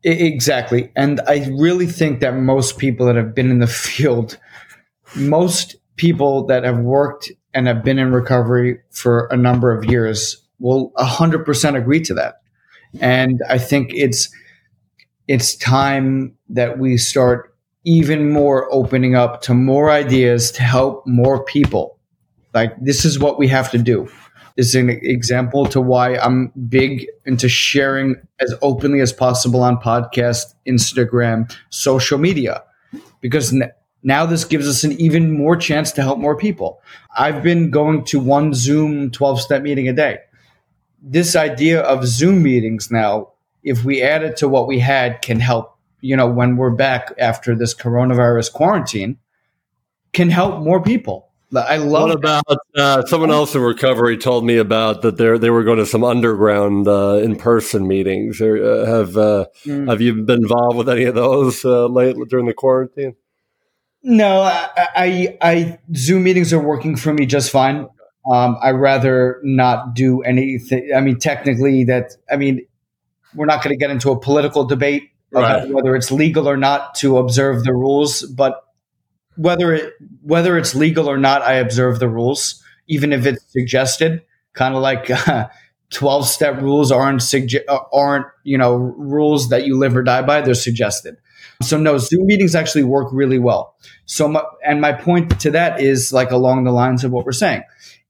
Exactly. 0.03 0.91
And 0.95 1.19
i 1.27 1.47
really 1.57 1.87
think 1.87 2.19
that 2.19 2.35
most 2.35 2.77
people 2.77 3.07
that 3.07 3.15
have 3.15 3.33
been 3.33 3.49
in 3.49 3.57
the 3.57 3.67
field 3.87 4.37
most 5.15 5.77
people 5.95 6.45
that 6.45 6.63
have 6.63 6.77
worked 6.77 7.31
and 7.55 7.65
have 7.65 7.83
been 7.83 7.97
in 7.97 8.11
recovery 8.11 8.81
for 8.91 9.25
a 9.31 9.37
number 9.37 9.75
of 9.75 9.85
years 9.85 10.44
will 10.59 10.91
100% 10.97 11.77
agree 11.77 12.01
to 12.01 12.13
that 12.13 12.41
and 13.01 13.41
i 13.49 13.57
think 13.57 13.91
it's 13.93 14.29
it's 15.27 15.55
time 15.55 16.35
that 16.49 16.77
we 16.79 16.97
start 16.97 17.53
even 17.83 18.31
more 18.31 18.71
opening 18.73 19.15
up 19.15 19.41
to 19.41 19.53
more 19.53 19.91
ideas 19.91 20.51
to 20.51 20.63
help 20.63 21.05
more 21.05 21.43
people 21.43 21.95
like 22.55 22.73
this 22.79 23.03
is 23.05 23.19
what 23.19 23.37
we 23.37 23.49
have 23.49 23.69
to 23.71 23.77
do. 23.77 24.09
This 24.55 24.69
is 24.69 24.75
an 24.75 24.89
example 24.89 25.65
to 25.65 25.81
why 25.81 26.15
I'm 26.15 26.53
big 26.69 27.05
into 27.25 27.49
sharing 27.49 28.15
as 28.39 28.55
openly 28.61 29.01
as 29.01 29.11
possible 29.11 29.61
on 29.61 29.77
podcast, 29.77 30.55
Instagram, 30.65 31.53
social 31.69 32.17
media, 32.17 32.63
because 33.19 33.53
now 34.03 34.25
this 34.25 34.45
gives 34.45 34.69
us 34.69 34.85
an 34.85 34.93
even 34.93 35.37
more 35.37 35.57
chance 35.57 35.91
to 35.91 36.01
help 36.01 36.17
more 36.17 36.37
people. 36.37 36.81
I've 37.17 37.43
been 37.43 37.69
going 37.69 38.05
to 38.05 38.19
one 38.21 38.53
Zoom 38.53 39.11
12 39.11 39.41
step 39.41 39.61
meeting 39.61 39.89
a 39.89 39.93
day. 39.93 40.19
This 41.07 41.35
idea 41.35 41.81
of 41.81 42.05
Zoom 42.07 42.41
meetings 42.41 42.89
now, 42.89 43.29
if 43.63 43.85
we 43.85 44.01
add 44.01 44.23
it 44.23 44.37
to 44.37 44.49
what 44.49 44.67
we 44.67 44.79
had, 44.79 45.21
can 45.21 45.39
help, 45.39 45.77
you 46.01 46.17
know, 46.17 46.27
when 46.27 46.57
we're 46.57 46.71
back 46.71 47.13
after 47.19 47.55
this 47.55 47.75
coronavirus 47.75 48.51
quarantine, 48.51 49.17
can 50.13 50.31
help 50.31 50.63
more 50.63 50.81
people. 50.81 51.29
I 51.55 51.77
love. 51.77 52.09
What 52.09 52.17
about 52.17 52.43
uh, 52.75 53.05
someone 53.05 53.31
else 53.31 53.55
in 53.55 53.61
recovery 53.61 54.17
told 54.17 54.43
me 54.43 54.57
about 54.57 55.03
that 55.03 55.17
they 55.17 55.37
they 55.37 55.49
were 55.51 55.63
going 55.63 55.77
to 55.77 55.85
some 55.85 56.03
underground 56.03 56.87
uh, 56.87 57.19
in 57.23 57.35
person 57.35 57.87
meetings. 57.87 58.41
Or, 58.41 58.57
uh, 58.57 58.85
have 58.85 59.09
mm. 59.11 59.87
have 59.87 60.01
you 60.01 60.23
been 60.23 60.41
involved 60.41 60.75
with 60.75 60.89
any 60.89 61.05
of 61.05 61.15
those 61.15 61.63
uh, 61.63 61.85
late 61.85 62.17
during 62.27 62.47
the 62.47 62.53
quarantine? 62.53 63.15
No, 64.07 64.41
I, 64.41 64.69
I, 64.77 65.37
I, 65.41 65.79
Zoom 65.95 66.23
meetings 66.25 66.53
are 66.53 66.59
working 66.59 66.95
for 66.95 67.11
me 67.11 67.25
just 67.25 67.49
fine. 67.49 67.87
Um, 68.31 68.57
I 68.61 68.71
rather 68.71 69.39
not 69.43 69.93
do 69.93 70.21
anything. 70.21 70.91
I 70.95 71.01
mean, 71.01 71.19
technically, 71.19 71.83
that 71.85 72.13
I 72.31 72.37
mean, 72.37 72.65
we're 73.35 73.45
not 73.45 73.63
going 73.63 73.73
to 73.73 73.79
get 73.79 73.91
into 73.91 74.11
a 74.11 74.19
political 74.19 74.65
debate 74.65 75.11
right. 75.41 75.69
whether 75.69 75.95
it's 75.95 76.11
legal 76.11 76.49
or 76.49 76.57
not 76.57 76.95
to 76.95 77.17
observe 77.17 77.63
the 77.63 77.73
rules, 77.73 78.23
but 78.23 78.61
whether 79.35 79.73
it 79.73 79.93
whether 80.21 80.57
it's 80.57 80.75
legal 80.75 81.09
or 81.09 81.17
not, 81.17 81.41
I 81.41 81.55
observe 81.55 81.99
the 81.99 82.09
rules, 82.09 82.63
even 82.87 83.11
if 83.13 83.25
it's 83.25 83.43
suggested. 83.51 84.23
Kind 84.53 84.75
of 84.75 84.81
like 84.81 85.09
twelve 85.89 86.27
step 86.27 86.61
rules 86.61 86.91
aren't 86.91 87.21
suge- 87.21 87.63
uh, 87.67 87.79
aren't 87.91 88.27
you 88.43 88.57
know 88.57 88.75
rules 88.75 89.49
that 89.49 89.65
you 89.65 89.77
live 89.77 89.95
or 89.97 90.03
die 90.03 90.21
by. 90.21 90.41
They're 90.41 90.53
suggested. 90.53 91.17
So 91.61 91.77
no, 91.77 91.97
Zoom 91.97 92.25
meetings 92.25 92.55
actually 92.55 92.83
work 92.83 93.09
really 93.11 93.39
well. 93.39 93.75
So 94.05 94.27
my, 94.27 94.43
and 94.65 94.81
my 94.81 94.91
point 94.91 95.39
to 95.41 95.51
that 95.51 95.79
is 95.79 96.11
like 96.11 96.31
along 96.31 96.65
the 96.65 96.71
lines 96.71 97.03
of 97.03 97.11
what 97.11 97.25
we're 97.25 97.31
saying. 97.31 97.63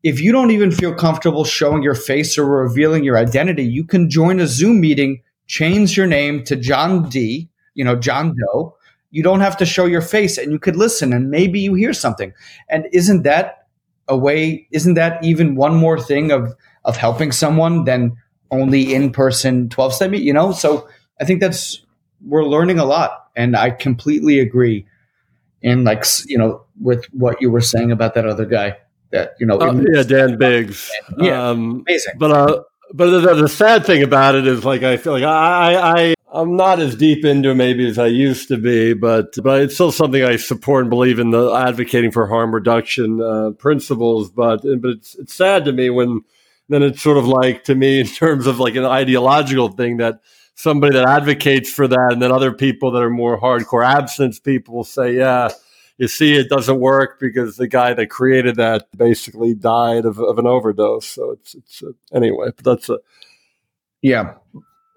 If 0.06 0.22
you 0.22 0.32
don't 0.32 0.52
even 0.52 0.72
feel 0.72 0.94
comfortable 0.94 1.44
showing 1.46 1.82
your 1.82 1.96
face 1.96 2.38
or 2.38 2.46
revealing 2.46 3.04
your 3.04 3.18
identity, 3.18 3.64
you 3.64 3.84
can 3.84 4.08
join 4.08 4.40
a 4.40 4.46
Zoom 4.46 4.80
meeting, 4.80 5.24
change 5.48 5.98
your 5.98 6.06
name 6.06 6.44
to 6.44 6.56
John 6.56 7.10
D, 7.10 7.50
you 7.74 7.84
know, 7.84 7.96
John 7.96 8.36
Doe, 8.38 8.78
you 9.10 9.24
don't 9.24 9.40
have 9.40 9.58
to 9.58 9.66
show 9.66 9.86
your 9.86 10.04
face 10.04 10.38
and 10.38 10.52
you 10.52 10.60
could 10.60 10.76
listen 10.76 11.12
and 11.12 11.32
maybe 11.32 11.60
you 11.60 11.74
hear 11.74 11.92
something. 11.92 12.34
And 12.70 12.86
isn't 12.94 13.24
that 13.24 13.66
a 14.08 14.16
way, 14.16 14.68
isn't 14.70 14.94
that 14.94 15.24
even 15.24 15.56
one 15.56 15.74
more 15.76 16.00
thing 16.00 16.32
of, 16.32 16.54
of 16.84 16.98
helping 16.98 17.32
someone 17.32 17.86
than 17.86 18.16
only 18.52 18.94
in 18.94 19.12
person 19.12 19.70
12 19.70 19.96
step 19.96 20.12
meet, 20.12 20.22
you 20.22 20.34
know? 20.34 20.52
So 20.52 20.88
I 21.20 21.26
think 21.26 21.42
that's, 21.42 21.82
we're 22.24 22.46
learning 22.46 22.78
a 22.78 22.86
lot. 22.86 23.32
And 23.36 23.56
I 23.56 23.72
completely 23.72 24.40
agree 24.40 24.86
in 25.64 25.84
like, 25.84 26.06
you 26.28 26.38
know, 26.38 26.64
with 26.80 27.06
what 27.06 27.42
you 27.42 27.50
were 27.50 27.60
saying 27.60 27.92
about 27.92 28.14
that 28.14 28.28
other 28.28 28.46
guy 28.46 28.78
that, 29.16 29.34
you 29.40 29.46
know, 29.46 29.58
uh, 29.58 29.82
yeah, 29.92 30.04
Dan 30.04 30.38
Biggs. 30.38 30.92
Yeah. 31.18 31.50
Um, 31.50 31.84
amazing. 31.88 32.14
But, 32.18 32.32
uh, 32.32 32.64
but 32.94 33.10
the, 33.10 33.34
the, 33.42 33.50
sad 33.50 33.86
thing 33.86 34.04
about 34.04 34.36
it 34.36 34.48
is 34.48 34.64
like 34.64 34.84
I 34.84 34.98
feel 34.98 35.14
like 35.14 35.24
I, 35.24 35.76
I 35.76 36.16
I'm 36.32 36.56
not 36.56 36.80
as 36.80 36.96
deep 36.96 37.24
into 37.24 37.56
maybe 37.56 37.88
as 37.88 37.98
I 37.98 38.08
used 38.08 38.50
to 38.50 38.58
be, 38.58 38.94
but 38.94 39.36
but 39.42 39.62
it's 39.62 39.74
still 39.74 39.92
something 39.92 40.24
I 40.24 40.36
support 40.36 40.82
and 40.82 40.90
believe 40.90 41.20
in 41.20 41.32
the 41.32 41.52
advocating 41.52 42.12
for 42.12 42.28
harm 42.28 42.54
reduction 42.54 43.22
uh, 43.22 43.52
principles. 43.52 44.30
But 44.30 44.62
but 44.64 44.92
it's 44.92 45.16
it's 45.16 45.34
sad 45.34 45.66
to 45.66 45.72
me 45.72 45.90
when 45.90 46.22
then 46.70 46.84
it's 46.84 47.02
sort 47.02 47.18
of 47.18 47.28
like 47.28 47.64
to 47.66 47.76
me 47.76 48.00
in 48.02 48.08
terms 48.08 48.48
of 48.48 48.60
like 48.60 48.76
an 48.76 48.86
ideological 48.86 49.70
thing 49.70 49.98
that 49.98 50.20
somebody 50.56 50.94
that 50.94 51.08
advocates 51.08 51.70
for 51.70 51.88
that, 51.88 52.10
and 52.12 52.22
then 52.22 52.32
other 52.32 52.52
people 52.52 52.92
that 52.92 53.04
are 53.04 53.10
more 53.10 53.40
hardcore 53.40 53.86
abstinence 53.86 54.40
people 54.40 54.84
say, 54.84 55.16
yeah. 55.16 55.50
You 55.98 56.08
see, 56.08 56.36
it 56.36 56.50
doesn't 56.50 56.80
work 56.80 57.20
because 57.20 57.56
the 57.56 57.68
guy 57.68 57.94
that 57.94 58.10
created 58.10 58.58
that 58.58 58.88
basically 58.98 59.54
died 59.54 60.06
of, 60.06 60.20
of 60.20 60.38
an 60.38 60.46
overdose. 60.46 61.08
So 61.08 61.32
it's, 61.32 61.56
it's 61.56 61.84
uh, 61.84 61.92
anyway, 62.14 62.48
but 62.56 62.66
that's 62.66 62.90
a, 62.90 63.00
yeah 64.02 64.34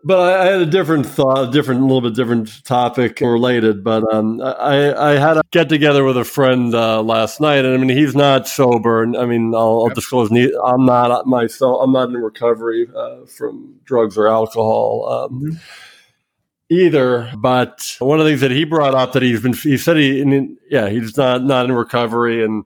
but 0.04 0.20
I, 0.20 0.42
I, 0.42 0.52
had 0.52 0.60
a 0.60 0.66
different 0.66 1.06
thought, 1.06 1.48
a 1.48 1.50
different, 1.50 1.80
a 1.80 1.84
little 1.84 2.00
bit 2.00 2.14
different 2.14 2.64
topic 2.64 3.20
related. 3.20 3.82
But 3.82 4.10
um, 4.12 4.40
I, 4.40 4.94
I 4.94 5.18
had 5.18 5.36
a 5.36 5.42
get 5.50 5.68
together 5.68 6.04
with 6.04 6.16
a 6.16 6.24
friend 6.24 6.74
uh, 6.74 7.02
last 7.02 7.40
night, 7.40 7.64
and 7.64 7.74
I 7.74 7.76
mean, 7.76 7.96
he's 7.96 8.14
not 8.14 8.46
sober. 8.46 9.02
And 9.02 9.16
I 9.16 9.26
mean, 9.26 9.54
I'll, 9.54 9.86
I'll 9.88 9.94
disclose, 9.94 10.30
I'm 10.30 10.86
not 10.86 11.26
myself. 11.26 11.80
I'm 11.82 11.92
not 11.92 12.08
in 12.08 12.16
recovery 12.16 12.88
uh, 12.96 13.26
from 13.26 13.80
drugs 13.84 14.16
or 14.16 14.28
alcohol. 14.28 15.08
Um, 15.08 15.40
mm-hmm. 15.42 15.56
Either, 16.70 17.32
but 17.38 17.80
one 17.98 18.20
of 18.20 18.26
the 18.26 18.30
things 18.30 18.42
that 18.42 18.50
he 18.50 18.64
brought 18.64 18.94
up 18.94 19.12
that 19.14 19.22
he's 19.22 19.40
been, 19.40 19.54
he 19.54 19.78
said 19.78 19.96
he, 19.96 20.56
yeah, 20.70 20.90
he's 20.90 21.16
not 21.16 21.42
not 21.42 21.64
in 21.64 21.72
recovery, 21.72 22.44
and 22.44 22.64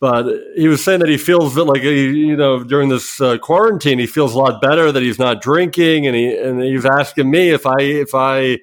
but 0.00 0.26
he 0.54 0.68
was 0.68 0.84
saying 0.84 1.00
that 1.00 1.08
he 1.08 1.16
feels 1.16 1.56
like 1.56 1.82
you 1.82 2.36
know 2.36 2.62
during 2.62 2.88
this 2.88 3.20
uh, 3.20 3.38
quarantine 3.38 3.98
he 3.98 4.06
feels 4.06 4.34
a 4.34 4.38
lot 4.38 4.60
better 4.60 4.92
that 4.92 5.02
he's 5.02 5.18
not 5.18 5.40
drinking 5.40 6.06
and 6.06 6.14
he 6.14 6.36
and 6.36 6.62
he 6.62 6.74
was 6.74 6.84
asking 6.84 7.30
me 7.30 7.50
if 7.50 7.66
I 7.66 7.80
if 7.80 8.14
I 8.14 8.58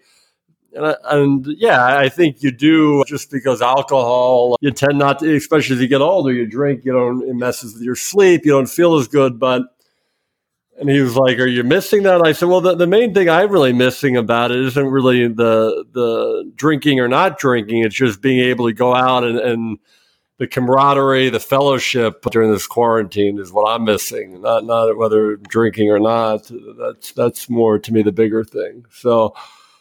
and, 0.76 0.86
I, 0.86 0.96
and 1.10 1.46
yeah 1.58 1.98
I 1.98 2.10
think 2.10 2.44
you 2.44 2.52
do 2.52 3.04
just 3.06 3.32
because 3.32 3.62
alcohol 3.62 4.58
you 4.62 4.72
tend 4.72 5.00
not 5.00 5.20
to 5.20 5.36
especially 5.36 5.76
as 5.76 5.82
you 5.82 5.88
get 5.88 6.02
older 6.02 6.32
you 6.32 6.46
drink 6.46 6.86
you 6.86 6.94
don't 6.94 7.28
it 7.28 7.34
messes 7.34 7.74
with 7.74 7.84
your 7.84 7.96
sleep 7.96 8.46
you 8.46 8.52
don't 8.52 8.70
feel 8.70 8.96
as 8.96 9.08
good 9.08 9.40
but 9.40 9.64
and 10.80 10.90
he 10.90 11.00
was 11.00 11.16
like, 11.16 11.40
"Are 11.40 11.48
you 11.48 11.64
missing 11.64 12.04
that?" 12.04 12.26
I 12.26 12.32
said, 12.32 12.50
"Well, 12.50 12.62
the, 12.62 12.76
the 12.76 12.88
main 12.88 13.14
thing 13.14 13.30
I'm 13.30 13.52
really 13.52 13.74
missing 13.74 14.18
about 14.18 14.52
it 14.52 14.60
isn't 14.60 14.88
really 14.88 15.28
the 15.28 15.86
the 15.92 16.52
drinking 16.56 17.00
or 17.00 17.08
not 17.08 17.38
drinking. 17.38 17.84
It's 17.84 17.96
just 17.96 18.22
being 18.22 18.40
able 18.40 18.68
to 18.68 18.74
go 18.74 18.94
out 18.94 19.24
and, 19.24 19.40
and 19.40 19.80
the 20.40 20.48
camaraderie, 20.48 21.30
the 21.30 21.40
fellowship 21.40 22.24
during 22.32 22.52
this 22.52 22.68
quarantine 22.68 23.40
is 23.40 23.52
what 23.52 23.70
I'm 23.70 23.86
missing. 23.86 24.42
Not 24.42 24.66
not 24.66 24.98
whether 24.98 25.36
drinking 25.36 25.90
or 25.90 26.00
not. 26.00 26.50
That's 26.80 27.12
that's 27.12 27.50
more 27.50 27.80
to 27.80 27.94
me 27.94 28.02
the 28.02 28.12
bigger 28.12 28.44
thing. 28.44 28.86
So. 28.92 29.36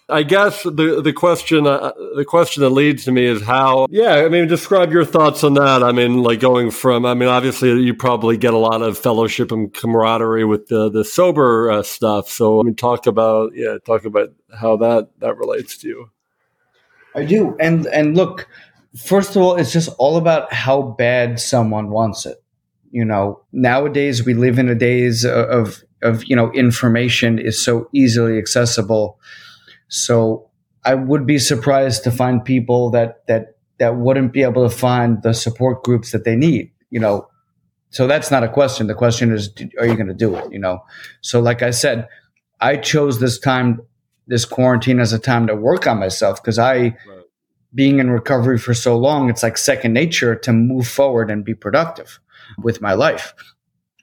I 0.08 0.24
guess 0.24 0.62
the 0.64 1.00
the 1.02 1.12
question 1.12 1.66
uh, 1.66 1.92
the 2.16 2.24
question 2.24 2.62
that 2.62 2.70
leads 2.70 3.04
to 3.04 3.12
me 3.12 3.24
is 3.24 3.42
how 3.42 3.86
yeah 3.90 4.16
I 4.16 4.28
mean 4.28 4.46
describe 4.46 4.92
your 4.92 5.04
thoughts 5.04 5.44
on 5.44 5.54
that 5.54 5.82
I 5.82 5.92
mean 5.92 6.22
like 6.22 6.40
going 6.40 6.70
from 6.70 7.06
I 7.06 7.14
mean 7.14 7.28
obviously 7.28 7.80
you 7.80 7.94
probably 7.94 8.36
get 8.36 8.52
a 8.52 8.58
lot 8.58 8.82
of 8.82 8.98
fellowship 8.98 9.52
and 9.52 9.72
camaraderie 9.72 10.44
with 10.44 10.66
the 10.66 10.90
the 10.90 11.04
sober 11.04 11.70
uh, 11.70 11.82
stuff 11.82 12.28
so 12.28 12.60
I 12.60 12.64
mean 12.64 12.74
talk 12.74 13.06
about 13.06 13.52
yeah 13.54 13.78
talk 13.86 14.04
about 14.04 14.30
how 14.52 14.76
that 14.78 15.08
that 15.20 15.38
relates 15.38 15.78
to 15.78 15.88
you 15.88 16.10
I 17.14 17.24
do 17.24 17.56
and 17.60 17.86
and 17.86 18.16
look 18.16 18.48
first 18.96 19.36
of 19.36 19.42
all, 19.42 19.56
it's 19.56 19.72
just 19.72 19.90
all 19.98 20.16
about 20.16 20.52
how 20.52 20.82
bad 20.82 21.40
someone 21.40 21.90
wants 21.90 22.26
it. 22.26 22.42
You 22.90 23.04
know, 23.04 23.42
nowadays 23.52 24.24
we 24.24 24.34
live 24.34 24.58
in 24.58 24.68
a 24.68 24.74
days 24.74 25.24
of 25.24 25.82
of 26.02 26.24
you 26.24 26.36
know 26.36 26.52
information 26.52 27.38
is 27.38 27.62
so 27.64 27.88
easily 27.92 28.38
accessible. 28.38 29.18
So 29.92 30.48
I 30.86 30.94
would 30.94 31.26
be 31.26 31.38
surprised 31.38 32.02
to 32.04 32.10
find 32.10 32.42
people 32.42 32.90
that 32.92 33.26
that 33.26 33.56
that 33.78 33.96
wouldn't 33.96 34.32
be 34.32 34.42
able 34.42 34.66
to 34.68 34.74
find 34.74 35.22
the 35.22 35.34
support 35.34 35.84
groups 35.84 36.12
that 36.12 36.24
they 36.24 36.34
need. 36.34 36.72
You 36.90 37.00
know, 37.00 37.28
So 37.90 38.06
that's 38.06 38.30
not 38.30 38.42
a 38.42 38.48
question. 38.48 38.86
The 38.86 38.94
question 38.94 39.32
is, 39.32 39.50
are 39.78 39.86
you 39.86 39.94
going 39.94 40.06
to 40.06 40.14
do 40.14 40.34
it? 40.36 40.50
You 40.50 40.58
know. 40.58 40.82
So, 41.20 41.40
like 41.40 41.62
I 41.62 41.72
said, 41.72 42.08
I 42.58 42.78
chose 42.78 43.20
this 43.20 43.38
time, 43.38 43.82
this 44.26 44.46
quarantine, 44.46 44.98
as 44.98 45.12
a 45.12 45.18
time 45.18 45.46
to 45.48 45.54
work 45.54 45.86
on 45.86 45.98
myself 45.98 46.42
because 46.42 46.58
I, 46.58 46.74
right. 46.76 46.96
being 47.74 47.98
in 47.98 48.10
recovery 48.10 48.58
for 48.58 48.72
so 48.72 48.96
long, 48.96 49.28
it's 49.28 49.42
like 49.42 49.58
second 49.58 49.92
nature 49.92 50.34
to 50.36 50.52
move 50.54 50.88
forward 50.88 51.30
and 51.30 51.44
be 51.44 51.54
productive 51.54 52.18
with 52.62 52.80
my 52.80 52.94
life. 52.94 53.34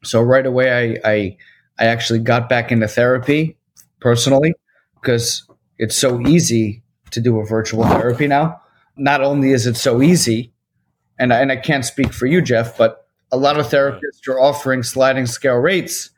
So 0.03 0.21
right 0.21 0.45
away, 0.45 0.69
I 0.71 1.09
I, 1.13 1.37
I 1.79 1.85
actually 1.87 2.19
got 2.19 2.47
back 2.47 2.71
into 2.71 2.87
therapy 2.87 3.57
personally 3.99 4.53
because 5.01 5.49
it's 5.79 5.97
so 5.97 6.21
easy 6.27 6.83
to 7.11 7.21
do 7.21 7.39
a 7.39 7.45
virtual 7.45 7.83
therapy 7.83 8.27
now. 8.27 8.61
Not 8.97 9.21
only 9.21 9.51
is 9.51 9.65
it 9.65 9.77
so 9.77 10.01
easy, 10.01 10.53
and 11.17 11.33
I, 11.33 11.39
and 11.39 11.51
I 11.51 11.55
can't 11.55 11.85
speak 11.85 12.13
for 12.13 12.27
you, 12.27 12.41
Jeff, 12.41 12.77
but 12.77 13.07
a 13.31 13.37
lot 13.37 13.59
of 13.59 13.67
therapists 13.67 14.27
are 14.27 14.39
offering 14.39 14.83
sliding 14.83 15.25
scale 15.25 15.55
rates 15.55 16.11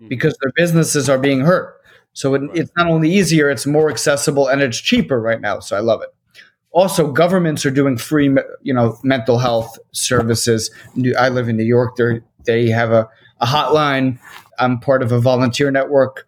hmm. 0.00 0.08
because 0.08 0.36
their 0.42 0.52
businesses 0.56 1.08
are 1.08 1.18
being 1.18 1.40
hurt. 1.40 1.80
So 2.12 2.34
it, 2.34 2.42
it's 2.54 2.70
not 2.76 2.88
only 2.88 3.10
easier, 3.10 3.50
it's 3.50 3.66
more 3.66 3.88
accessible 3.88 4.48
and 4.48 4.60
it's 4.60 4.78
cheaper 4.78 5.20
right 5.20 5.40
now. 5.40 5.60
So 5.60 5.76
I 5.76 5.80
love 5.80 6.02
it. 6.02 6.10
Also, 6.70 7.10
governments 7.10 7.64
are 7.64 7.70
doing 7.70 7.96
free, 7.96 8.34
you 8.62 8.74
know, 8.74 8.98
mental 9.04 9.38
health 9.38 9.78
services. 9.92 10.72
I 11.16 11.28
live 11.28 11.48
in 11.48 11.56
New 11.56 11.64
York. 11.64 11.94
They 11.96 12.20
they 12.44 12.68
have 12.68 12.90
a, 12.90 13.08
a 13.40 13.46
hotline. 13.46 14.18
I'm 14.58 14.80
part 14.80 15.02
of 15.02 15.12
a 15.12 15.20
volunteer 15.20 15.70
network 15.70 16.26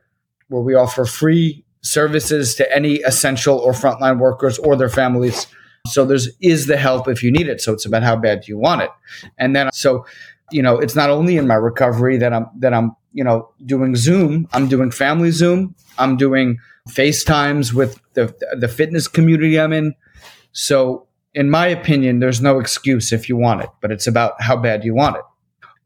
where 0.48 0.62
we 0.62 0.74
offer 0.74 1.04
free 1.04 1.64
services 1.86 2.54
to 2.56 2.74
any 2.74 2.96
essential 2.96 3.58
or 3.58 3.72
frontline 3.72 4.18
workers 4.18 4.58
or 4.58 4.76
their 4.76 4.88
families. 4.88 5.46
So 5.86 6.04
there's 6.04 6.28
is 6.40 6.66
the 6.66 6.76
help 6.76 7.06
if 7.08 7.22
you 7.22 7.30
need 7.30 7.48
it. 7.48 7.60
So 7.60 7.72
it's 7.72 7.86
about 7.86 8.02
how 8.02 8.16
bad 8.16 8.42
do 8.42 8.46
you 8.48 8.58
want 8.58 8.82
it. 8.82 8.90
And 9.38 9.54
then 9.54 9.70
so, 9.72 10.04
you 10.50 10.62
know, 10.62 10.78
it's 10.78 10.96
not 10.96 11.10
only 11.10 11.36
in 11.36 11.46
my 11.46 11.54
recovery 11.54 12.16
that 12.18 12.32
I'm 12.32 12.46
that 12.58 12.74
I'm, 12.74 12.96
you 13.12 13.22
know, 13.22 13.50
doing 13.64 13.94
Zoom, 13.94 14.48
I'm 14.52 14.68
doing 14.68 14.90
family 14.90 15.30
Zoom, 15.30 15.76
I'm 15.96 16.16
doing 16.16 16.58
FaceTimes 16.88 17.72
with 17.72 18.00
the 18.14 18.34
the 18.58 18.68
fitness 18.68 19.06
community 19.06 19.58
I'm 19.60 19.72
in. 19.72 19.94
So 20.52 21.06
in 21.34 21.50
my 21.50 21.66
opinion, 21.66 22.18
there's 22.18 22.40
no 22.40 22.58
excuse 22.58 23.12
if 23.12 23.28
you 23.28 23.36
want 23.36 23.62
it, 23.62 23.70
but 23.80 23.92
it's 23.92 24.06
about 24.06 24.40
how 24.42 24.56
bad 24.56 24.84
you 24.84 24.94
want 24.94 25.16
it. 25.16 25.22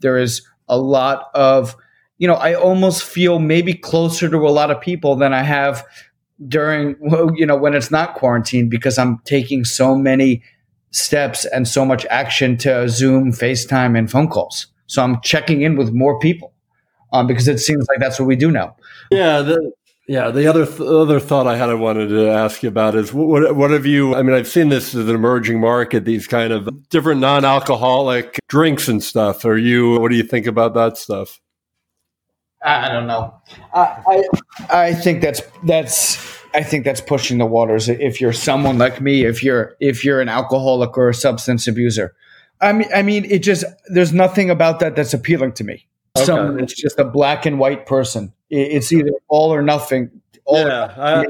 There 0.00 0.16
is 0.16 0.42
a 0.66 0.78
lot 0.78 1.28
of 1.34 1.76
you 2.20 2.28
know, 2.28 2.34
I 2.34 2.52
almost 2.52 3.02
feel 3.02 3.38
maybe 3.38 3.72
closer 3.72 4.28
to 4.28 4.36
a 4.36 4.50
lot 4.50 4.70
of 4.70 4.78
people 4.78 5.16
than 5.16 5.32
I 5.32 5.42
have 5.42 5.82
during, 6.46 6.94
you 7.34 7.46
know, 7.46 7.56
when 7.56 7.74
it's 7.74 7.90
not 7.90 8.14
quarantine 8.14 8.68
because 8.68 8.98
I'm 8.98 9.18
taking 9.24 9.64
so 9.64 9.96
many 9.96 10.42
steps 10.90 11.46
and 11.46 11.66
so 11.66 11.82
much 11.86 12.04
action 12.10 12.58
to 12.58 12.90
Zoom, 12.90 13.32
FaceTime, 13.32 13.98
and 13.98 14.10
phone 14.10 14.28
calls. 14.28 14.66
So 14.86 15.02
I'm 15.02 15.18
checking 15.22 15.62
in 15.62 15.76
with 15.76 15.92
more 15.92 16.18
people 16.18 16.52
um, 17.10 17.26
because 17.26 17.48
it 17.48 17.58
seems 17.58 17.86
like 17.88 18.00
that's 18.00 18.20
what 18.20 18.26
we 18.26 18.36
do 18.36 18.50
now. 18.50 18.76
Yeah. 19.10 19.40
The, 19.40 19.72
yeah. 20.06 20.30
The 20.30 20.46
other 20.46 20.66
th- 20.66 20.80
other 20.80 21.20
thought 21.20 21.46
I 21.46 21.56
had 21.56 21.70
I 21.70 21.74
wanted 21.74 22.08
to 22.08 22.28
ask 22.28 22.62
you 22.62 22.68
about 22.68 22.96
is 22.96 23.14
what 23.14 23.56
what 23.56 23.70
have 23.70 23.86
you? 23.86 24.14
I 24.14 24.22
mean, 24.22 24.34
I've 24.36 24.48
seen 24.48 24.68
this 24.68 24.94
as 24.94 25.08
an 25.08 25.14
emerging 25.14 25.58
market. 25.58 26.04
These 26.04 26.26
kind 26.26 26.52
of 26.52 26.68
different 26.90 27.20
non-alcoholic 27.20 28.40
drinks 28.48 28.88
and 28.88 29.02
stuff. 29.02 29.44
Are 29.44 29.56
you? 29.56 30.00
What 30.00 30.10
do 30.10 30.16
you 30.16 30.24
think 30.24 30.46
about 30.46 30.74
that 30.74 30.98
stuff? 30.98 31.40
I 32.62 32.88
don't 32.88 33.06
know. 33.06 33.34
I, 33.72 34.02
I 34.06 34.24
I 34.70 34.94
think 34.94 35.22
that's 35.22 35.40
that's 35.64 36.18
I 36.52 36.62
think 36.62 36.84
that's 36.84 37.00
pushing 37.00 37.38
the 37.38 37.46
waters. 37.46 37.88
If 37.88 38.20
you're 38.20 38.32
someone 38.32 38.78
like 38.78 39.00
me, 39.00 39.24
if 39.24 39.42
you're 39.42 39.76
if 39.80 40.04
you're 40.04 40.20
an 40.20 40.28
alcoholic 40.28 40.96
or 40.98 41.08
a 41.08 41.14
substance 41.14 41.66
abuser, 41.66 42.14
I 42.60 42.72
mean, 42.72 42.88
I 42.94 43.02
mean, 43.02 43.24
it 43.24 43.38
just 43.38 43.64
there's 43.88 44.12
nothing 44.12 44.50
about 44.50 44.80
that 44.80 44.96
that's 44.96 45.14
appealing 45.14 45.52
to 45.52 45.64
me. 45.64 45.86
Okay. 46.16 46.26
Someone 46.26 46.56
that's 46.56 46.74
just 46.74 46.98
a 46.98 47.04
black 47.04 47.46
and 47.46 47.58
white 47.58 47.86
person. 47.86 48.32
It's 48.50 48.92
either 48.92 49.12
all 49.28 49.54
or 49.54 49.62
nothing. 49.62 50.10
All 50.44 50.66
yeah, 50.66 50.92
I, 50.96 51.26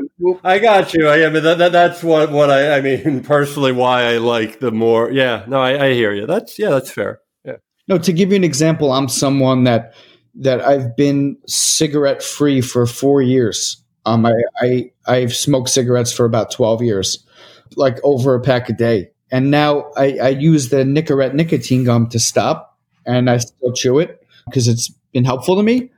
I, 0.54 0.58
got 0.58 0.94
you. 0.94 1.06
I, 1.06 1.26
I 1.26 1.30
mean, 1.30 1.42
that, 1.42 1.58
that, 1.58 1.72
that's 1.72 2.02
what 2.02 2.32
what 2.32 2.50
I 2.50 2.78
I 2.78 2.80
mean 2.80 3.22
personally. 3.24 3.72
Why 3.72 4.04
I 4.04 4.16
like 4.16 4.60
the 4.60 4.72
more. 4.72 5.10
Yeah, 5.10 5.44
no, 5.46 5.60
I, 5.60 5.86
I 5.86 5.92
hear 5.92 6.12
you. 6.12 6.26
That's 6.26 6.58
yeah, 6.58 6.70
that's 6.70 6.90
fair. 6.90 7.20
Yeah. 7.44 7.56
No, 7.86 7.98
to 7.98 8.12
give 8.12 8.30
you 8.30 8.36
an 8.36 8.44
example, 8.44 8.92
I'm 8.92 9.08
someone 9.08 9.64
that 9.64 9.94
that 10.40 10.62
I've 10.62 10.96
been 10.96 11.36
cigarette 11.46 12.22
free 12.22 12.62
for 12.62 12.86
four 12.86 13.22
years. 13.22 13.76
Um, 14.06 14.24
I, 14.24 14.32
I 14.60 14.90
I've 15.06 15.36
smoked 15.36 15.68
cigarettes 15.68 16.12
for 16.12 16.24
about 16.24 16.50
twelve 16.50 16.82
years, 16.82 17.24
like 17.76 17.98
over 18.02 18.34
a 18.34 18.40
pack 18.40 18.68
a 18.70 18.72
day, 18.72 19.10
and 19.30 19.50
now 19.50 19.90
I, 19.96 20.18
I 20.18 20.28
use 20.30 20.70
the 20.70 20.78
Nicorette 20.78 21.34
nicotine 21.34 21.84
gum 21.84 22.08
to 22.08 22.18
stop, 22.18 22.78
and 23.04 23.28
I 23.28 23.36
still 23.38 23.72
chew 23.72 23.98
it 23.98 24.26
because 24.46 24.66
it's 24.66 24.88
been 25.12 25.24
helpful 25.24 25.56
to 25.56 25.62
me. 25.62 25.90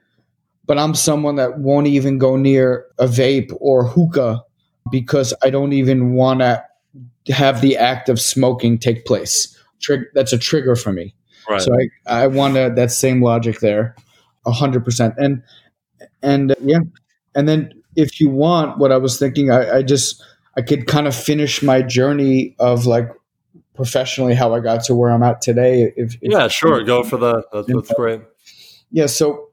But 0.67 0.79
I'm 0.79 0.95
someone 0.95 1.37
that 1.37 1.59
won't 1.59 1.87
even 1.87 2.19
go 2.19 2.37
near 2.37 2.87
a 2.99 3.07
vape 3.07 3.57
or 3.61 3.87
hookah 3.87 4.45
because 4.91 5.35
I 5.43 5.51
don't 5.51 5.73
even 5.73 6.15
want 6.15 6.41
to 6.41 6.65
have 7.33 7.61
the 7.61 7.77
act 7.77 8.09
of 8.09 8.21
smoking 8.21 8.79
take 8.79 9.05
place. 9.05 9.57
Trig- 9.81 10.07
that's 10.15 10.33
a 10.33 10.39
trigger 10.39 10.77
for 10.77 10.93
me. 10.93 11.15
Right. 11.49 11.61
So 11.61 11.73
I, 12.07 12.25
I 12.25 12.27
want 12.29 12.55
that 12.55 12.91
same 12.93 13.23
logic 13.23 13.61
there 13.61 13.97
hundred 14.47 14.85
percent. 14.85 15.15
And 15.19 15.43
and 16.23 16.53
uh, 16.53 16.55
yeah, 16.61 16.81
and 17.35 17.49
then 17.49 17.73
if 17.97 18.21
you 18.21 18.29
want, 18.29 18.79
what 18.79 18.93
I 18.93 18.97
was 18.97 19.19
thinking, 19.19 19.51
I, 19.51 19.79
I 19.79 19.83
just 19.83 20.23
I 20.57 20.63
could 20.63 20.87
kind 20.87 21.07
of 21.07 21.15
finish 21.15 21.63
my 21.63 21.83
journey 21.83 22.57
of 22.59 22.87
like 22.87 23.11
professionally 23.75 24.35
how 24.35 24.55
I 24.55 24.61
got 24.61 24.85
to 24.85 24.95
where 24.95 25.11
I'm 25.11 25.23
at 25.23 25.41
today. 25.41 25.93
If, 25.97 26.15
if 26.21 26.33
yeah, 26.33 26.49
sure, 26.49 26.83
go 26.85 27.03
for 27.03 27.17
that. 27.19 27.45
That's, 27.53 27.67
that's 27.67 27.95
great. 27.95 28.21
Yeah, 28.91 29.07
so 29.07 29.49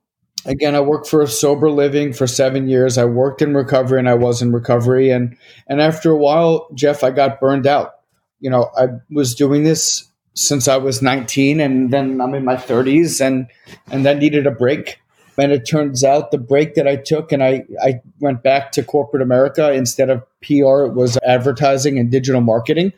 again, 0.45 0.75
I 0.75 0.81
worked 0.81 1.07
for 1.07 1.25
sober 1.27 1.69
living 1.69 2.13
for 2.13 2.27
seven 2.27 2.67
years. 2.67 2.97
I 2.97 3.05
worked 3.05 3.41
in 3.41 3.55
recovery 3.55 3.99
and 3.99 4.09
I 4.09 4.15
was 4.15 4.41
in 4.41 4.51
recovery, 4.51 5.09
and 5.09 5.37
and 5.67 5.81
after 5.81 6.11
a 6.11 6.17
while, 6.17 6.67
Jeff, 6.73 7.03
I 7.03 7.11
got 7.11 7.39
burned 7.39 7.67
out. 7.67 7.91
You 8.39 8.49
know, 8.49 8.69
I 8.77 8.87
was 9.09 9.35
doing 9.35 9.63
this 9.63 10.08
since 10.33 10.67
I 10.67 10.77
was 10.77 11.01
19 11.01 11.59
and 11.59 11.91
then 11.91 12.21
I'm 12.21 12.33
in 12.33 12.45
my 12.45 12.55
30s 12.55 13.25
and 13.25 13.47
and 13.91 14.05
then 14.05 14.19
needed 14.19 14.47
a 14.47 14.51
break. 14.51 14.99
And 15.37 15.53
it 15.53 15.65
turns 15.65 16.03
out 16.03 16.31
the 16.31 16.37
break 16.37 16.75
that 16.75 16.87
I 16.87 16.97
took 16.97 17.31
and 17.31 17.41
I, 17.41 17.63
I 17.81 18.01
went 18.19 18.43
back 18.43 18.73
to 18.73 18.83
corporate 18.83 19.23
America 19.23 19.71
instead 19.71 20.09
of 20.09 20.21
PR, 20.41 20.83
it 20.85 20.93
was 20.95 21.17
advertising 21.25 21.97
and 21.97 22.11
digital 22.11 22.41
marketing. 22.41 22.91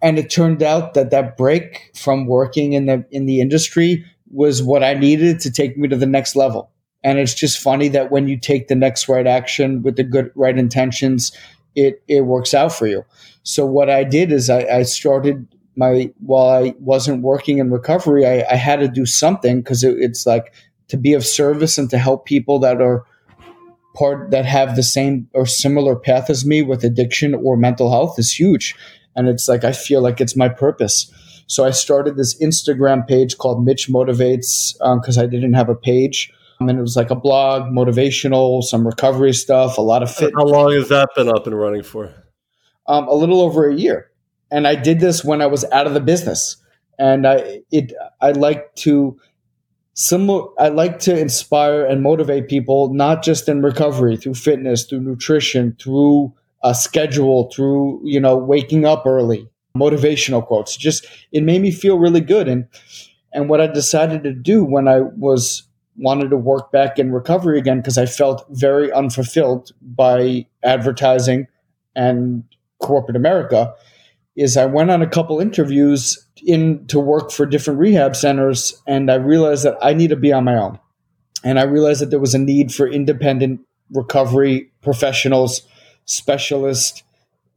And 0.00 0.18
it 0.18 0.30
turned 0.30 0.62
out 0.62 0.94
that 0.94 1.10
that 1.10 1.36
break 1.36 1.90
from 1.94 2.26
working 2.26 2.72
in 2.72 2.86
the 2.86 3.04
in 3.10 3.26
the 3.26 3.40
industry 3.40 4.04
was 4.30 4.62
what 4.62 4.82
I 4.82 4.94
needed 4.94 5.40
to 5.40 5.50
take 5.50 5.76
me 5.76 5.88
to 5.88 5.96
the 5.96 6.06
next 6.06 6.34
level. 6.34 6.70
And 7.04 7.18
it's 7.18 7.34
just 7.34 7.60
funny 7.60 7.88
that 7.88 8.10
when 8.10 8.28
you 8.28 8.38
take 8.38 8.68
the 8.68 8.74
next 8.74 9.08
right 9.08 9.26
action 9.26 9.82
with 9.82 9.96
the 9.96 10.04
good 10.04 10.30
right 10.34 10.56
intentions, 10.56 11.32
it 11.74 12.02
it 12.08 12.22
works 12.22 12.54
out 12.54 12.72
for 12.72 12.86
you. 12.86 13.04
So 13.42 13.66
what 13.66 13.90
I 13.90 14.04
did 14.04 14.32
is 14.32 14.48
I, 14.50 14.62
I 14.64 14.82
started 14.82 15.46
my 15.76 16.10
while 16.18 16.64
I 16.64 16.74
wasn't 16.78 17.22
working 17.22 17.58
in 17.58 17.70
recovery, 17.70 18.26
I, 18.26 18.44
I 18.50 18.56
had 18.56 18.80
to 18.80 18.88
do 18.88 19.06
something 19.06 19.60
because 19.60 19.82
it, 19.82 19.96
it's 19.98 20.26
like 20.26 20.52
to 20.88 20.96
be 20.96 21.14
of 21.14 21.24
service 21.24 21.78
and 21.78 21.88
to 21.90 21.98
help 21.98 22.26
people 22.26 22.58
that 22.60 22.80
are 22.80 23.04
part 23.94 24.30
that 24.30 24.44
have 24.44 24.76
the 24.76 24.82
same 24.82 25.28
or 25.34 25.46
similar 25.46 25.96
path 25.96 26.30
as 26.30 26.44
me 26.44 26.62
with 26.62 26.84
addiction 26.84 27.34
or 27.34 27.56
mental 27.56 27.90
health 27.90 28.18
is 28.18 28.32
huge. 28.32 28.74
And 29.16 29.28
it's 29.28 29.48
like 29.48 29.64
I 29.64 29.72
feel 29.72 30.02
like 30.02 30.20
it's 30.20 30.36
my 30.36 30.48
purpose. 30.48 31.10
So 31.46 31.64
I 31.64 31.70
started 31.70 32.16
this 32.16 32.40
Instagram 32.40 33.06
page 33.06 33.36
called 33.36 33.64
Mitch 33.64 33.88
Motivates 33.88 34.72
because 34.96 35.18
um, 35.18 35.24
I 35.24 35.26
didn't 35.26 35.52
have 35.54 35.68
a 35.68 35.74
page. 35.74 36.32
Um, 36.60 36.68
and 36.68 36.78
it 36.78 36.82
was 36.82 36.96
like 36.96 37.10
a 37.10 37.16
blog, 37.16 37.64
motivational, 37.64 38.62
some 38.62 38.86
recovery 38.86 39.32
stuff, 39.32 39.76
a 39.76 39.82
lot 39.82 40.02
of 40.02 40.14
fit. 40.14 40.32
How 40.34 40.44
long 40.44 40.72
has 40.72 40.88
that 40.88 41.10
been 41.14 41.28
up 41.28 41.46
and 41.46 41.58
running 41.58 41.82
for? 41.82 42.14
Um, 42.86 43.06
a 43.08 43.14
little 43.14 43.40
over 43.40 43.68
a 43.68 43.74
year 43.74 44.11
and 44.52 44.68
I 44.68 44.74
did 44.76 45.00
this 45.00 45.24
when 45.24 45.40
I 45.40 45.46
was 45.46 45.64
out 45.72 45.86
of 45.86 45.94
the 45.94 46.00
business. 46.00 46.56
And 46.98 47.26
I 47.26 47.62
it 47.72 47.92
I 48.20 48.32
like 48.32 48.74
to 48.76 49.18
similar 49.94 50.48
I 50.60 50.68
like 50.68 51.00
to 51.00 51.18
inspire 51.18 51.84
and 51.84 52.02
motivate 52.02 52.48
people 52.48 52.92
not 52.92 53.24
just 53.24 53.48
in 53.48 53.62
recovery 53.62 54.16
through 54.16 54.34
fitness, 54.34 54.84
through 54.84 55.00
nutrition, 55.00 55.76
through 55.80 56.32
a 56.62 56.74
schedule, 56.74 57.50
through 57.50 58.00
you 58.04 58.20
know 58.20 58.36
waking 58.36 58.84
up 58.84 59.06
early, 59.06 59.48
motivational 59.76 60.46
quotes. 60.46 60.76
Just 60.76 61.06
it 61.32 61.42
made 61.42 61.62
me 61.62 61.70
feel 61.72 61.98
really 61.98 62.20
good 62.20 62.46
and 62.46 62.68
and 63.32 63.48
what 63.48 63.62
I 63.62 63.66
decided 63.66 64.22
to 64.24 64.32
do 64.32 64.62
when 64.62 64.86
I 64.86 65.00
was 65.00 65.62
wanted 65.96 66.30
to 66.30 66.36
work 66.36 66.70
back 66.72 66.98
in 66.98 67.10
recovery 67.10 67.58
again 67.58 67.78
because 67.78 67.98
I 67.98 68.06
felt 68.06 68.46
very 68.50 68.92
unfulfilled 68.92 69.72
by 69.80 70.46
advertising 70.62 71.48
and 71.94 72.44
corporate 72.80 73.16
America 73.16 73.74
is 74.36 74.56
I 74.56 74.66
went 74.66 74.90
on 74.90 75.02
a 75.02 75.08
couple 75.08 75.40
interviews 75.40 76.26
in 76.44 76.86
to 76.86 76.98
work 76.98 77.30
for 77.30 77.46
different 77.46 77.78
rehab 77.78 78.16
centers 78.16 78.80
and 78.86 79.10
I 79.10 79.16
realized 79.16 79.64
that 79.64 79.76
I 79.82 79.94
need 79.94 80.08
to 80.08 80.16
be 80.16 80.32
on 80.32 80.44
my 80.44 80.56
own. 80.56 80.78
And 81.44 81.58
I 81.58 81.64
realized 81.64 82.00
that 82.00 82.10
there 82.10 82.20
was 82.20 82.34
a 82.34 82.38
need 82.38 82.72
for 82.72 82.86
independent 82.86 83.60
recovery 83.92 84.70
professionals, 84.80 85.62
specialists 86.06 87.02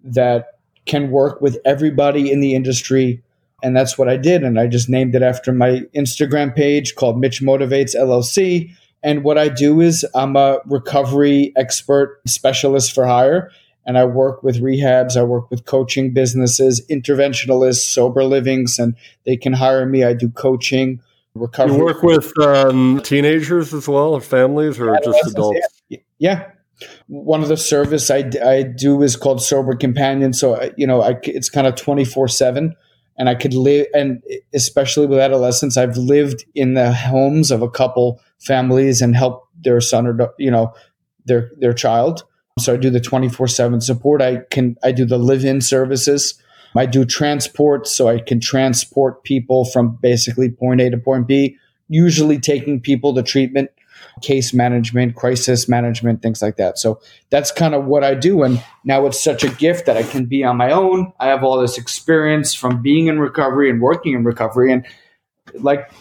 that 0.03 0.59
can 0.85 1.11
work 1.11 1.41
with 1.41 1.57
everybody 1.65 2.31
in 2.31 2.41
the 2.41 2.55
industry 2.55 3.21
And 3.63 3.75
that's 3.75 3.97
what 3.97 4.09
I 4.09 4.17
did. 4.17 4.43
And 4.43 4.59
I 4.59 4.67
just 4.67 4.89
named 4.89 5.15
it 5.15 5.23
after 5.23 5.51
my 5.51 5.81
Instagram 5.95 6.53
page 6.53 6.93
called 6.95 7.19
Mitch 7.19 7.41
Motivates 7.41 7.95
LLC. 7.95 8.69
And 9.01 9.23
what 9.23 9.37
I 9.37 9.49
do 9.49 9.81
is 9.81 10.05
I'm 10.13 10.35
a 10.35 10.59
recovery 10.65 11.53
expert 11.55 12.21
specialist 12.27 12.93
for 12.93 13.05
hire. 13.05 13.49
And 13.85 13.97
I 13.97 14.05
work 14.05 14.41
with 14.43 14.61
rehabs, 14.61 15.15
I 15.15 15.23
work 15.23 15.51
with 15.51 15.65
coaching 15.65 16.13
businesses, 16.13 16.85
interventionalists, 16.89 17.91
sober 17.91 18.23
livings, 18.23 18.79
and 18.79 18.95
they 19.25 19.37
can 19.37 19.53
hire 19.53 19.85
me. 19.85 20.03
I 20.03 20.13
do 20.13 20.29
coaching, 20.29 21.01
recovery. 21.35 21.77
You 21.77 21.83
work 21.83 22.01
with 22.01 22.37
um, 22.39 23.01
teenagers 23.03 23.73
as 23.73 23.87
well, 23.87 24.13
or 24.13 24.21
families, 24.21 24.79
or 24.79 24.97
just 25.03 25.27
adults? 25.27 25.59
Yeah. 25.89 25.99
yeah. 26.17 26.51
One 27.07 27.43
of 27.43 27.47
the 27.47 27.57
service 27.57 28.09
I, 28.09 28.29
I 28.43 28.63
do 28.63 29.01
is 29.01 29.15
called 29.15 29.41
Sober 29.41 29.75
Companion. 29.75 30.33
So, 30.33 30.69
you 30.75 30.87
know, 30.87 31.01
I, 31.01 31.19
it's 31.23 31.49
kind 31.49 31.67
of 31.67 31.75
24 31.75 32.27
7 32.27 32.75
and 33.17 33.29
I 33.29 33.35
could 33.35 33.53
live, 33.53 33.87
and 33.93 34.21
especially 34.53 35.07
with 35.07 35.19
adolescents, 35.19 35.77
I've 35.77 35.97
lived 35.97 36.45
in 36.53 36.73
the 36.73 36.93
homes 36.93 37.51
of 37.51 37.61
a 37.61 37.69
couple 37.69 38.21
families 38.39 39.01
and 39.01 39.15
helped 39.15 39.47
their 39.63 39.79
son 39.79 40.05
or 40.05 40.33
you 40.37 40.51
know 40.51 40.73
their 41.25 41.51
their 41.57 41.73
child. 41.73 42.23
So 42.57 42.73
I 42.73 42.77
do 42.77 42.89
the 42.89 43.01
twenty 43.01 43.27
four 43.27 43.47
seven 43.47 43.81
support. 43.81 44.21
I 44.21 44.37
can 44.49 44.77
I 44.83 44.91
do 44.91 45.05
the 45.05 45.17
live 45.17 45.43
in 45.43 45.59
services. 45.59 46.41
I 46.77 46.85
do 46.85 47.05
transport, 47.05 47.87
so 47.87 48.07
I 48.09 48.19
can 48.19 48.39
transport 48.39 49.23
people 49.23 49.65
from 49.65 49.97
basically 50.01 50.49
point 50.49 50.81
A 50.81 50.89
to 50.89 50.97
point 50.97 51.27
B. 51.27 51.57
Usually 51.87 52.39
taking 52.39 52.81
people 52.81 53.13
to 53.15 53.23
treatment 53.23 53.71
case 54.21 54.53
management, 54.53 55.15
crisis 55.15 55.67
management, 55.67 56.21
things 56.21 56.41
like 56.41 56.55
that. 56.55 56.77
So 56.77 57.01
that's 57.29 57.51
kind 57.51 57.75
of 57.75 57.85
what 57.85 58.03
I 58.03 58.13
do. 58.13 58.43
And 58.43 58.63
now 58.83 59.05
it's 59.05 59.21
such 59.21 59.43
a 59.43 59.49
gift 59.49 59.85
that 59.85 59.97
I 59.97 60.03
can 60.03 60.25
be 60.25 60.43
on 60.43 60.57
my 60.57 60.71
own. 60.71 61.11
I 61.19 61.27
have 61.27 61.43
all 61.43 61.59
this 61.59 61.77
experience 61.77 62.53
from 62.53 62.81
being 62.81 63.07
in 63.07 63.19
recovery 63.19 63.69
and 63.69 63.81
working 63.81 64.13
in 64.13 64.23
recovery. 64.23 64.71
And 64.71 64.85
like 65.55 65.91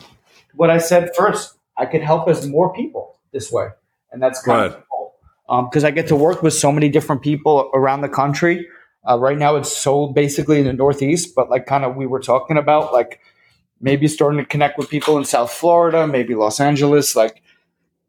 what 0.55 0.71
I 0.71 0.79
said 0.79 1.11
first, 1.17 1.57
I 1.77 1.87
can 1.87 2.03
help 2.03 2.29
as 2.29 2.47
more 2.47 2.73
people 2.73 3.17
this 3.33 3.51
way. 3.51 3.69
And 4.13 4.23
that's 4.23 4.41
kind 4.43 4.61
right. 4.61 4.79
of 4.79 4.85
cool. 4.89 5.04
Because 5.47 5.85
um, 5.85 5.89
I 5.89 5.91
get 5.91 6.09
to 6.09 6.17
work 6.17 6.43
with 6.43 6.55
so 6.55 6.73
many 6.73 6.89
different 6.89 7.23
people 7.23 7.71
around 7.75 8.01
the 8.01 8.09
country. 8.09 8.67
Uh, 9.09 9.19
right 9.19 9.37
now, 9.37 9.57
it's 9.57 9.77
so 9.77 10.07
basically 10.07 10.59
in 10.61 10.65
the 10.65 10.73
Northeast, 10.73 11.35
but 11.37 11.51
like 11.51 11.67
kind 11.67 11.85
of 11.85 11.97
we 11.97 12.07
were 12.07 12.21
talking 12.21 12.57
about, 12.57 12.93
like 12.93 13.21
maybe 13.81 14.09
starting 14.09 14.39
to 14.39 14.47
connect 14.47 14.79
with 14.79 14.89
people 14.89 15.19
in 15.19 15.25
South 15.25 15.53
Florida, 15.53 16.07
maybe 16.07 16.35
Los 16.35 16.61
Angeles, 16.61 17.15
like 17.15 17.43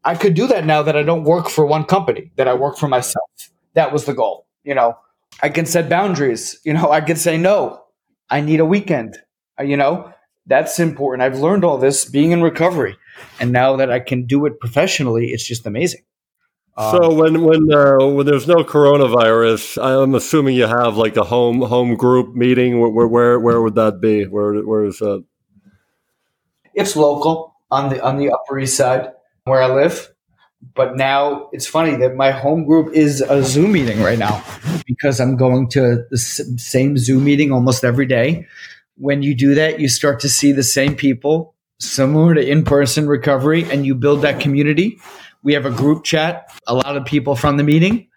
I 0.06 0.14
could 0.14 0.34
do 0.34 0.46
that 0.46 0.64
now 0.64 0.82
that 0.82 0.96
I 0.96 1.02
don't 1.02 1.24
work 1.24 1.48
for 1.48 1.66
one 1.66 1.84
company, 1.84 2.30
that 2.36 2.46
I 2.46 2.54
work 2.54 2.78
for 2.78 2.86
myself. 2.86 3.28
That 3.74 3.92
was 3.92 4.04
the 4.04 4.14
goal. 4.14 4.46
You 4.62 4.74
know, 4.74 4.96
I 5.42 5.48
can 5.48 5.66
set 5.66 5.88
boundaries. 5.88 6.60
You 6.64 6.74
know, 6.74 6.92
I 6.92 7.00
can 7.00 7.16
say, 7.16 7.36
no, 7.36 7.82
I 8.30 8.40
need 8.40 8.60
a 8.60 8.64
weekend. 8.64 9.18
Uh, 9.58 9.64
you 9.64 9.76
know, 9.76 10.12
that's 10.46 10.78
important. 10.78 11.22
I've 11.22 11.40
learned 11.40 11.64
all 11.64 11.76
this 11.76 12.04
being 12.04 12.30
in 12.30 12.40
recovery. 12.40 12.96
And 13.40 13.50
now 13.50 13.74
that 13.76 13.90
I 13.90 13.98
can 13.98 14.26
do 14.26 14.46
it 14.46 14.60
professionally, 14.60 15.32
it's 15.32 15.44
just 15.44 15.66
amazing. 15.66 16.02
So 16.78 17.04
um, 17.04 17.16
when 17.16 17.42
when 17.42 17.72
uh, 17.72 18.04
when 18.04 18.26
there's 18.26 18.46
no 18.46 18.56
coronavirus, 18.56 19.82
I'm 19.82 20.14
assuming 20.14 20.56
you 20.56 20.66
have 20.66 20.98
like 20.98 21.16
a 21.16 21.24
home 21.24 21.62
home 21.62 21.94
group 21.94 22.34
meeting. 22.34 22.80
Where 22.80 23.06
where 23.06 23.40
where 23.40 23.62
would 23.62 23.76
that 23.76 24.00
be? 24.00 24.24
Where 24.24 24.54
where 24.60 24.84
is 24.84 24.98
that? 24.98 25.24
It's 26.74 26.94
local 26.94 27.54
on 27.70 27.88
the 27.88 28.04
on 28.04 28.18
the 28.18 28.30
Upper 28.30 28.58
East 28.58 28.76
Side 28.76 29.10
where 29.44 29.62
I 29.62 29.74
live. 29.74 30.12
But 30.74 30.96
now 30.96 31.48
it's 31.52 31.66
funny 31.66 31.96
that 31.96 32.14
my 32.14 32.30
home 32.30 32.64
group 32.64 32.92
is 32.92 33.22
a 33.22 33.42
Zoom 33.42 33.72
meeting 33.72 34.02
right 34.02 34.18
now 34.18 34.44
because 34.86 35.20
I'm 35.20 35.36
going 35.36 35.68
to 35.70 36.04
the 36.10 36.18
same 36.18 36.98
Zoom 36.98 37.24
meeting 37.24 37.52
almost 37.52 37.84
every 37.84 38.06
day. 38.06 38.46
When 38.96 39.22
you 39.22 39.34
do 39.34 39.54
that, 39.54 39.80
you 39.80 39.88
start 39.88 40.20
to 40.20 40.28
see 40.28 40.52
the 40.52 40.62
same 40.62 40.94
people, 40.94 41.54
similar 41.78 42.34
to 42.34 42.46
in 42.46 42.64
person 42.64 43.06
recovery, 43.06 43.64
and 43.70 43.86
you 43.86 43.94
build 43.94 44.22
that 44.22 44.40
community. 44.40 44.98
We 45.46 45.54
have 45.54 45.64
a 45.64 45.70
group 45.70 46.02
chat, 46.02 46.50
a 46.66 46.74
lot 46.74 46.96
of 46.96 47.04
people 47.04 47.36
from 47.36 47.56
the 47.56 47.64
meeting. 47.64 48.08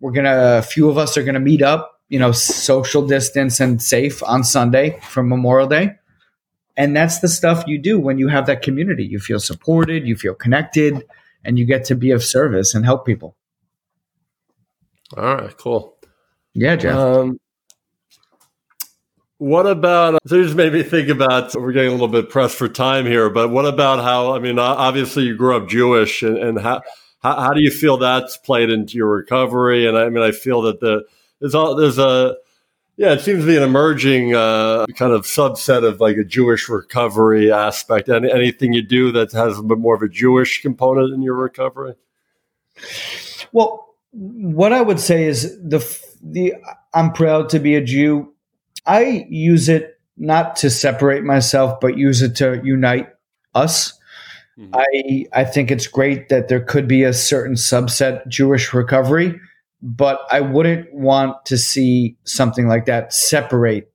We're 0.00 0.12
going 0.12 0.24
to, 0.24 0.58
a 0.58 0.62
few 0.62 0.88
of 0.88 0.96
us 0.96 1.18
are 1.18 1.22
going 1.22 1.34
to 1.34 1.40
meet 1.40 1.60
up, 1.60 2.00
you 2.08 2.18
know, 2.18 2.32
social 2.32 3.06
distance 3.06 3.60
and 3.60 3.82
safe 3.82 4.22
on 4.22 4.44
Sunday 4.44 4.98
for 5.02 5.22
Memorial 5.22 5.68
Day 5.68 5.96
and 6.80 6.96
that's 6.96 7.18
the 7.18 7.28
stuff 7.28 7.64
you 7.66 7.76
do 7.76 8.00
when 8.00 8.18
you 8.18 8.28
have 8.28 8.46
that 8.46 8.62
community. 8.62 9.04
You 9.04 9.18
feel 9.18 9.38
supported, 9.38 10.06
you 10.06 10.16
feel 10.16 10.34
connected, 10.34 11.04
and 11.44 11.58
you 11.58 11.66
get 11.66 11.84
to 11.86 11.94
be 11.94 12.10
of 12.10 12.24
service 12.24 12.74
and 12.74 12.86
help 12.86 13.04
people. 13.04 13.36
All 15.14 15.36
right, 15.36 15.56
cool. 15.58 15.98
Yeah, 16.54 16.76
Jeff. 16.76 16.96
Um, 16.96 17.38
what 19.40 19.66
about, 19.66 20.18
so 20.26 20.36
you 20.36 20.44
just 20.44 20.54
made 20.54 20.74
me 20.74 20.82
think 20.82 21.08
about, 21.08 21.54
we're 21.54 21.72
getting 21.72 21.88
a 21.88 21.92
little 21.92 22.08
bit 22.08 22.28
pressed 22.28 22.56
for 22.56 22.68
time 22.68 23.06
here, 23.06 23.30
but 23.30 23.48
what 23.48 23.64
about 23.64 24.04
how, 24.04 24.34
I 24.34 24.38
mean, 24.38 24.58
obviously 24.58 25.22
you 25.22 25.34
grew 25.34 25.56
up 25.56 25.66
Jewish 25.66 26.22
and, 26.22 26.36
and 26.36 26.60
how, 26.60 26.82
how, 27.20 27.40
how 27.40 27.52
do 27.54 27.62
you 27.62 27.70
feel 27.70 27.96
that's 27.96 28.36
played 28.36 28.68
into 28.68 28.98
your 28.98 29.08
recovery? 29.08 29.86
And 29.86 29.96
I 29.96 30.10
mean, 30.10 30.22
I 30.22 30.32
feel 30.32 30.60
that 30.62 30.80
the, 30.80 31.04
there's, 31.40 31.54
all, 31.54 31.74
there's 31.74 31.98
a, 31.98 32.36
yeah, 32.98 33.14
it 33.14 33.22
seems 33.22 33.40
to 33.40 33.46
be 33.46 33.56
an 33.56 33.62
emerging 33.62 34.34
uh, 34.34 34.84
kind 34.94 35.12
of 35.12 35.22
subset 35.22 35.88
of 35.88 36.02
like 36.02 36.18
a 36.18 36.24
Jewish 36.24 36.68
recovery 36.68 37.50
aspect. 37.50 38.10
Any, 38.10 38.30
anything 38.30 38.74
you 38.74 38.82
do 38.82 39.10
that 39.12 39.32
has 39.32 39.58
a 39.58 39.62
bit 39.62 39.78
more 39.78 39.94
of 39.94 40.02
a 40.02 40.08
Jewish 40.08 40.60
component 40.60 41.14
in 41.14 41.22
your 41.22 41.36
recovery? 41.36 41.94
Well, 43.52 43.94
what 44.10 44.74
I 44.74 44.82
would 44.82 45.00
say 45.00 45.24
is 45.24 45.58
the 45.62 45.78
the 46.22 46.54
I'm 46.92 47.12
proud 47.12 47.48
to 47.50 47.58
be 47.58 47.74
a 47.76 47.80
Jew. 47.80 48.34
I 48.90 49.26
use 49.28 49.68
it 49.68 50.00
not 50.16 50.56
to 50.56 50.70
separate 50.70 51.24
myself, 51.24 51.80
but 51.80 51.96
use 51.96 52.22
it 52.22 52.36
to 52.36 52.60
unite 52.64 53.08
us. 53.54 53.92
Mm-hmm. 54.58 54.74
I 54.74 55.40
I 55.40 55.44
think 55.44 55.70
it's 55.70 55.86
great 55.86 56.28
that 56.28 56.48
there 56.48 56.60
could 56.60 56.88
be 56.88 57.04
a 57.04 57.12
certain 57.12 57.54
subset 57.54 58.26
Jewish 58.28 58.74
recovery 58.74 59.40
but 59.82 60.20
I 60.30 60.40
wouldn't 60.40 60.92
want 60.92 61.44
to 61.46 61.56
see 61.56 62.16
something 62.24 62.68
like 62.68 62.86
that 62.86 63.12
separate. 63.12 63.92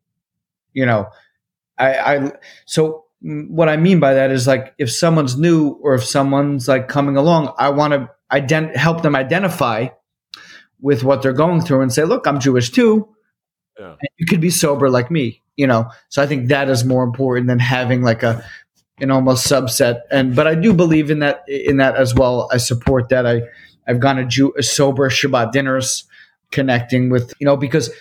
You 0.74 0.86
know, 0.86 1.08
I, 1.78 1.98
I 1.98 2.32
so 2.66 3.06
what 3.22 3.70
I 3.70 3.78
mean 3.78 4.00
by 4.00 4.14
that 4.14 4.32
is 4.32 4.48
like 4.48 4.74
if 4.78 4.92
someone's 4.92 5.38
new 5.38 5.80
or 5.82 5.96
if 5.96 6.04
someone's 6.04 6.68
like 6.68 6.88
coming 6.88 7.18
along, 7.18 7.54
I 7.58 7.70
want 7.70 7.94
to 7.94 8.10
ident- 8.32 8.76
help 8.76 9.04
them 9.04 9.16
identify 9.16 9.88
with 10.82 11.04
what 11.04 11.22
they're 11.22 11.34
going 11.34 11.62
through 11.62 11.82
and 11.82 11.94
say, 11.94 12.04
look, 12.04 12.28
I'm 12.28 12.40
Jewish 12.40 12.72
too. 12.72 13.08
Yeah. 13.80 13.96
You 14.18 14.26
could 14.26 14.42
be 14.42 14.50
sober 14.50 14.90
like 14.90 15.12
me, 15.12 15.42
you 15.58 15.68
know. 15.68 15.90
So 16.10 16.22
I 16.22 16.28
think 16.28 16.48
that 16.48 16.70
is 16.70 16.86
more 16.86 17.04
important 17.04 17.48
than 17.48 17.60
having 17.60 18.02
like 18.02 18.24
a 18.24 18.44
an 19.00 19.12
almost 19.12 19.48
subset. 19.48 20.02
And 20.12 20.36
but 20.36 20.48
I 20.48 20.56
do 20.56 20.74
believe 20.74 21.12
in 21.12 21.20
that 21.20 21.44
in 21.48 21.78
that 21.78 21.96
as 21.96 22.16
well. 22.16 22.50
I 22.52 22.58
support 22.58 23.10
that. 23.10 23.26
I 23.26 23.42
I've 23.88 24.00
gone 24.00 24.16
to 24.16 24.26
Jew, 24.26 24.54
a 24.58 24.64
sober 24.64 25.10
Shabbat 25.10 25.52
dinners, 25.52 26.06
connecting 26.52 27.10
with 27.10 27.34
you 27.40 27.46
know 27.46 27.58
because 27.58 27.92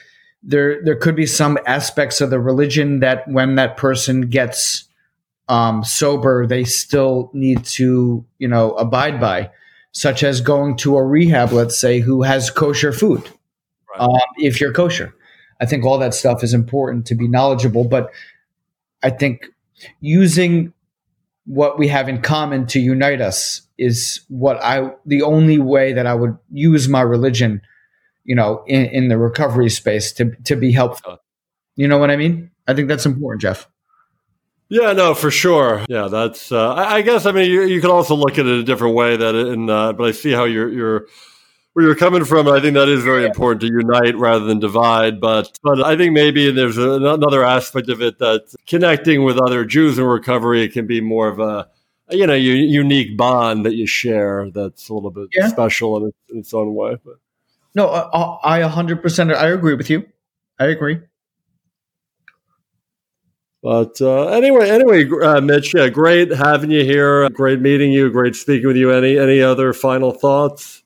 there 0.43 0.83
there 0.85 0.97
could 0.97 1.17
be 1.17 1.27
some 1.27 1.59
aspects 1.67 2.21
of 2.21 2.31
the 2.31 2.41
religion 2.41 3.01
that 3.01 3.27
when 3.27 3.57
that 3.57 3.77
person 3.77 4.23
gets 4.23 4.85
um, 5.49 5.85
sober, 5.85 6.47
they 6.47 6.65
still 6.65 7.31
need 7.35 7.65
to 7.65 8.25
you 8.39 8.49
know 8.49 8.73
abide 8.73 9.21
by, 9.21 9.51
such 9.93 10.23
as 10.23 10.41
going 10.41 10.77
to 10.79 10.97
a 10.97 11.03
rehab, 11.05 11.53
let's 11.53 11.79
say, 11.79 12.01
who 12.01 12.23
has 12.23 12.51
kosher 12.51 12.93
food. 12.93 13.29
Right. 13.91 14.01
Um, 14.01 14.21
if 14.39 14.61
you're 14.61 14.73
kosher, 14.73 15.15
I 15.61 15.67
think 15.67 15.85
all 15.85 15.99
that 15.99 16.15
stuff 16.15 16.43
is 16.43 16.55
important 16.55 17.07
to 17.07 17.15
be 17.15 17.29
knowledgeable. 17.29 17.85
But 17.85 18.11
I 19.03 19.11
think 19.11 19.47
using 20.01 20.73
what 21.47 21.79
we 21.79 21.89
have 21.89 22.09
in 22.09 22.23
common 22.23 22.67
to 22.67 22.81
unite 22.81 23.21
us 23.21 23.63
is 23.79 24.21
what 24.29 24.63
I 24.63 24.93
the 25.05 25.23
only 25.23 25.59
way 25.59 25.93
that 25.93 26.07
I 26.07 26.15
would 26.15 26.37
use 26.51 26.89
my 26.89 27.03
religion, 27.03 27.61
you 28.25 28.35
know, 28.35 28.65
in, 28.67 28.87
in 28.87 29.09
the 29.09 29.19
recovery 29.19 29.71
space 29.71 30.13
to 30.15 30.35
to 30.45 30.57
be 30.57 30.73
helpful. 30.73 31.19
You 31.77 31.89
know 31.89 31.99
what 31.99 32.11
I 32.11 32.17
mean? 32.17 32.51
I 32.67 32.75
think 32.75 32.89
that's 32.89 33.05
important, 33.05 33.43
Jeff. 33.43 33.69
Yeah, 34.69 34.93
no, 34.93 35.15
for 35.15 35.31
sure. 35.31 35.85
Yeah, 35.89 36.09
that's. 36.09 36.51
Uh, 36.51 36.73
I, 36.73 36.97
I, 36.97 37.03
guess. 37.03 37.27
I 37.27 37.33
mean, 37.33 37.51
you, 37.51 37.63
you 37.65 37.81
can 37.81 37.91
also 37.91 38.15
look 38.15 38.39
at 38.39 38.47
it 38.47 38.59
a 38.59 38.63
different 38.63 38.95
way. 38.95 39.17
That, 39.17 39.35
in, 39.35 39.69
uh, 39.69 39.93
but 39.93 40.05
I 40.05 40.11
see 40.13 40.33
how 40.33 40.45
you're 40.45 40.71
you're 40.71 41.07
where 41.75 41.85
you're 41.85 41.95
coming 41.95 42.25
from. 42.25 42.49
I 42.49 42.61
think 42.61 42.75
that 42.75 42.89
is 42.89 43.05
very 43.05 43.25
important 43.25 43.61
to 43.61 43.67
unite 43.67 44.17
rather 44.17 44.45
than 44.45 44.59
divide. 44.59 45.21
But 45.21 45.59
but 45.63 45.85
I 45.85 45.97
think 45.97 46.13
maybe 46.13 46.51
there's 46.51 46.79
another 46.79 47.45
aspect 47.45 47.91
of 47.91 48.01
it 48.01 48.19
that 48.19 48.55
connecting 48.67 49.25
with 49.25 49.41
other 49.41 49.65
Jews 49.65 49.99
in 49.99 50.05
recovery 50.05 50.69
can 50.69 50.87
be 50.87 51.01
more 51.01 51.29
of 51.29 51.39
a 51.39 51.69
you 52.11 52.27
know 52.27 52.35
unique 52.35 53.17
bond 53.17 53.67
that 53.67 53.75
you 53.75 53.87
share 53.87 54.51
that's 54.51 54.89
a 54.89 54.95
little 54.95 55.11
bit 55.11 55.29
yeah. 55.35 55.49
special 55.49 55.97
in 55.99 56.09
its, 56.09 56.19
in 56.31 56.39
its, 56.39 56.55
own 56.55 56.75
way. 56.75 56.97
But 57.05 57.17
no, 57.75 57.89
I, 57.89 58.61
I 58.61 58.69
100% 58.69 59.35
I 59.35 59.49
agree 59.49 59.75
with 59.75 59.91
you. 59.91 60.07
I 60.59 60.67
agree. 60.67 61.01
But 63.63 63.99
uh, 64.03 64.27
anyway, 64.27 64.69
anyway, 64.69 65.09
uh, 65.23 65.41
Mitch, 65.41 65.75
yeah, 65.75 65.89
great 65.89 66.31
having 66.31 66.71
you 66.71 66.85
here. 66.85 67.29
Great 67.31 67.63
meeting 67.63 67.91
you. 67.91 68.11
Great 68.11 68.37
speaking 68.37 68.67
with 68.67 68.77
you. 68.77 68.93
Any 68.93 69.19
any 69.19 69.41
other 69.41 69.73
final 69.73 70.13
thoughts? 70.13 70.84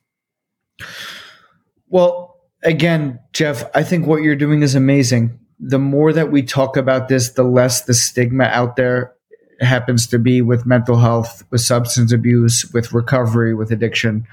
Well, 1.89 2.37
again, 2.63 3.19
Jeff, 3.33 3.65
I 3.75 3.83
think 3.83 4.07
what 4.07 4.23
you're 4.23 4.37
doing 4.37 4.63
is 4.63 4.75
amazing. 4.75 5.39
the 5.61 5.79
more 5.79 6.13
that 6.13 6.31
we 6.31 6.43
talk 6.43 6.77
about 6.77 7.09
this, 7.09 7.33
the 7.33 7.43
less 7.43 7.83
the 7.83 7.95
stigma 7.95 8.45
out 8.45 8.77
there 8.77 9.13
happens 9.61 10.07
to 10.07 10.19
be 10.19 10.41
with 10.41 10.67
mental 10.67 10.97
health, 10.97 11.43
with 11.51 11.61
substance 11.61 12.13
abuse, 12.13 12.71
with 12.73 12.93
recovery, 12.93 13.55
with 13.55 13.73
addiction. 13.73 14.27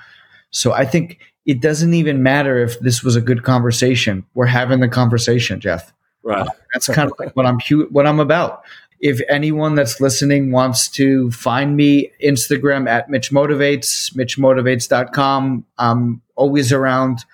So 0.52 0.72
I 0.72 0.86
think 0.86 1.20
it 1.46 1.62
doesn't 1.62 1.94
even 1.94 2.22
matter 2.22 2.58
if 2.58 2.80
this 2.80 3.04
was 3.04 3.16
a 3.16 3.22
good 3.22 3.44
conversation. 3.44 4.26
We're 4.34 4.46
having 4.46 4.80
the 4.80 4.88
conversation, 4.88 5.60
Jeff. 5.60 5.94
Right. 6.24 6.48
That's 6.74 6.88
kind 6.88 7.10
of 7.10 7.18
like 7.20 7.36
what 7.36 7.46
I'm 7.46 7.60
what 7.90 8.08
I'm 8.08 8.20
about. 8.20 8.64
If 9.00 9.20
anyone 9.30 9.76
that's 9.76 10.00
listening 10.00 10.52
wants 10.52 10.90
to 10.92 11.30
find 11.32 11.76
me, 11.76 12.12
Instagram 12.24 12.88
at 12.88 13.10
Mitch 13.10 13.32
Motivates, 13.32 14.14
MitchMotivates.com. 14.16 15.66
I'm 15.78 15.92
um, 15.92 16.22
always 16.36 16.72
around. 16.72 17.26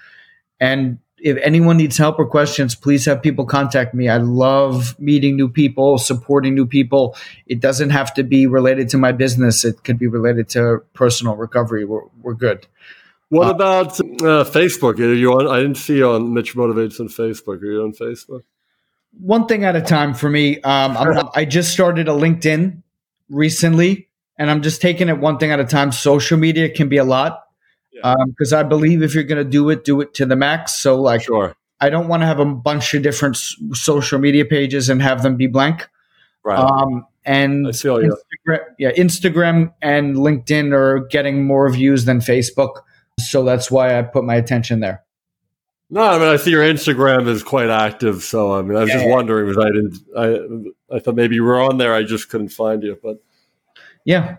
And 0.60 1.00
if 1.22 1.38
anyone 1.44 1.78
needs 1.78 1.98
help 1.98 2.20
or 2.20 2.26
questions, 2.26 2.76
please 2.76 3.06
have 3.06 3.22
people 3.22 3.46
contact 3.46 3.94
me. 3.94 4.10
I 4.10 4.18
love 4.18 5.00
meeting 5.00 5.36
new 5.36 5.50
people, 5.50 5.98
supporting 5.98 6.56
new 6.56 6.66
people. 6.66 7.16
It 7.46 7.60
doesn't 7.60 7.92
have 7.92 8.14
to 8.16 8.24
be 8.24 8.48
related 8.48 8.90
to 8.90 8.98
my 8.98 9.12
business. 9.12 9.64
It 9.64 9.84
could 9.84 10.00
be 10.00 10.08
related 10.08 10.50
to 10.50 10.84
personal 10.94 11.36
recovery. 11.36 11.86
We're, 11.86 12.06
we're 12.22 12.34
good. 12.34 12.68
What 13.30 13.48
uh, 13.48 13.52
about 13.52 14.00
uh, 14.00 14.44
Facebook? 14.44 15.00
Are 15.00 15.14
you 15.14 15.32
on? 15.34 15.48
I 15.48 15.62
didn't 15.62 15.78
see 15.78 15.98
you 15.98 16.10
on 16.10 16.34
Mitch 16.34 16.56
Motivates 16.56 17.00
on 17.00 17.08
Facebook. 17.08 17.62
Are 17.62 17.72
you 17.72 17.84
on 17.84 17.94
Facebook? 17.94 18.42
One 19.20 19.46
thing 19.46 19.64
at 19.64 19.76
a 19.76 19.82
time 19.82 20.14
for 20.14 20.30
me. 20.30 20.60
Um, 20.62 20.98
i 21.36 21.46
just 21.46 21.72
started 21.72 22.08
a 22.08 22.12
LinkedIn 22.12 22.82
recently, 23.30 24.10
and 24.38 24.50
I'm 24.50 24.62
just 24.62 24.82
taking 24.82 25.08
it 25.08 25.20
one 25.20 25.38
thing 25.38 25.52
at 25.52 25.60
a 25.60 25.66
time. 25.66 25.92
Social 25.92 26.38
media 26.38 26.70
can 26.70 26.90
be 26.90 26.98
a 26.98 27.04
lot 27.04 27.44
because 28.02 28.52
yeah. 28.52 28.60
um, 28.60 28.66
I 28.66 28.70
believe 28.70 29.04
if 29.04 29.16
you're 29.16 29.24
going 29.24 29.44
to 29.44 29.50
do 29.50 29.70
it, 29.70 29.84
do 29.84 30.02
it 30.02 30.14
to 30.16 30.26
the 30.26 30.36
max. 30.36 30.76
So, 30.76 31.02
like, 31.02 31.24
sure. 31.24 31.56
I 31.80 31.90
don't 31.90 32.08
want 32.08 32.22
to 32.22 32.28
have 32.28 32.40
a 32.40 32.46
bunch 32.46 32.94
of 32.94 33.02
different 33.02 33.36
s- 33.36 33.56
social 33.74 34.20
media 34.20 34.46
pages 34.46 34.90
and 34.90 35.02
have 35.02 35.24
them 35.24 35.36
be 35.38 35.48
blank. 35.48 35.88
Right. 36.44 36.58
Um, 36.58 37.06
and 37.24 37.68
Instagram, 37.68 38.60
yeah, 38.80 38.92
Instagram 38.92 39.74
and 39.82 40.16
LinkedIn 40.16 40.74
are 40.74 41.06
getting 41.08 41.46
more 41.46 41.72
views 41.72 42.06
than 42.06 42.20
Facebook, 42.20 42.82
so 43.20 43.44
that's 43.44 43.70
why 43.70 43.98
I 43.98 44.02
put 44.02 44.24
my 44.24 44.36
attention 44.36 44.80
there. 44.80 45.04
No, 45.90 46.02
I 46.02 46.18
mean 46.18 46.30
I 46.30 46.38
see 46.38 46.52
your 46.52 46.64
Instagram 46.64 47.28
is 47.28 47.44
quite 47.44 47.70
active, 47.70 48.24
so 48.24 48.54
I 48.54 48.62
mean 48.62 48.78
I 48.78 48.82
was 48.82 48.90
yeah, 48.90 48.96
just 48.96 49.10
wondering 49.10 49.48
because 49.48 49.64
I 49.64 49.70
didn't 49.70 50.72
I 50.92 50.96
I 50.96 51.00
thought 51.00 51.16
maybe 51.16 51.36
you 51.36 51.44
were 51.44 51.62
on 51.62 51.78
there, 51.78 51.94
I 51.94 52.04
just 52.04 52.30
couldn't 52.30 52.50
find 52.50 52.82
you, 52.82 52.98
but 53.04 53.18
yeah, 54.06 54.38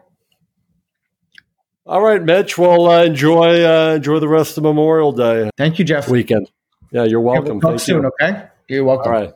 all 1.86 2.02
right, 2.02 2.22
Mitch. 2.22 2.56
Well, 2.56 2.86
uh, 2.86 3.04
enjoy 3.04 3.64
uh, 3.64 3.94
enjoy 3.96 4.20
the 4.20 4.28
rest 4.28 4.56
of 4.56 4.64
Memorial 4.64 5.12
Day. 5.12 5.50
Thank 5.56 5.78
you, 5.78 5.84
Jeff. 5.84 6.08
Weekend. 6.08 6.50
Yeah, 6.90 7.04
you're 7.04 7.20
welcome. 7.20 7.46
Yeah, 7.46 7.52
we'll 7.52 7.72
talk 7.72 7.80
soon. 7.80 8.02
You. 8.02 8.10
Okay. 8.20 8.46
You're 8.68 8.84
welcome. 8.84 9.12
All 9.12 9.20
right. 9.20 9.32